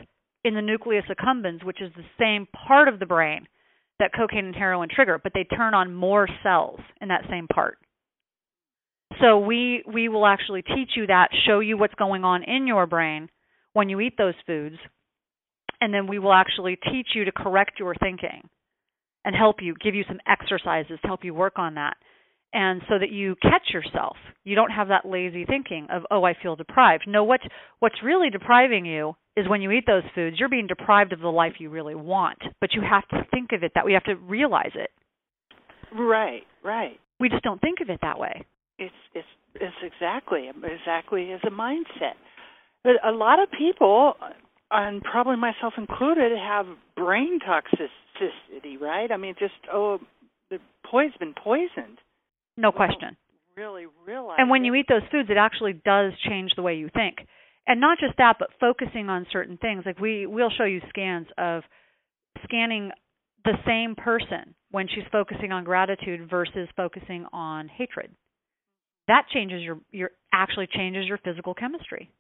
in 0.45 0.55
the 0.55 0.63
nucleus 0.63 1.05
accumbens 1.11 1.65
which 1.65 1.83
is 1.83 1.93
the 1.97 2.05
same 2.19 2.47
part 2.67 2.89
of 2.89 2.99
the 2.99 3.07
brain 3.07 3.47
that 3.99 4.13
cocaine 4.17 4.47
and 4.47 4.55
heroin 4.55 4.89
trigger 4.91 5.21
but 5.23 5.33
they 5.35 5.45
turn 5.45 5.75
on 5.75 5.93
more 5.93 6.29
cells 6.43 6.81
in 7.01 7.09
that 7.09 7.25
same 7.29 7.47
part. 7.49 7.79
So 9.21 9.39
we 9.39 9.83
we 9.93 10.09
will 10.09 10.27
actually 10.27 10.63
teach 10.63 10.91
you 10.95 11.07
that, 11.07 11.29
show 11.47 11.61
you 11.61 11.77
what's 11.77 11.95
going 11.95 12.25
on 12.25 12.45
in 12.45 12.67
your 12.67 12.87
brain 12.87 13.29
when 13.73 13.89
you 13.89 14.01
eat 14.01 14.17
those 14.17 14.35
foods, 14.47 14.77
and 15.81 15.93
then 15.93 16.07
we 16.07 16.19
will 16.19 16.33
actually 16.33 16.77
teach 16.77 17.09
you 17.15 17.25
to 17.25 17.33
correct 17.33 17.79
your 17.79 17.95
thinking 17.95 18.49
and 19.29 19.37
help 19.37 19.57
you, 19.61 19.77
give 19.81 19.95
you 19.95 20.03
some 20.09 20.19
exercises 20.27 20.99
to 21.03 21.07
help 21.07 21.23
you 21.23 21.35
work 21.35 21.59
on 21.59 21.75
that. 21.75 21.95
And 22.53 22.81
so 22.89 22.99
that 22.99 23.11
you 23.11 23.37
catch 23.43 23.75
yourself. 23.75 24.17
You 24.43 24.57
don't 24.57 24.71
have 24.71 24.89
that 24.89 25.05
lazy 25.05 25.45
thinking 25.45 25.87
of, 25.91 26.03
oh, 26.11 26.25
I 26.25 26.35
feel 26.43 26.57
deprived. 26.57 27.05
No, 27.07 27.23
what 27.23 27.41
what's 27.79 28.03
really 28.03 28.31
depriving 28.31 28.87
you 28.87 29.15
is 29.37 29.47
when 29.47 29.61
you 29.61 29.71
eat 29.71 29.85
those 29.87 30.03
foods, 30.15 30.37
you're 30.41 30.49
being 30.49 30.67
deprived 30.67 31.13
of 31.13 31.21
the 31.21 31.29
life 31.29 31.55
you 31.61 31.71
really 31.71 31.95
want. 31.95 32.39
But 32.61 32.73
you 32.73 32.81
have 32.81 33.07
to 33.09 33.29
think 33.31 33.53
of 33.53 33.63
it 33.63 33.73
that 33.75 33.85
we 33.85 33.93
have 33.93 34.05
to 34.05 34.17
realize 34.17 34.73
it. 34.75 34.91
Right, 35.95 36.43
right. 36.65 36.99
We 37.21 37.29
just 37.29 37.45
don't 37.45 37.61
think 37.61 37.81
of 37.81 37.91
it 37.91 38.01
that 38.01 38.19
way 38.19 38.47
it's 38.79 38.95
it's 39.15 39.27
it's 39.55 39.77
exactly 39.83 40.49
exactly 40.49 41.33
as 41.33 41.41
a 41.45 41.51
mindset. 41.51 42.15
But 42.85 42.93
a 43.05 43.11
lot 43.11 43.43
of 43.43 43.49
people, 43.51 44.15
and 44.71 45.03
probably 45.03 45.37
myself 45.37 45.75
included, 45.77 46.33
have 46.37 46.67
brain 46.97 47.39
toxicity. 47.41 48.81
Right? 48.81 49.11
I 49.11 49.17
mean, 49.17 49.35
just 49.39 49.55
oh, 49.73 49.99
the 50.51 50.59
poison's 50.91 51.17
been 51.19 51.35
poisoned. 51.35 51.99
No 52.57 52.73
question. 52.73 53.17
Really 53.57 53.87
realize. 54.07 54.37
And 54.39 54.51
when 54.51 54.63
it. 54.63 54.67
you 54.67 54.75
eat 54.75 54.87
those 54.89 55.03
foods, 55.11 55.31
it 55.31 55.37
actually 55.37 55.81
does 55.85 56.13
change 56.29 56.53
the 56.57 56.63
way 56.63 56.75
you 56.75 56.91
think. 56.93 57.17
And 57.67 57.81
not 57.81 57.99
just 57.99 58.17
that, 58.19 58.37
but 58.39 58.49
focusing 58.61 59.09
on 59.09 59.27
certain 59.31 59.59
things. 59.59 59.85
Like 59.85 59.99
we 59.99 60.27
we'll 60.27 60.51
show 60.57 60.65
you 60.65 60.81
scans 60.89 61.27
of 61.37 61.63
scanning 62.45 62.91
the 63.45 63.55
same 63.67 63.95
person 63.95 64.55
when 64.71 64.89
she's 64.89 65.05
focusing 65.11 65.53
on 65.53 65.65
gratitude 65.65 66.29
versus 66.29 66.69
focusing 66.77 67.27
on 67.33 67.69
hatred 67.69 68.11
that 69.09 69.25
changes 69.33 69.63
your 69.63 69.79
your 69.91 70.11
actually 70.33 70.69
changes 70.73 71.07
your 71.07 71.19
physical 71.19 71.55
chemistry. 71.55 72.11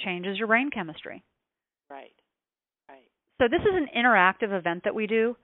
Changes 0.00 0.38
your 0.38 0.46
brain 0.46 0.70
chemistry. 0.70 1.24
Right. 1.90 2.12
Right. 2.88 3.08
So 3.40 3.46
this 3.50 3.60
is 3.60 3.74
an 3.74 3.88
interactive 3.96 4.56
event 4.56 4.82
that 4.84 4.94
we 4.94 5.06
do 5.06 5.36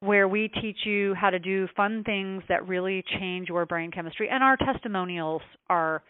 where 0.00 0.26
we 0.26 0.48
teach 0.60 0.78
you 0.84 1.14
how 1.14 1.30
to 1.30 1.38
do 1.38 1.68
fun 1.76 2.02
things 2.04 2.42
that 2.48 2.66
really 2.66 3.04
change 3.20 3.48
your 3.48 3.64
brain 3.66 3.90
chemistry 3.92 4.28
and 4.28 4.42
our 4.42 4.56
testimonials 4.56 5.42
are 5.68 6.02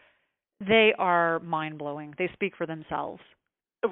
they 0.68 0.93
are 0.99 1.41
mind 1.41 1.78
blowing. 1.78 2.14
They 2.18 2.30
speak 2.35 2.55
for 2.57 2.66
themselves. 2.66 3.20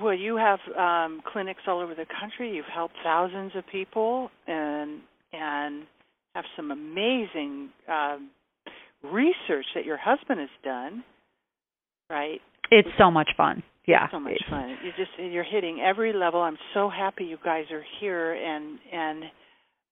Well, 0.00 0.14
you 0.14 0.36
have 0.36 0.60
um, 0.78 1.20
clinics 1.32 1.62
all 1.66 1.80
over 1.80 1.94
the 1.94 2.06
country. 2.20 2.54
You've 2.54 2.64
helped 2.72 2.94
thousands 3.02 3.52
of 3.56 3.64
people, 3.66 4.30
and 4.46 5.00
and 5.32 5.84
have 6.34 6.44
some 6.56 6.70
amazing 6.70 7.70
um, 7.88 8.30
research 9.02 9.66
that 9.74 9.84
your 9.84 9.96
husband 9.96 10.38
has 10.38 10.48
done. 10.62 11.02
Right? 12.08 12.40
It's 12.70 12.88
so 12.98 13.10
much 13.10 13.30
fun. 13.36 13.64
Yeah, 13.86 14.08
so 14.10 14.20
much 14.20 14.34
fun. 14.48 14.76
You 14.84 14.90
just 14.96 15.10
you're 15.18 15.44
hitting 15.44 15.80
every 15.80 16.12
level. 16.12 16.40
I'm 16.40 16.58
so 16.74 16.90
happy 16.90 17.24
you 17.24 17.38
guys 17.42 17.64
are 17.72 17.84
here, 18.00 18.32
and 18.32 18.78
and 18.92 19.24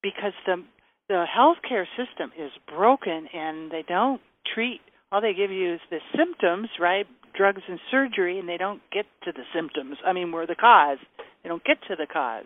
because 0.02 0.32
the 0.46 0.62
the 1.08 1.24
healthcare 1.36 1.84
system 1.96 2.30
is 2.38 2.50
broken, 2.68 3.28
and 3.32 3.70
they 3.70 3.84
don't 3.86 4.20
treat. 4.54 4.80
All 5.10 5.22
they 5.22 5.32
give 5.32 5.50
you 5.50 5.74
is 5.74 5.80
the 5.90 6.00
symptoms, 6.14 6.68
right? 6.78 7.06
drugs 7.38 7.62
and 7.68 7.78
surgery 7.90 8.38
and 8.38 8.48
they 8.48 8.56
don't 8.56 8.82
get 8.92 9.06
to 9.24 9.32
the 9.32 9.44
symptoms. 9.54 9.96
I 10.04 10.12
mean, 10.12 10.32
we're 10.32 10.46
the 10.46 10.56
cause. 10.56 10.98
They 11.42 11.48
don't 11.48 11.64
get 11.64 11.78
to 11.88 11.96
the 11.96 12.06
cause. 12.12 12.44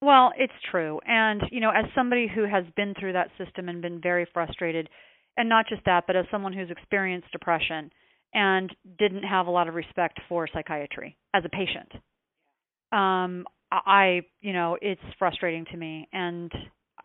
Well, 0.00 0.32
it's 0.36 0.52
true. 0.70 1.00
And, 1.06 1.42
you 1.50 1.60
know, 1.60 1.70
as 1.70 1.86
somebody 1.94 2.28
who 2.32 2.42
has 2.42 2.64
been 2.76 2.94
through 3.00 3.14
that 3.14 3.30
system 3.42 3.68
and 3.68 3.82
been 3.82 4.00
very 4.00 4.28
frustrated, 4.32 4.88
and 5.36 5.48
not 5.48 5.66
just 5.68 5.84
that, 5.86 6.04
but 6.06 6.14
as 6.14 6.26
someone 6.30 6.52
who's 6.52 6.70
experienced 6.70 7.32
depression 7.32 7.90
and 8.34 8.74
didn't 8.98 9.22
have 9.22 9.46
a 9.46 9.50
lot 9.50 9.68
of 9.68 9.74
respect 9.74 10.20
for 10.28 10.48
psychiatry 10.52 11.16
as 11.34 11.44
a 11.44 11.48
patient. 11.48 11.92
Um 12.92 13.46
I, 13.70 14.22
you 14.40 14.54
know, 14.54 14.78
it's 14.80 15.00
frustrating 15.18 15.66
to 15.72 15.76
me 15.76 16.08
and 16.12 16.50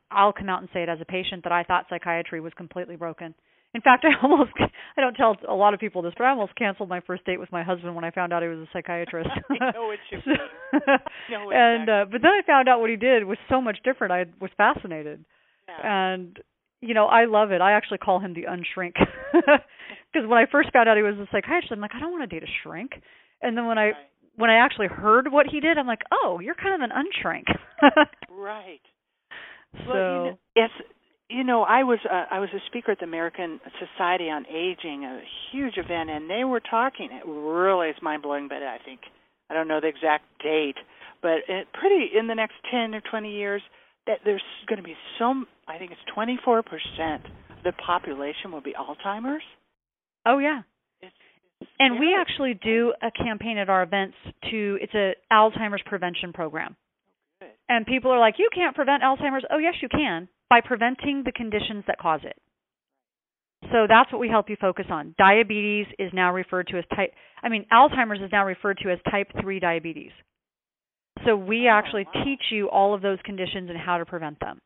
I'll 0.10 0.32
come 0.32 0.48
out 0.48 0.62
and 0.62 0.70
say 0.74 0.84
it 0.84 0.90
as 0.90 1.02
a 1.02 1.06
patient 1.06 1.44
that 1.44 1.52
I 1.52 1.64
thought 1.64 1.88
psychiatry 1.90 2.40
was 2.40 2.54
completely 2.56 2.96
broken 2.96 3.36
in 3.74 3.82
fact, 3.82 4.06
I 4.22 4.22
almost 4.22 4.52
I 4.60 5.02
don't 5.02 5.16
tell 5.16 5.36
a 5.48 5.54
lot 5.56 5.74
of 5.74 5.80
people 5.80 6.02
this, 6.02 6.14
but 6.18 6.26
I 6.26 6.30
almost 6.30 6.56
canceled 6.56 6.90
my 6.90 7.02
first 7.02 7.26
date 7.26 7.40
with 7.40 7.52
my 7.52 7.64
husband 7.64 7.96
when 7.96 8.04
I 8.04 8.12
found 8.12 8.34
out 8.34 8.44
he 8.44 8.50
was 8.50 8.60
a 8.60 8.68
psychiatrist. 8.72 9.30
I 9.50 9.72
know 9.72 9.88
what 9.88 10.00
you 10.12 10.20
mean. 10.26 10.38
no, 11.32 11.52
and 11.52 11.90
uh, 11.90 12.06
but 12.12 12.22
then 12.22 12.32
I 12.32 12.42
found 12.46 12.70
out 12.70 12.80
what 12.80 12.90
he 12.90 12.96
did 12.96 13.24
was 13.26 13.38
so 13.50 13.62
much 13.62 13.78
different. 13.84 14.14
I 14.14 14.26
was 14.40 14.52
fascinated. 14.58 15.24
Yeah. 15.68 16.14
And 16.14 16.38
you 16.82 16.94
know, 16.94 17.06
I 17.06 17.26
love 17.26 17.52
it. 17.52 17.62
I 17.62 17.74
actually 17.74 18.00
call 18.00 18.20
him 18.20 18.34
the 18.34 18.44
unshrink. 18.44 18.94
Because 20.14 20.30
when 20.30 20.38
I 20.38 20.46
first 20.52 20.72
found 20.72 20.88
out 20.88 20.96
he 20.96 21.04
was 21.04 21.16
a 21.16 21.28
psychiatrist, 21.32 21.72
I'm 21.72 21.82
like, 21.82 21.96
I 21.96 22.00
don't 22.00 22.12
want 22.12 22.30
to 22.30 22.40
date 22.40 22.48
a 22.48 22.52
shrink. 22.62 22.92
And 23.42 23.58
then 23.58 23.66
when 23.66 23.78
I 23.78 23.86
right. 23.86 23.96
when 24.36 24.50
I 24.50 24.64
actually 24.64 24.88
heard 24.88 25.32
what 25.32 25.48
he 25.52 25.60
did, 25.60 25.78
I'm 25.78 25.88
like, 25.88 26.02
oh, 26.12 26.40
you're 26.40 26.56
kind 26.56 26.76
of 26.76 26.90
an 26.90 26.92
unshrink. 26.96 27.46
right. 28.30 28.82
So 29.86 29.90
well, 29.90 29.96
you 29.98 30.32
know, 30.32 30.40
yes, 30.56 30.70
you 31.30 31.44
know, 31.44 31.64
I 31.64 31.84
was 31.84 32.00
uh, 32.10 32.26
I 32.30 32.40
was 32.40 32.50
a 32.54 32.62
speaker 32.68 32.92
at 32.92 33.00
the 33.00 33.06
American 33.06 33.60
Society 33.80 34.26
on 34.26 34.46
Aging, 34.48 35.04
a 35.04 35.22
huge 35.52 35.78
event, 35.78 36.10
and 36.10 36.30
they 36.30 36.44
were 36.44 36.60
talking. 36.60 37.10
It 37.12 37.28
really 37.28 37.90
is 37.90 37.96
mind 38.02 38.22
blowing, 38.22 38.48
but 38.48 38.62
I 38.62 38.78
think 38.86 39.02
I 39.50 39.54
don't 39.54 39.68
know 39.68 39.80
the 39.82 39.88
exact 39.88 40.26
date, 40.44 40.78
but 41.22 41.42
it 41.48 41.68
pretty 41.74 42.12
in 42.18 42.28
the 42.28 42.36
next 42.36 42.56
ten 42.70 42.94
or 42.94 43.02
twenty 43.10 43.32
years 43.32 43.62
that 44.06 44.20
there's 44.24 44.44
going 44.68 44.78
to 44.78 44.84
be 44.84 44.96
some. 45.18 45.48
I 45.68 45.78
think 45.78 45.92
it's 45.92 46.14
twenty 46.14 46.38
four 46.46 46.62
percent 46.62 47.26
of 47.50 47.64
the 47.64 47.72
population 47.72 48.52
will 48.52 48.62
be 48.62 48.74
Alzheimer's. 48.74 49.44
Oh 50.26 50.38
yeah. 50.40 50.62
It's, 51.02 51.14
it's 51.62 51.70
And 51.80 52.00
we 52.00 52.16
actually 52.18 52.54
do 52.54 52.94
a 53.02 53.12
campaign 53.12 53.58
at 53.58 53.70
our 53.70 53.84
events 53.84 54.16
to 54.52 54.78
it's 54.82 54.94
a 54.94 55.14
Alzheimer's 55.32 55.84
prevention 55.86 56.34
program. 56.34 56.76
Oh, 57.42 57.46
good. 57.46 57.52
And 57.70 57.86
people 57.86 58.12
are 58.12 58.20
like, 58.20 58.36
"You 58.38 58.50
can't 58.54 58.76
prevent 58.76 59.04
Alzheimer's." 59.04 59.46
Oh, 59.52 59.58
yes, 59.58 59.76
you 59.82 59.90
can 59.90 60.30
by 60.50 60.62
preventing 60.62 61.24
the 61.26 61.32
conditions 61.32 61.84
that 61.88 61.98
cause 61.98 62.22
it. 62.24 62.38
So 63.72 63.88
that's 63.88 64.12
what 64.12 64.20
we 64.20 64.28
help 64.28 64.50
you 64.50 64.58
focus 64.60 64.86
on. 64.90 65.16
Diabetes 65.18 65.88
is 65.98 66.12
now 66.14 66.34
referred 66.34 66.68
to 66.68 66.78
as 66.78 66.84
type 66.96 67.14
I 67.42 67.50
mean, 67.50 67.66
Alzheimer's 67.72 68.22
is 68.22 68.32
now 68.32 68.46
referred 68.46 68.78
to 68.84 68.92
as 68.92 69.00
type 69.10 69.32
3 69.42 69.60
diabetes. 69.60 70.12
So 71.26 71.36
we 71.36 71.68
Oh, 71.68 71.72
actually 71.72 72.06
wow. 72.14 72.24
teach 72.24 72.42
you 72.52 72.70
all 72.70 72.94
of 72.94 73.02
those 73.02 73.20
conditions 73.24 73.70
and 73.70 73.78
how 73.80 73.98
to 73.98 74.06
prevent 74.06 74.40
them. 74.40 74.60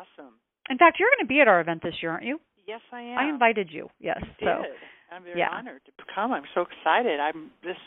Awesome. 0.00 0.34
In 0.68 0.76
fact, 0.76 0.98
you're 0.98 1.08
going 1.16 1.26
to 1.26 1.28
be 1.28 1.40
at 1.40 1.48
our 1.48 1.60
event 1.60 1.82
this 1.82 1.94
year, 2.02 2.12
aren't 2.12 2.24
you? 2.24 2.40
Yes, 2.68 2.80
I 2.92 3.00
am. 3.00 3.18
I 3.18 3.28
invited 3.30 3.70
you. 3.72 3.88
Yes. 3.98 4.18
You 4.20 4.46
so 4.46 4.62
did. 4.62 4.76
I'm 5.10 5.24
very 5.24 5.38
yeah. 5.38 5.48
honored 5.50 5.80
to 5.86 6.04
come. 6.14 6.32
I'm 6.32 6.44
so 6.54 6.66
excited. 6.68 7.18
I'm 7.18 7.50
just. 7.64 7.80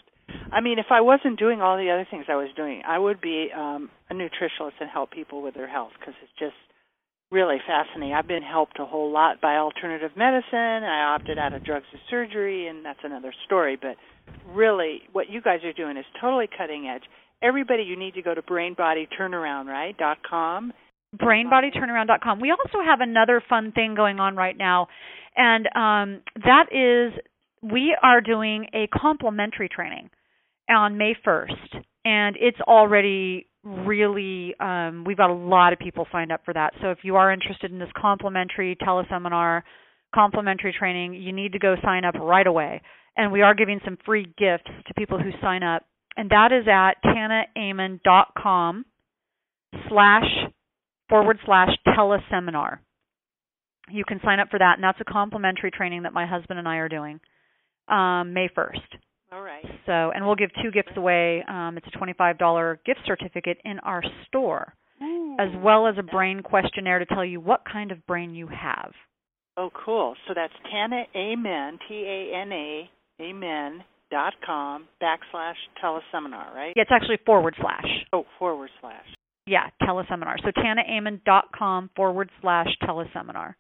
I 0.52 0.60
mean, 0.60 0.80
if 0.80 0.88
I 0.90 1.02
wasn't 1.02 1.38
doing 1.38 1.62
all 1.62 1.78
the 1.78 1.92
other 1.92 2.08
things 2.10 2.26
I 2.28 2.36
was 2.36 2.50
doing, 2.56 2.82
I 2.88 2.98
would 2.98 3.22
be 3.22 3.50
um, 3.56 3.92
a 4.10 4.16
nutritionist 4.16 4.80
and 4.80 4.90
help 4.90 5.12
people 5.12 5.44
with 5.44 5.54
their 5.54 5.68
health 5.68 5.92
because 6.00 6.16
it's 6.24 6.32
just 6.40 6.56
really 7.30 7.58
fascinating. 7.68 8.16
I've 8.16 8.28
been 8.28 8.42
helped 8.42 8.80
a 8.80 8.86
whole 8.86 9.12
lot 9.12 9.40
by 9.40 9.58
alternative 9.58 10.12
medicine. 10.18 10.84
I 10.84 11.14
opted 11.14 11.38
out 11.38 11.54
of 11.54 11.64
drugs 11.64 11.86
and 11.92 12.02
surgery, 12.10 12.68
and 12.68 12.84
that's 12.84 13.00
another 13.04 13.34
story. 13.46 13.78
But 13.80 13.98
really, 14.48 15.02
what 15.12 15.30
you 15.30 15.42
guys 15.42 15.60
are 15.64 15.74
doing 15.74 15.96
is 15.96 16.06
totally 16.20 16.50
cutting 16.58 16.88
edge. 16.88 17.04
Everybody, 17.44 17.84
you 17.84 17.98
need 17.98 18.16
to 18.16 18.22
go 18.24 18.34
to 18.34 18.42
brainbodyturnaround, 18.42 19.66
right? 19.66 19.96
dot 19.98 20.18
com. 20.28 20.74
brainbodyturnaround.com. 21.20 22.40
We 22.40 22.52
also 22.52 22.84
have 22.84 23.02
another 23.02 23.42
fun 23.48 23.72
thing 23.72 23.96
going 23.96 24.20
on 24.20 24.36
right 24.36 24.58
now, 24.58 24.88
and 25.36 25.66
um, 25.68 26.22
that 26.44 26.68
is 26.72 27.20
we 27.62 27.96
are 28.02 28.22
doing 28.22 28.68
a 28.74 28.88
complimentary 28.88 29.70
training 29.70 30.10
on 30.70 30.98
May 30.98 31.16
1st, 31.26 31.84
and 32.06 32.36
it's 32.40 32.60
already 32.62 33.48
really 33.64 34.56
um, 34.60 35.04
we've 35.06 35.18
got 35.18 35.30
a 35.30 35.34
lot 35.34 35.72
of 35.74 35.80
people 35.80 36.08
signed 36.12 36.32
up 36.32 36.42
for 36.44 36.54
that. 36.54 36.74
So 36.82 36.90
if 36.90 37.00
you 37.04 37.16
are 37.16 37.32
interested 37.32 37.72
in 37.72 37.80
this 37.80 37.90
complimentary 38.00 38.76
teleseminar, 38.76 39.62
complimentary 40.14 40.74
training, 40.78 41.14
you 41.14 41.32
need 41.32 41.54
to 41.54 41.60
go 41.60 41.76
sign 41.84 42.06
up 42.06 42.16
right 42.16 42.48
away. 42.48 42.82
And 43.18 43.32
we 43.32 43.42
are 43.42 43.54
giving 43.54 43.80
some 43.84 43.98
free 44.06 44.24
gifts 44.24 44.72
to 44.88 44.94
people 44.98 45.20
who 45.20 45.32
sign 45.42 45.64
up, 45.64 45.84
and 46.16 46.30
that 46.30 46.52
is 46.52 46.66
at 46.68 46.94
tanaamen.com 47.06 48.86
slash 49.90 50.24
forward 51.12 51.38
slash 51.46 51.70
teleseminar. 51.86 52.80
You 53.90 54.06
can 54.06 54.20
sign 54.24 54.40
up 54.40 54.48
for 54.50 54.58
that, 54.58 54.76
and 54.78 54.84
that's 54.84 55.00
a 55.02 55.12
complimentary 55.12 55.70
training 55.70 56.04
that 56.04 56.14
my 56.14 56.26
husband 56.26 56.58
and 56.58 56.68
I 56.68 56.78
are 56.78 56.90
doing 56.90 57.20
um, 57.90 58.34
May 58.34 58.48
1st. 58.58 58.80
All 59.34 59.42
right. 59.42 59.66
So, 59.86 59.92
and 59.92 60.26
we'll 60.26 60.36
give 60.36 60.50
two 60.64 60.72
gifts 60.72 60.92
away. 60.96 61.44
Um, 61.48 61.78
it's 61.78 61.88
a 61.94 61.98
$25 61.98 62.78
gift 62.86 63.02
certificate 63.06 63.58
in 63.66 63.80
our 63.80 64.02
store, 64.28 64.74
as 65.40 65.50
well 65.64 65.88
as 65.88 65.96
a 66.00 66.04
brain 66.04 66.42
questionnaire 66.42 67.00
to 67.00 67.06
tell 67.06 67.26
you 67.26 67.40
what 67.42 67.62
kind 67.72 67.92
of 67.92 68.06
brain 68.08 68.34
you 68.34 68.48
have. 68.48 68.92
Oh, 69.58 69.70
cool. 69.86 70.16
So 70.28 70.34
that's 70.34 70.54
Tana 70.72 71.04
Amen, 71.16 71.78
T 71.88 71.96
A 71.96 72.42
N 72.42 72.52
A, 72.52 72.90
Amen 73.22 73.84
dot 74.10 74.34
com 74.46 74.88
backslash 75.02 75.56
teleseminar, 75.84 76.54
right? 76.54 76.74
Yeah, 76.76 76.84
it's 76.84 76.92
actually 76.92 77.20
forward 77.26 77.56
slash. 77.60 77.88
Oh, 78.14 78.26
forward 78.40 78.70
slash. 78.80 79.06
Yeah, 79.48 79.70
teleseminar. 79.82 80.36
So 80.44 80.52
tanaamen.com 80.52 81.90
forward 81.96 82.30
slash 82.42 82.68
teleseminar. 82.84 83.56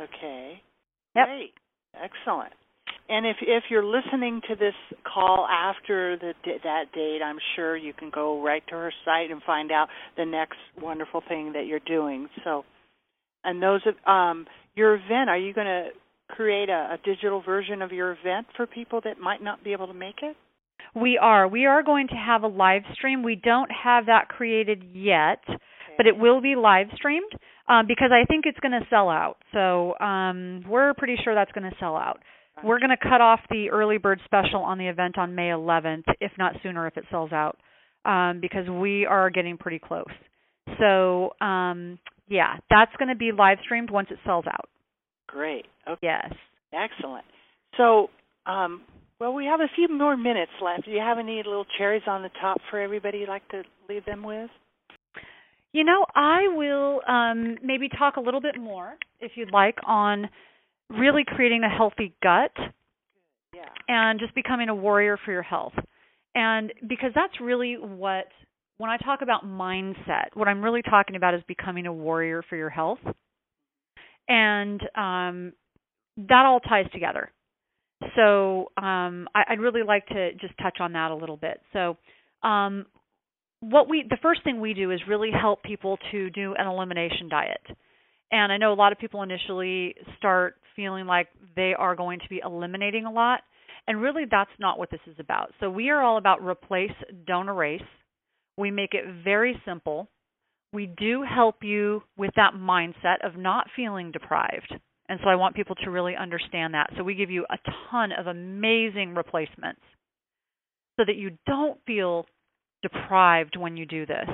Okay. 0.00 0.60
Yep. 1.14 1.26
Great. 1.26 1.54
Excellent. 1.94 2.52
And 3.08 3.26
if 3.26 3.36
if 3.42 3.64
you're 3.68 3.84
listening 3.84 4.40
to 4.48 4.54
this 4.54 4.74
call 5.04 5.46
after 5.46 6.16
the 6.16 6.32
that 6.64 6.92
date, 6.94 7.20
I'm 7.24 7.38
sure 7.56 7.76
you 7.76 7.92
can 7.92 8.10
go 8.10 8.42
right 8.42 8.62
to 8.68 8.74
her 8.74 8.92
site 9.04 9.30
and 9.30 9.42
find 9.42 9.70
out 9.70 9.88
the 10.16 10.24
next 10.24 10.58
wonderful 10.80 11.22
thing 11.28 11.52
that 11.52 11.66
you're 11.66 11.80
doing. 11.80 12.28
So, 12.44 12.64
and 13.44 13.62
those 13.62 13.82
of 13.86 13.94
um 14.10 14.46
your 14.74 14.94
event, 14.94 15.28
are 15.28 15.38
you 15.38 15.52
going 15.52 15.66
to 15.66 15.88
create 16.28 16.70
a, 16.70 16.94
a 16.94 16.98
digital 17.04 17.42
version 17.42 17.82
of 17.82 17.92
your 17.92 18.12
event 18.12 18.46
for 18.56 18.66
people 18.66 19.00
that 19.04 19.18
might 19.18 19.42
not 19.42 19.62
be 19.62 19.72
able 19.72 19.88
to 19.88 19.94
make 19.94 20.22
it? 20.22 20.36
We 20.94 21.18
are. 21.18 21.48
We 21.48 21.66
are 21.66 21.82
going 21.82 22.08
to 22.08 22.14
have 22.14 22.42
a 22.42 22.48
live 22.48 22.82
stream. 22.94 23.22
We 23.22 23.36
don't 23.36 23.70
have 23.70 24.06
that 24.06 24.28
created 24.28 24.84
yet, 24.92 25.42
but 25.96 26.06
it 26.06 26.16
will 26.16 26.40
be 26.40 26.54
live 26.56 26.88
streamed 26.94 27.32
um, 27.68 27.86
because 27.86 28.10
I 28.12 28.24
think 28.26 28.44
it's 28.46 28.58
going 28.60 28.72
to 28.72 28.86
sell 28.90 29.08
out. 29.08 29.36
So 29.52 29.98
um, 29.98 30.64
we're 30.68 30.94
pretty 30.94 31.16
sure 31.22 31.34
that's 31.34 31.52
going 31.52 31.70
to 31.70 31.76
sell 31.78 31.96
out. 31.96 32.20
We're 32.62 32.78
going 32.78 32.90
to 32.90 32.96
cut 32.96 33.20
off 33.20 33.40
the 33.50 33.70
early 33.70 33.98
bird 33.98 34.20
special 34.24 34.60
on 34.60 34.78
the 34.78 34.86
event 34.86 35.18
on 35.18 35.34
May 35.34 35.48
11th, 35.48 36.04
if 36.20 36.32
not 36.38 36.54
sooner, 36.62 36.86
if 36.86 36.96
it 36.96 37.04
sells 37.10 37.32
out, 37.32 37.56
um, 38.04 38.40
because 38.40 38.68
we 38.68 39.06
are 39.06 39.30
getting 39.30 39.56
pretty 39.56 39.78
close. 39.78 40.04
So 40.78 41.32
um, 41.40 41.98
yeah, 42.28 42.56
that's 42.70 42.92
going 42.98 43.08
to 43.08 43.14
be 43.14 43.30
live 43.32 43.58
streamed 43.64 43.90
once 43.90 44.08
it 44.10 44.18
sells 44.24 44.46
out. 44.46 44.68
Great. 45.26 45.66
Okay. 45.88 45.98
Yes. 46.02 46.32
Excellent. 46.72 47.24
So, 47.76 48.08
um, 48.46 48.82
well, 49.22 49.32
we 49.34 49.44
have 49.44 49.60
a 49.60 49.68
few 49.76 49.86
more 49.86 50.16
minutes 50.16 50.50
left. 50.60 50.84
Do 50.84 50.90
you 50.90 50.98
have 50.98 51.16
any 51.16 51.36
little 51.36 51.64
cherries 51.78 52.02
on 52.08 52.22
the 52.22 52.30
top 52.40 52.58
for 52.70 52.80
everybody 52.80 53.18
you'd 53.18 53.28
like 53.28 53.48
to 53.50 53.62
leave 53.88 54.04
them 54.04 54.24
with? 54.24 54.50
You 55.72 55.84
know, 55.84 56.04
I 56.12 56.48
will 56.48 57.00
um, 57.06 57.56
maybe 57.62 57.88
talk 57.88 58.16
a 58.16 58.20
little 58.20 58.40
bit 58.40 58.60
more, 58.60 58.94
if 59.20 59.32
you'd 59.36 59.52
like, 59.52 59.76
on 59.86 60.28
really 60.90 61.22
creating 61.24 61.62
a 61.62 61.68
healthy 61.68 62.12
gut 62.20 62.50
Yeah. 63.54 63.68
and 63.86 64.18
just 64.18 64.34
becoming 64.34 64.68
a 64.68 64.74
warrior 64.74 65.16
for 65.24 65.30
your 65.30 65.42
health. 65.42 65.74
And 66.34 66.72
because 66.88 67.12
that's 67.14 67.40
really 67.40 67.74
what 67.74 68.26
when 68.78 68.90
I 68.90 68.96
talk 68.96 69.22
about 69.22 69.46
mindset, 69.46 70.34
what 70.34 70.48
I'm 70.48 70.62
really 70.64 70.82
talking 70.82 71.14
about 71.14 71.34
is 71.34 71.42
becoming 71.46 71.86
a 71.86 71.92
warrior 71.92 72.42
for 72.48 72.56
your 72.56 72.70
health. 72.70 72.98
And 74.28 74.80
um 74.96 75.52
that 76.16 76.44
all 76.44 76.58
ties 76.58 76.90
together. 76.92 77.30
So 78.16 78.70
um 78.76 79.28
I, 79.34 79.44
I'd 79.50 79.60
really 79.60 79.82
like 79.82 80.06
to 80.08 80.32
just 80.34 80.54
touch 80.62 80.78
on 80.80 80.92
that 80.92 81.10
a 81.10 81.16
little 81.16 81.36
bit. 81.36 81.60
So 81.72 81.96
um 82.42 82.86
what 83.60 83.88
we 83.88 84.04
the 84.08 84.18
first 84.22 84.42
thing 84.44 84.60
we 84.60 84.74
do 84.74 84.90
is 84.90 85.00
really 85.08 85.30
help 85.30 85.62
people 85.62 85.98
to 86.10 86.30
do 86.30 86.54
an 86.58 86.66
elimination 86.66 87.28
diet. 87.28 87.62
And 88.30 88.50
I 88.50 88.56
know 88.56 88.72
a 88.72 88.74
lot 88.74 88.92
of 88.92 88.98
people 88.98 89.22
initially 89.22 89.94
start 90.16 90.56
feeling 90.74 91.06
like 91.06 91.28
they 91.54 91.74
are 91.78 91.94
going 91.94 92.18
to 92.20 92.28
be 92.28 92.40
eliminating 92.44 93.04
a 93.04 93.12
lot. 93.12 93.40
And 93.86 94.00
really, 94.00 94.24
that's 94.30 94.50
not 94.58 94.78
what 94.78 94.90
this 94.90 95.00
is 95.06 95.16
about. 95.18 95.52
So, 95.60 95.68
we 95.68 95.90
are 95.90 96.02
all 96.02 96.16
about 96.16 96.42
replace, 96.42 96.92
don't 97.26 97.48
erase. 97.48 97.82
We 98.56 98.70
make 98.70 98.94
it 98.94 99.04
very 99.24 99.60
simple. 99.64 100.08
We 100.72 100.86
do 100.86 101.22
help 101.22 101.56
you 101.62 102.02
with 102.16 102.30
that 102.36 102.54
mindset 102.54 103.24
of 103.24 103.36
not 103.36 103.66
feeling 103.74 104.12
deprived. 104.12 104.74
And 105.08 105.18
so, 105.22 105.28
I 105.28 105.34
want 105.36 105.56
people 105.56 105.76
to 105.84 105.90
really 105.90 106.14
understand 106.16 106.74
that. 106.74 106.90
So, 106.96 107.02
we 107.02 107.14
give 107.14 107.30
you 107.30 107.44
a 107.50 107.58
ton 107.90 108.12
of 108.12 108.26
amazing 108.26 109.14
replacements 109.14 109.80
so 110.96 111.04
that 111.06 111.16
you 111.16 111.38
don't 111.46 111.78
feel 111.86 112.26
deprived 112.82 113.56
when 113.56 113.76
you 113.76 113.86
do 113.86 114.06
this. 114.06 114.28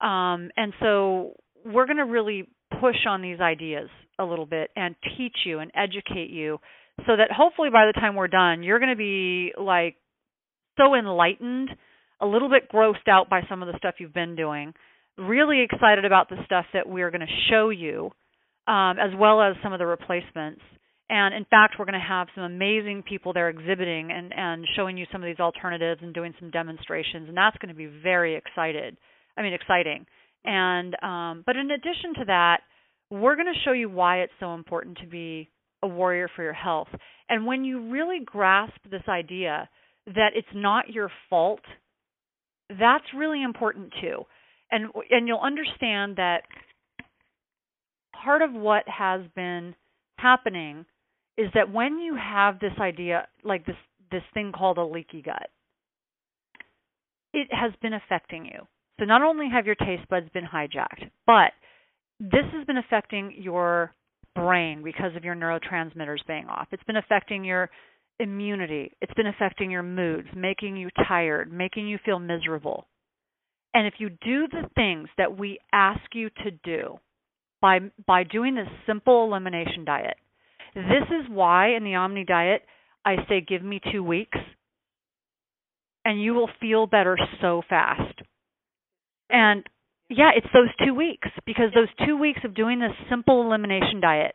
Um, 0.00 0.50
and 0.56 0.72
so, 0.80 1.34
we're 1.64 1.86
going 1.86 1.98
to 1.98 2.04
really 2.04 2.48
push 2.80 3.06
on 3.08 3.22
these 3.22 3.40
ideas 3.40 3.88
a 4.18 4.24
little 4.24 4.46
bit 4.46 4.70
and 4.76 4.94
teach 5.16 5.36
you 5.44 5.58
and 5.58 5.70
educate 5.74 6.30
you 6.30 6.58
so 7.06 7.16
that 7.16 7.30
hopefully 7.32 7.70
by 7.72 7.86
the 7.86 7.92
time 7.92 8.14
we're 8.14 8.28
done, 8.28 8.62
you're 8.62 8.78
going 8.78 8.90
to 8.90 8.96
be 8.96 9.52
like 9.60 9.96
so 10.78 10.94
enlightened, 10.94 11.70
a 12.20 12.26
little 12.26 12.48
bit 12.48 12.70
grossed 12.70 13.08
out 13.08 13.28
by 13.28 13.42
some 13.48 13.62
of 13.62 13.68
the 13.68 13.78
stuff 13.78 13.96
you've 13.98 14.14
been 14.14 14.36
doing, 14.36 14.74
really 15.18 15.62
excited 15.62 16.04
about 16.04 16.28
the 16.28 16.36
stuff 16.44 16.66
that 16.72 16.88
we're 16.88 17.10
going 17.10 17.20
to 17.20 17.50
show 17.50 17.70
you, 17.70 18.10
um, 18.66 18.98
as 18.98 19.10
well 19.16 19.42
as 19.42 19.56
some 19.62 19.72
of 19.72 19.78
the 19.78 19.86
replacements. 19.86 20.60
And 21.10 21.34
in 21.34 21.44
fact, 21.44 21.74
we're 21.78 21.84
going 21.84 22.00
to 22.00 22.06
have 22.06 22.28
some 22.34 22.44
amazing 22.44 23.04
people 23.06 23.32
there 23.32 23.50
exhibiting 23.50 24.10
and, 24.10 24.32
and 24.34 24.64
showing 24.74 24.96
you 24.96 25.06
some 25.12 25.22
of 25.22 25.26
these 25.26 25.38
alternatives 25.38 26.00
and 26.02 26.14
doing 26.14 26.32
some 26.40 26.50
demonstrations, 26.50 27.28
and 27.28 27.36
that's 27.36 27.56
going 27.58 27.68
to 27.68 27.74
be 27.74 27.86
very 27.86 28.36
excited. 28.36 28.96
I 29.36 29.42
mean, 29.42 29.52
exciting. 29.52 30.06
And 30.44 30.94
um, 31.02 31.42
but 31.44 31.56
in 31.56 31.70
addition 31.70 32.14
to 32.20 32.24
that, 32.26 32.60
we're 33.10 33.34
going 33.34 33.52
to 33.52 33.60
show 33.64 33.72
you 33.72 33.88
why 33.90 34.20
it's 34.20 34.32
so 34.40 34.54
important 34.54 34.98
to 34.98 35.06
be 35.06 35.50
a 35.82 35.86
warrior 35.86 36.28
for 36.34 36.42
your 36.42 36.54
health. 36.54 36.88
And 37.28 37.46
when 37.46 37.64
you 37.64 37.90
really 37.90 38.20
grasp 38.24 38.76
this 38.90 39.02
idea 39.08 39.68
that 40.06 40.30
it's 40.34 40.48
not 40.54 40.90
your 40.90 41.10
fault, 41.30 41.60
that's 42.68 43.04
really 43.16 43.42
important 43.42 43.92
too. 44.00 44.24
And 44.70 44.86
and 45.10 45.28
you'll 45.28 45.40
understand 45.40 46.16
that 46.16 46.42
part 48.24 48.42
of 48.42 48.52
what 48.52 48.84
has 48.88 49.20
been 49.36 49.74
happening 50.18 50.86
is 51.36 51.48
that 51.54 51.72
when 51.72 51.98
you 51.98 52.16
have 52.16 52.58
this 52.58 52.72
idea 52.80 53.26
like 53.44 53.66
this 53.66 53.76
this 54.10 54.22
thing 54.32 54.52
called 54.52 54.78
a 54.78 54.84
leaky 54.84 55.22
gut, 55.22 55.50
it 57.32 57.48
has 57.50 57.72
been 57.82 57.94
affecting 57.94 58.46
you. 58.46 58.60
So 58.98 59.04
not 59.04 59.22
only 59.22 59.48
have 59.52 59.66
your 59.66 59.74
taste 59.74 60.08
buds 60.08 60.28
been 60.32 60.44
hijacked, 60.44 61.10
but 61.26 61.52
this 62.20 62.44
has 62.52 62.64
been 62.66 62.78
affecting 62.78 63.34
your 63.36 63.92
brain 64.34 64.82
because 64.84 65.16
of 65.16 65.24
your 65.24 65.34
neurotransmitters 65.34 66.26
being 66.26 66.46
off. 66.46 66.68
It's 66.70 66.84
been 66.84 66.96
affecting 66.96 67.44
your 67.44 67.70
immunity. 68.20 68.92
It's 69.00 69.14
been 69.14 69.26
affecting 69.26 69.70
your 69.70 69.82
moods, 69.82 70.28
making 70.36 70.76
you 70.76 70.90
tired, 71.08 71.52
making 71.52 71.88
you 71.88 71.98
feel 72.04 72.20
miserable. 72.20 72.86
And 73.74 73.88
if 73.88 73.94
you 73.98 74.10
do 74.10 74.46
the 74.46 74.68
things 74.76 75.08
that 75.18 75.36
we 75.36 75.58
ask 75.72 76.02
you 76.14 76.30
to 76.44 76.52
do 76.62 77.00
by 77.64 77.78
by 78.06 78.24
doing 78.24 78.54
this 78.54 78.68
simple 78.86 79.24
elimination 79.24 79.86
diet, 79.86 80.16
this 80.74 81.08
is 81.08 81.24
why 81.30 81.74
in 81.74 81.82
the 81.82 81.94
Omni 81.94 82.24
diet 82.24 82.60
I 83.06 83.16
say 83.26 83.40
give 83.40 83.62
me 83.62 83.80
2 83.90 84.04
weeks 84.04 84.36
and 86.04 86.22
you 86.22 86.34
will 86.34 86.50
feel 86.60 86.86
better 86.86 87.16
so 87.40 87.62
fast. 87.66 88.20
And 89.30 89.64
yeah, 90.10 90.32
it's 90.36 90.46
those 90.52 90.68
two 90.84 90.92
weeks 90.92 91.28
because 91.46 91.70
those 91.74 91.88
two 92.06 92.18
weeks 92.18 92.40
of 92.44 92.54
doing 92.54 92.80
this 92.80 92.92
simple 93.08 93.40
elimination 93.46 93.98
diet. 94.02 94.34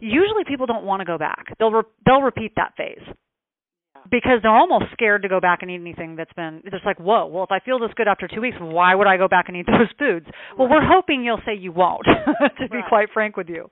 Usually, 0.00 0.44
people 0.48 0.64
don't 0.64 0.84
want 0.84 1.00
to 1.00 1.04
go 1.04 1.18
back. 1.18 1.52
They'll 1.58 1.70
re- 1.70 1.92
they'll 2.06 2.22
repeat 2.22 2.52
that 2.56 2.72
phase 2.78 3.06
because 4.10 4.38
they're 4.42 4.54
almost 4.54 4.86
scared 4.92 5.22
to 5.22 5.28
go 5.28 5.40
back 5.40 5.62
and 5.62 5.70
eat 5.70 5.80
anything 5.80 6.16
that's 6.16 6.32
been. 6.34 6.62
It's 6.64 6.84
like, 6.84 6.98
whoa. 6.98 7.26
Well, 7.26 7.44
if 7.44 7.50
I 7.50 7.60
feel 7.60 7.78
this 7.78 7.90
good 7.96 8.08
after 8.08 8.28
two 8.28 8.40
weeks, 8.40 8.56
why 8.60 8.94
would 8.94 9.06
I 9.06 9.16
go 9.16 9.28
back 9.28 9.46
and 9.48 9.56
eat 9.56 9.66
those 9.66 9.90
foods? 9.98 10.26
Well, 10.58 10.68
we're 10.68 10.86
hoping 10.86 11.24
you'll 11.24 11.42
say 11.44 11.54
you 11.54 11.72
won't. 11.72 12.04
to 12.58 12.68
be 12.68 12.76
Right. 12.78 12.88
quite 12.88 13.08
frank 13.12 13.36
with 13.36 13.48
you, 13.48 13.68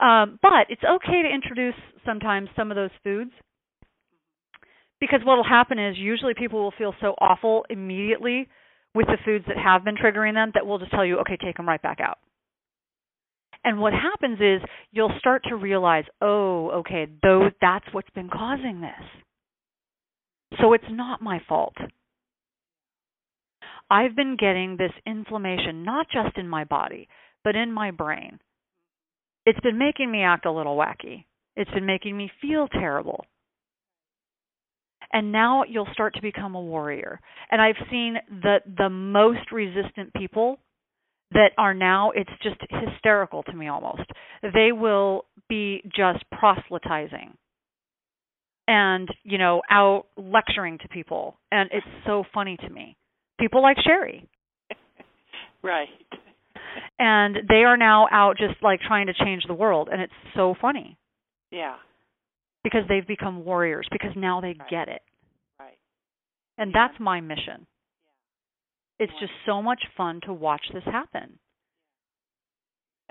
um, 0.00 0.38
but 0.42 0.66
it's 0.68 0.82
okay 0.84 1.22
to 1.22 1.28
introduce 1.32 1.74
sometimes 2.04 2.48
some 2.56 2.70
of 2.70 2.76
those 2.76 2.90
foods 3.02 3.30
because 5.00 5.20
what 5.24 5.36
will 5.36 5.44
happen 5.48 5.78
is 5.78 5.96
usually 5.98 6.34
people 6.34 6.62
will 6.62 6.72
feel 6.76 6.94
so 7.00 7.14
awful 7.20 7.64
immediately 7.70 8.48
with 8.94 9.06
the 9.06 9.18
foods 9.24 9.44
that 9.48 9.56
have 9.56 9.84
been 9.84 9.96
triggering 9.96 10.34
them 10.34 10.50
that 10.54 10.66
we'll 10.66 10.78
just 10.78 10.90
tell 10.92 11.04
you, 11.04 11.18
okay, 11.18 11.36
take 11.36 11.56
them 11.56 11.66
right 11.68 11.82
back 11.82 11.98
out. 12.00 12.18
And 13.64 13.80
what 13.80 13.92
happens 13.92 14.38
is 14.40 14.60
you'll 14.92 15.12
start 15.18 15.42
to 15.48 15.56
realize, 15.56 16.04
oh, 16.20 16.70
okay, 16.80 17.06
though 17.22 17.48
that's 17.60 17.86
what's 17.92 18.10
been 18.10 18.28
causing 18.28 18.80
this. 18.80 19.23
So 20.60 20.72
it's 20.72 20.84
not 20.90 21.22
my 21.22 21.40
fault. 21.48 21.74
I've 23.90 24.16
been 24.16 24.36
getting 24.38 24.76
this 24.76 24.92
inflammation 25.06 25.84
not 25.84 26.06
just 26.12 26.36
in 26.38 26.48
my 26.48 26.64
body, 26.64 27.08
but 27.42 27.56
in 27.56 27.72
my 27.72 27.90
brain. 27.90 28.38
It's 29.46 29.60
been 29.60 29.78
making 29.78 30.10
me 30.10 30.22
act 30.22 30.46
a 30.46 30.52
little 30.52 30.76
wacky. 30.76 31.26
It's 31.56 31.70
been 31.70 31.86
making 31.86 32.16
me 32.16 32.30
feel 32.40 32.66
terrible 32.68 33.26
and 35.14 35.30
now 35.30 35.62
you'll 35.68 35.88
start 35.92 36.14
to 36.14 36.20
become 36.20 36.56
a 36.56 36.60
warrior. 36.60 37.20
And 37.50 37.62
I've 37.62 37.76
seen 37.90 38.16
the 38.28 38.58
the 38.76 38.90
most 38.90 39.52
resistant 39.52 40.12
people 40.12 40.58
that 41.30 41.52
are 41.56 41.72
now 41.72 42.10
it's 42.10 42.30
just 42.42 42.56
hysterical 42.68 43.42
to 43.44 43.52
me 43.52 43.68
almost. 43.68 44.10
They 44.42 44.72
will 44.72 45.26
be 45.48 45.82
just 45.84 46.24
proselytizing 46.30 47.36
and, 48.66 49.08
you 49.24 49.38
know, 49.38 49.60
out 49.70 50.06
lecturing 50.16 50.78
to 50.78 50.88
people 50.88 51.36
and 51.52 51.68
it's 51.72 51.86
so 52.06 52.24
funny 52.32 52.56
to 52.58 52.70
me. 52.70 52.96
People 53.38 53.62
like 53.62 53.76
Sherry 53.84 54.28
Right. 55.62 55.88
and 56.98 57.36
they 57.48 57.64
are 57.64 57.76
now 57.76 58.06
out 58.10 58.36
just 58.38 58.62
like 58.62 58.80
trying 58.80 59.06
to 59.06 59.14
change 59.14 59.42
the 59.46 59.54
world 59.54 59.88
and 59.90 60.00
it's 60.00 60.12
so 60.34 60.54
funny 60.60 60.96
Yeah. 61.50 61.76
because 62.62 62.82
they've 62.88 63.06
become 63.06 63.44
warriors 63.44 63.86
because 63.90 64.12
now 64.16 64.40
they 64.40 64.54
Right. 64.58 64.68
get 64.70 64.88
it. 64.88 65.02
Right. 65.58 65.78
And 66.58 66.70
Yeah. 66.72 66.86
that's 66.88 67.00
my 67.00 67.20
mission. 67.20 67.66
yeah. 68.98 69.04
It's 69.04 69.12
just 69.20 69.32
so 69.44 69.60
much 69.62 69.82
fun 69.96 70.20
to 70.22 70.32
watch 70.32 70.66
this 70.72 70.84
happen. 70.84 71.38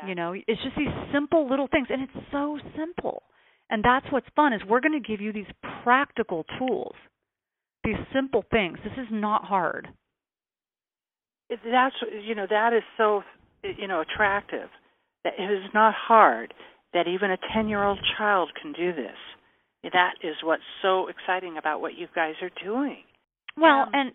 You 0.05 0.15
know, 0.15 0.33
it's 0.33 0.61
just 0.61 0.75
these 0.75 0.91
simple 1.13 1.47
little 1.47 1.67
things 1.67 1.87
and 1.89 2.01
it's 2.01 2.31
so 2.31 2.59
simple. 2.75 3.23
And 3.69 3.83
that's 3.83 4.05
what's 4.11 4.27
fun 4.35 4.53
is 4.53 4.61
we're 4.67 4.81
going 4.81 5.01
to 5.01 5.07
give 5.07 5.21
you 5.21 5.33
these 5.33 5.45
practical 5.83 6.45
tools. 6.59 6.95
These 7.83 7.95
simple 8.13 8.43
things. 8.51 8.77
This 8.83 8.93
is 8.93 9.07
not 9.11 9.45
hard. 9.45 9.87
That's 11.49 11.95
you 12.25 12.35
know 12.35 12.47
that 12.49 12.73
is 12.73 12.83
so 12.97 13.23
you 13.63 13.87
know 13.87 14.01
attractive 14.01 14.69
that 15.23 15.33
it 15.37 15.51
is 15.51 15.69
not 15.73 15.93
hard 15.93 16.53
that 16.93 17.07
even 17.07 17.31
a 17.31 17.37
10 17.53 17.67
year 17.67 17.83
old 17.83 17.99
child 18.17 18.51
can 18.59 18.73
do 18.73 18.93
this 18.93 19.17
that 19.91 20.13
is 20.23 20.35
what's 20.43 20.63
so 20.81 21.07
exciting 21.07 21.57
about 21.57 21.81
what 21.81 21.97
you 21.97 22.07
guys 22.15 22.33
are 22.41 22.51
doing 22.63 23.03
Well, 23.57 23.81
Um, 23.81 23.89
and 23.93 24.11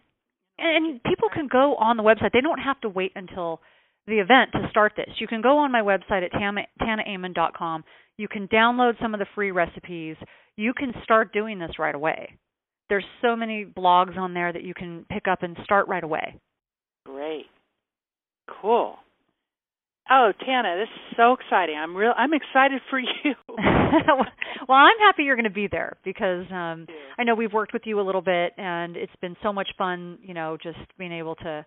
and 0.58 1.02
people 1.04 1.28
can 1.32 1.46
go 1.46 1.76
on 1.76 1.96
the 1.96 2.02
website. 2.02 2.32
They 2.32 2.40
don't 2.40 2.58
have 2.58 2.80
to 2.80 2.88
wait 2.88 3.12
until 3.14 3.60
the 4.06 4.18
event 4.18 4.52
to 4.52 4.68
start 4.70 4.94
this. 4.96 5.08
You 5.20 5.28
can 5.28 5.40
go 5.40 5.58
on 5.58 5.70
my 5.70 5.82
website 5.82 6.24
at 6.24 6.32
tana. 6.32 6.62
You 8.18 8.28
can 8.28 8.48
download 8.48 9.00
some 9.00 9.14
of 9.14 9.20
the 9.20 9.26
free 9.34 9.50
recipes. 9.50 10.16
You 10.56 10.74
can 10.74 10.92
start 11.02 11.32
doing 11.32 11.58
this 11.58 11.78
right 11.78 11.94
away. 11.94 12.36
There's 12.90 13.04
so 13.22 13.34
many 13.36 13.64
blogs 13.64 14.18
on 14.18 14.34
there 14.34 14.52
that 14.52 14.62
you 14.64 14.74
can 14.74 15.06
pick 15.10 15.26
up 15.26 15.42
and 15.42 15.56
start 15.64 15.88
right 15.88 16.04
away. 16.04 16.38
great 17.06 17.46
cool 18.62 18.96
oh 20.10 20.32
tana 20.44 20.74
this 20.78 20.88
is 20.88 21.16
so 21.18 21.34
exciting 21.34 21.76
i'm 21.76 21.94
real 21.94 22.14
i'm 22.16 22.32
excited 22.32 22.80
for 22.88 22.98
you 22.98 23.34
well, 24.68 24.78
I'm 24.78 24.98
happy 25.00 25.24
you're 25.24 25.36
going 25.36 25.44
to 25.44 25.50
be 25.50 25.68
there 25.70 25.96
because 26.04 26.44
um 26.50 26.86
I 27.18 27.24
know 27.24 27.34
we've 27.34 27.52
worked 27.52 27.72
with 27.72 27.82
you 27.84 28.00
a 28.00 28.02
little 28.02 28.20
bit 28.20 28.52
and 28.56 28.96
it's 28.96 29.12
been 29.20 29.36
so 29.42 29.52
much 29.52 29.68
fun, 29.76 30.18
you 30.22 30.34
know, 30.34 30.56
just 30.62 30.78
being 30.98 31.12
able 31.12 31.34
to 31.36 31.64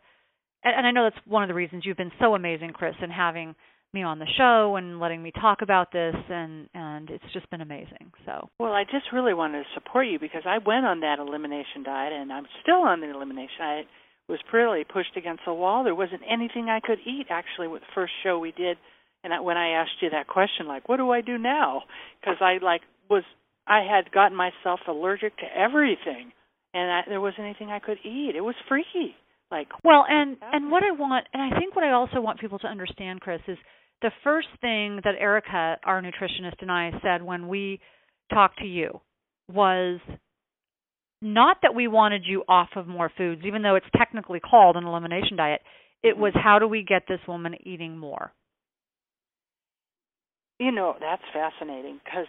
and, 0.64 0.76
and 0.78 0.88
I 0.88 0.92
know 0.92 1.04
that's 1.04 1.26
one 1.26 1.44
of 1.44 1.48
the 1.48 1.56
reasons 1.56 1.84
you've 1.86 1.98
been 1.98 2.12
so 2.20 2.36
amazing, 2.36 2.72
Chris, 2.74 2.96
in 3.02 3.10
having 3.10 3.56
me 3.94 4.04
on 4.04 4.20
the 4.20 4.28
show 4.38 4.76
and 4.78 5.00
letting 5.00 5.22
me 5.22 5.32
talk 5.32 5.62
about 5.62 5.92
this 5.92 6.16
and 6.30 6.70
and 6.74 7.10
it's 7.10 7.24
just 7.34 7.50
been 7.50 7.62
amazing. 7.62 8.12
So 8.26 8.50
Well, 8.60 8.74
I 8.74 8.84
just 8.84 9.12
really 9.12 9.34
wanted 9.34 9.64
to 9.64 9.70
support 9.74 10.08
you 10.08 10.20
because 10.20 10.44
I 10.46 10.58
went 10.66 10.86
on 10.86 11.02
that 11.02 11.20
elimination 11.20 11.84
diet 11.84 12.14
and 12.14 12.32
I'm 12.32 12.46
still 12.62 12.82
on 12.82 13.02
the 13.02 13.10
elimination 13.10 13.60
diet. 13.60 13.86
Was 14.30 14.40
pretty 14.50 14.86
pushed 14.86 15.18
against 15.18 15.42
the 15.46 15.54
wall. 15.54 15.84
There 15.84 15.96
wasn't 15.96 16.22
anything 16.30 16.70
I 16.70 16.80
could 16.80 17.00
eat 17.06 17.28
actually 17.30 17.68
with 17.68 17.82
the 17.82 17.92
first 17.94 18.14
show 18.24 18.40
we 18.40 18.52
did 18.52 18.78
and 19.24 19.34
I, 19.34 19.42
when 19.42 19.58
I 19.58 19.82
asked 19.82 20.02
you 20.02 20.10
that 20.12 20.28
question 20.28 20.68
like 20.68 20.88
what 20.88 20.98
do 20.98 21.12
I 21.12 21.22
do 21.22 21.38
now? 21.38 21.84
Cuz 22.24 22.38
I 22.40 22.60
like 22.62 22.82
was 23.10 23.24
I 23.68 23.82
had 23.82 24.12
gotten 24.12 24.38
myself 24.38 24.80
allergic 24.88 25.36
to 25.38 25.46
everything 25.54 26.32
and 26.74 26.92
I, 26.92 27.02
there 27.10 27.20
wasn't 27.20 27.42
anything 27.42 27.72
I 27.72 27.80
could 27.80 27.98
eat. 28.06 28.36
It 28.36 28.42
was 28.42 28.56
freaky. 28.70 29.16
Like 29.52 29.68
well, 29.84 30.06
and 30.08 30.38
and 30.42 30.72
what 30.72 30.82
I 30.82 30.92
want, 30.92 31.28
and 31.34 31.42
I 31.44 31.60
think 31.60 31.76
what 31.76 31.84
I 31.84 31.92
also 31.92 32.22
want 32.22 32.40
people 32.40 32.58
to 32.60 32.68
understand, 32.68 33.20
Chris, 33.20 33.42
is 33.50 33.58
the 34.02 34.12
first 34.24 34.48
thing 34.62 35.00
that 35.04 35.16
Erica, 35.20 35.78
our 35.84 36.02
nutritionist, 36.02 36.62
and 36.62 36.72
I 36.72 36.92
said 37.04 37.22
when 37.22 37.48
we 37.48 37.80
talked 38.34 38.60
to 38.60 38.66
you 38.66 39.00
was 39.48 40.00
not 41.22 41.58
that 41.62 41.76
we 41.76 41.88
wanted 41.88 42.24
you 42.26 42.44
off 42.48 42.70
of 42.76 42.88
more 42.88 43.12
foods, 43.16 43.42
even 43.46 43.62
though 43.62 43.76
it's 43.76 43.86
technically 43.96 44.40
called 44.40 44.76
an 44.76 44.86
elimination 44.86 45.38
diet. 45.38 45.62
It 46.04 46.18
was 46.18 46.34
how 46.34 46.58
do 46.58 46.68
we 46.68 46.84
get 46.84 47.04
this 47.08 47.20
woman 47.28 47.56
eating 47.64 47.98
more? 47.98 48.34
You 50.60 50.72
know, 50.72 50.96
that's 51.00 51.22
fascinating 51.34 52.00
because 52.04 52.28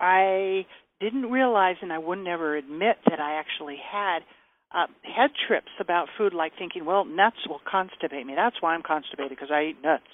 I 0.00 0.66
didn't 1.00 1.30
realize 1.30 1.76
and 1.80 1.92
I 1.92 1.98
would 1.98 2.18
never 2.18 2.56
admit 2.56 2.96
that 3.08 3.20
I 3.20 3.38
actually 3.38 3.76
had 3.90 4.18
uh, 4.74 4.86
head 5.02 5.30
trips 5.46 5.70
about 5.80 6.08
food, 6.18 6.34
like 6.34 6.52
thinking, 6.58 6.84
well, 6.84 7.04
nuts 7.04 7.36
will 7.48 7.60
constipate 7.70 8.26
me. 8.26 8.34
That's 8.34 8.56
why 8.60 8.74
I'm 8.74 8.82
constipated 8.82 9.30
because 9.30 9.50
I 9.50 9.70
eat 9.70 9.76
nuts. 9.82 10.04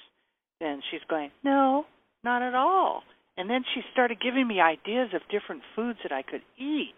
And 0.63 0.81
she's 0.89 1.01
going, 1.09 1.31
no, 1.43 1.85
not 2.23 2.41
at 2.41 2.55
all. 2.55 3.03
And 3.35 3.49
then 3.49 3.63
she 3.73 3.81
started 3.91 4.17
giving 4.21 4.47
me 4.47 4.61
ideas 4.61 5.09
of 5.13 5.21
different 5.29 5.61
foods 5.75 5.99
that 6.03 6.11
I 6.11 6.21
could 6.21 6.41
eat. 6.57 6.93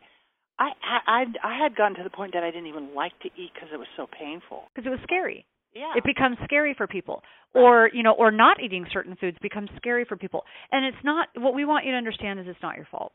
I 0.59 0.69
I 1.07 1.25
I 1.43 1.57
had 1.61 1.75
gotten 1.75 1.97
to 1.97 2.03
the 2.03 2.09
point 2.09 2.33
that 2.33 2.43
I 2.43 2.51
didn't 2.51 2.67
even 2.67 2.93
like 2.93 3.17
to 3.21 3.27
eat 3.27 3.51
because 3.53 3.69
it 3.73 3.77
was 3.77 3.87
so 3.97 4.07
painful. 4.07 4.63
Because 4.73 4.87
it 4.87 4.89
was 4.89 4.99
scary. 5.03 5.45
Yeah. 5.73 5.91
It 5.95 6.03
becomes 6.05 6.37
scary 6.45 6.73
for 6.77 6.87
people. 6.87 7.21
Or, 7.53 7.89
you 7.93 8.03
know, 8.03 8.13
or 8.13 8.31
not 8.31 8.61
eating 8.61 8.85
certain 8.91 9.15
foods 9.15 9.37
becomes 9.41 9.69
scary 9.77 10.03
for 10.05 10.17
people. 10.17 10.43
And 10.71 10.85
it's 10.85 11.03
not 11.03 11.29
what 11.37 11.55
we 11.55 11.63
want 11.63 11.85
you 11.85 11.91
to 11.91 11.97
understand 11.97 12.39
is 12.39 12.47
it's 12.49 12.61
not 12.61 12.75
your 12.75 12.87
fault. 12.91 13.13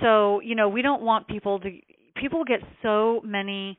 So, 0.00 0.40
you 0.40 0.54
know, 0.54 0.68
we 0.68 0.82
don't 0.82 1.02
want 1.02 1.26
people 1.26 1.58
to 1.60 1.70
people 2.16 2.44
get 2.44 2.60
so 2.82 3.20
many 3.24 3.78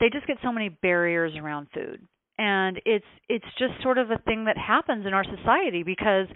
they 0.00 0.10
just 0.10 0.26
get 0.26 0.36
so 0.42 0.52
many 0.52 0.68
barriers 0.68 1.32
around 1.36 1.68
food. 1.72 2.06
And 2.38 2.80
it's 2.84 3.04
it's 3.28 3.44
just 3.58 3.82
sort 3.82 3.98
of 3.98 4.10
a 4.10 4.18
thing 4.18 4.44
that 4.44 4.56
happens 4.56 5.06
in 5.06 5.12
our 5.12 5.24
society 5.24 5.82
because 5.82 6.26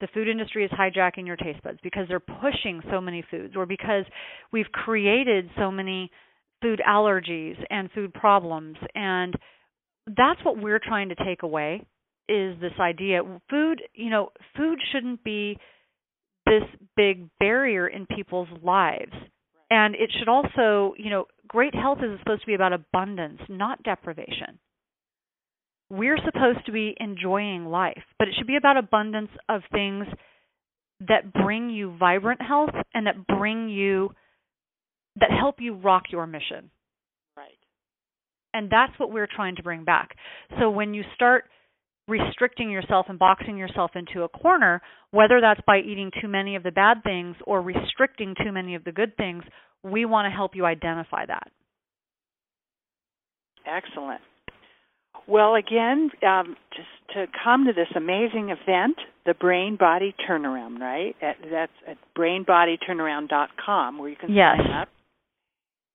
the 0.00 0.08
food 0.12 0.28
industry 0.28 0.64
is 0.64 0.70
hijacking 0.72 1.26
your 1.26 1.36
taste 1.36 1.62
buds 1.62 1.78
because 1.82 2.06
they're 2.08 2.20
pushing 2.20 2.82
so 2.90 3.00
many 3.00 3.24
foods 3.30 3.54
or 3.56 3.64
because 3.64 4.04
we've 4.52 4.70
created 4.72 5.48
so 5.56 5.70
many 5.70 6.10
food 6.60 6.82
allergies 6.86 7.56
and 7.70 7.88
food 7.92 8.12
problems. 8.12 8.76
And 8.96 9.34
that's 10.08 10.44
what 10.44 10.58
we're 10.58 10.80
trying 10.80 11.10
to 11.10 11.14
take 11.14 11.44
away 11.44 11.86
is 12.28 12.60
this 12.60 12.72
idea. 12.80 13.20
Food 13.48 13.82
you 13.94 14.10
know 14.10 14.30
food 14.56 14.80
shouldn't 14.92 15.22
be 15.22 15.56
this 16.44 16.64
big 16.96 17.28
barrier 17.38 17.86
in 17.86 18.06
people's 18.06 18.48
lives. 18.64 19.12
And 19.70 19.94
it 19.94 20.10
should 20.18 20.28
also 20.28 20.94
you 20.98 21.10
know 21.10 21.26
great 21.46 21.76
health 21.76 21.98
is 22.02 22.18
supposed 22.18 22.40
to 22.40 22.46
be 22.48 22.54
about 22.54 22.72
abundance 22.72 23.40
not 23.48 23.80
deprivation 23.84 24.58
we're 25.92 26.16
supposed 26.24 26.64
to 26.64 26.72
be 26.72 26.96
enjoying 26.98 27.66
life, 27.66 28.02
but 28.18 28.26
it 28.26 28.34
should 28.38 28.46
be 28.46 28.56
about 28.56 28.78
abundance 28.78 29.28
of 29.50 29.60
things 29.70 30.06
that 31.06 31.34
bring 31.34 31.68
you 31.68 31.94
vibrant 31.98 32.40
health 32.40 32.74
and 32.94 33.06
that 33.06 33.26
bring 33.26 33.68
you 33.68 34.14
that 35.16 35.28
help 35.30 35.56
you 35.58 35.74
rock 35.74 36.04
your 36.10 36.26
mission. 36.26 36.70
Right. 37.36 37.58
And 38.54 38.70
that's 38.70 38.98
what 38.98 39.12
we're 39.12 39.28
trying 39.28 39.56
to 39.56 39.62
bring 39.62 39.84
back. 39.84 40.16
So 40.58 40.70
when 40.70 40.94
you 40.94 41.02
start 41.14 41.44
restricting 42.08 42.70
yourself 42.70 43.06
and 43.10 43.18
boxing 43.18 43.58
yourself 43.58 43.90
into 43.94 44.22
a 44.22 44.28
corner, 44.30 44.80
whether 45.10 45.42
that's 45.42 45.60
by 45.66 45.80
eating 45.80 46.10
too 46.22 46.28
many 46.28 46.56
of 46.56 46.62
the 46.62 46.70
bad 46.70 47.02
things 47.04 47.36
or 47.46 47.60
restricting 47.60 48.34
too 48.42 48.50
many 48.50 48.76
of 48.76 48.84
the 48.84 48.92
good 48.92 49.14
things, 49.18 49.44
we 49.82 50.06
want 50.06 50.24
to 50.24 50.34
help 50.34 50.56
you 50.56 50.64
identify 50.64 51.26
that. 51.26 51.48
Excellent. 53.66 54.22
Well, 55.26 55.54
again, 55.54 56.10
um, 56.26 56.56
just 56.74 56.88
to 57.14 57.26
come 57.44 57.66
to 57.66 57.72
this 57.72 57.86
amazing 57.94 58.50
event, 58.50 58.96
the 59.24 59.34
Brain 59.34 59.76
Body 59.76 60.14
Turnaround, 60.28 60.80
right? 60.80 61.14
At, 61.22 61.36
that's 61.50 61.72
at 61.86 61.96
brainbodyturnaround.com 62.16 63.98
where 63.98 64.08
you 64.08 64.16
can 64.16 64.32
yes. 64.32 64.56
sign 64.58 64.72
up, 64.72 64.88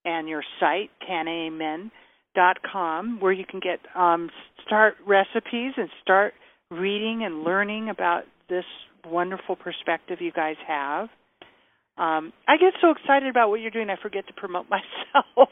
and 0.06 0.30
your 0.30 0.44
site, 0.60 0.92
tanaamen.com, 1.10 3.20
where 3.20 3.34
you 3.34 3.46
can 3.46 3.60
get 3.60 3.80
um, 3.96 4.30
start 4.66 4.96
recipes 5.06 5.74
and 5.76 5.90
start 6.02 6.34
reading 6.72 7.24
and 7.26 7.44
learning 7.44 7.90
about 7.90 8.24
this 8.50 8.66
wonderful 9.06 9.56
perspective 9.56 10.20
you 10.22 10.32
guys 10.32 10.56
have. 10.68 11.10
Um, 11.98 12.32
I 12.48 12.58
get 12.58 12.74
so 12.82 12.92
excited 12.92 13.28
about 13.30 13.50
what 13.50 13.60
you're 13.60 13.72
doing, 13.72 13.90
I 13.90 13.96
forget 14.02 14.28
to 14.28 14.34
promote 14.34 14.68
myself. 14.70 15.50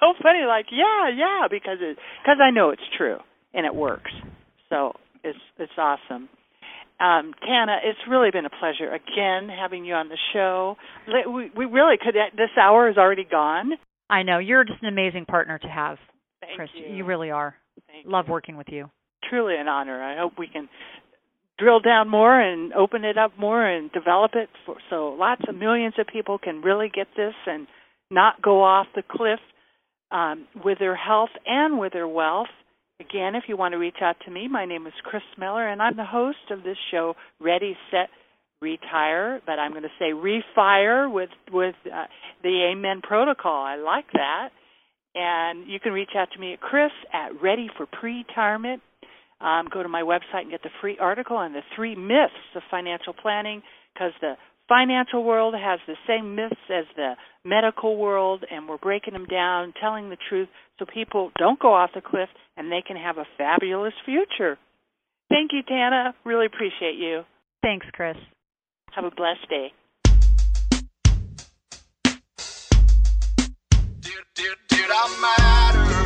so 0.00 0.12
funny, 0.22 0.44
like 0.46 0.66
yeah, 0.70 1.08
yeah, 1.14 1.46
because 1.50 1.78
it 1.80 1.96
because 2.22 2.38
I 2.42 2.50
know 2.50 2.70
it's 2.70 2.82
true 2.96 3.18
and 3.54 3.64
it 3.66 3.74
works. 3.74 4.10
So 4.68 4.92
it's 5.24 5.38
it's 5.58 5.72
awesome. 5.78 6.28
Um, 6.98 7.34
Tana, 7.46 7.76
it's 7.84 7.98
really 8.08 8.30
been 8.30 8.46
a 8.46 8.50
pleasure 8.50 8.88
again 8.92 9.48
having 9.48 9.84
you 9.84 9.94
on 9.94 10.08
the 10.08 10.18
show. 10.32 10.76
We 11.06 11.50
we 11.56 11.64
really 11.66 11.96
could. 12.02 12.14
This 12.36 12.50
hour 12.60 12.88
is 12.90 12.96
already 12.96 13.24
gone. 13.24 13.72
I 14.08 14.22
know 14.22 14.38
you're 14.38 14.64
just 14.64 14.82
an 14.82 14.88
amazing 14.88 15.24
partner 15.26 15.58
to 15.58 15.66
have, 15.68 15.98
Thank 16.40 16.56
Chris. 16.56 16.70
You. 16.74 16.94
you 16.94 17.04
really 17.04 17.30
are. 17.30 17.54
Thank 17.86 18.06
Love 18.06 18.26
you. 18.28 18.32
working 18.32 18.56
with 18.56 18.68
you. 18.70 18.88
Truly 19.28 19.56
an 19.58 19.66
honor. 19.68 20.00
I 20.02 20.16
hope 20.18 20.34
we 20.38 20.46
can 20.46 20.68
drill 21.58 21.80
down 21.80 22.08
more 22.08 22.38
and 22.38 22.72
open 22.74 23.04
it 23.04 23.16
up 23.16 23.32
more 23.38 23.64
and 23.64 23.90
develop 23.92 24.32
it 24.34 24.48
for, 24.64 24.76
so 24.90 25.16
lots 25.18 25.42
of 25.48 25.54
millions 25.54 25.94
of 25.98 26.06
people 26.06 26.38
can 26.38 26.60
really 26.60 26.90
get 26.94 27.08
this 27.16 27.34
and 27.46 27.66
not 28.10 28.42
go 28.42 28.62
off 28.62 28.86
the 28.94 29.02
cliff 29.02 29.40
um, 30.10 30.46
with 30.64 30.78
their 30.78 30.96
health 30.96 31.30
and 31.46 31.78
with 31.78 31.92
their 31.92 32.08
wealth. 32.08 32.48
Again, 33.00 33.34
if 33.34 33.44
you 33.48 33.56
want 33.56 33.72
to 33.72 33.78
reach 33.78 33.96
out 34.00 34.16
to 34.24 34.30
me, 34.30 34.48
my 34.48 34.64
name 34.64 34.86
is 34.86 34.92
Chris 35.02 35.22
Miller, 35.38 35.66
and 35.66 35.82
I'm 35.82 35.96
the 35.96 36.04
host 36.04 36.38
of 36.50 36.62
this 36.62 36.78
show, 36.90 37.14
Ready, 37.40 37.76
Set, 37.90 38.08
Retire. 38.62 39.42
But 39.44 39.58
I'm 39.58 39.72
going 39.72 39.82
to 39.82 39.88
say 39.98 40.12
refire 40.12 41.12
with 41.12 41.28
with 41.52 41.74
uh, 41.84 42.04
the 42.42 42.70
Amen 42.72 43.02
Protocol. 43.02 43.64
I 43.64 43.76
like 43.76 44.06
that. 44.14 44.48
And 45.14 45.66
you 45.68 45.80
can 45.80 45.92
reach 45.92 46.10
out 46.16 46.28
to 46.32 46.38
me 46.38 46.54
at 46.54 46.60
Chris 46.60 46.90
at 47.12 47.40
Ready 47.42 47.68
for 47.76 47.86
Pre-Retirement 47.86 48.82
um, 49.40 49.68
go 49.72 49.82
to 49.82 49.88
my 49.88 50.02
website 50.02 50.42
and 50.42 50.50
get 50.50 50.62
the 50.62 50.70
free 50.80 50.98
article 50.98 51.36
on 51.36 51.52
the 51.52 51.62
three 51.74 51.94
myths 51.94 52.34
of 52.54 52.62
financial 52.70 53.12
planning 53.12 53.62
because 53.92 54.12
the 54.20 54.34
financial 54.68 55.22
world 55.22 55.54
has 55.54 55.78
the 55.86 55.96
same 56.06 56.34
myths 56.34 56.54
as 56.70 56.84
the 56.96 57.14
medical 57.44 57.96
world, 57.96 58.44
and 58.50 58.68
we're 58.68 58.78
breaking 58.78 59.12
them 59.12 59.26
down, 59.26 59.72
telling 59.80 60.10
the 60.10 60.16
truth 60.28 60.48
so 60.78 60.84
people 60.92 61.30
don't 61.38 61.58
go 61.60 61.72
off 61.72 61.90
the 61.94 62.00
cliff 62.00 62.28
and 62.56 62.70
they 62.70 62.82
can 62.86 62.96
have 62.96 63.18
a 63.18 63.24
fabulous 63.38 63.94
future. 64.04 64.58
Thank 65.28 65.52
you, 65.52 65.62
Tana. 65.62 66.14
Really 66.24 66.46
appreciate 66.46 66.96
you. 66.96 67.22
Thanks, 67.62 67.86
Chris. 67.92 68.16
Have 68.92 69.04
a 69.04 69.10
blessed 69.10 69.48
day. 69.48 69.72
Did, 74.00 74.24
did, 74.34 74.56
did 74.68 76.05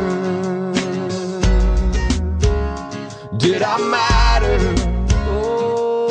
Did 3.41 3.63
I 3.63 3.77
matter? 3.79 4.75
Oh, 5.27 6.07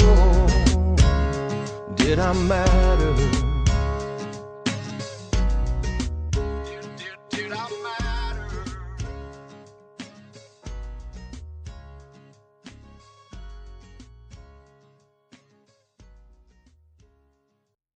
oh. 0.00 1.94
did 1.94 2.18
I 2.18 2.32
matter? 2.32 3.23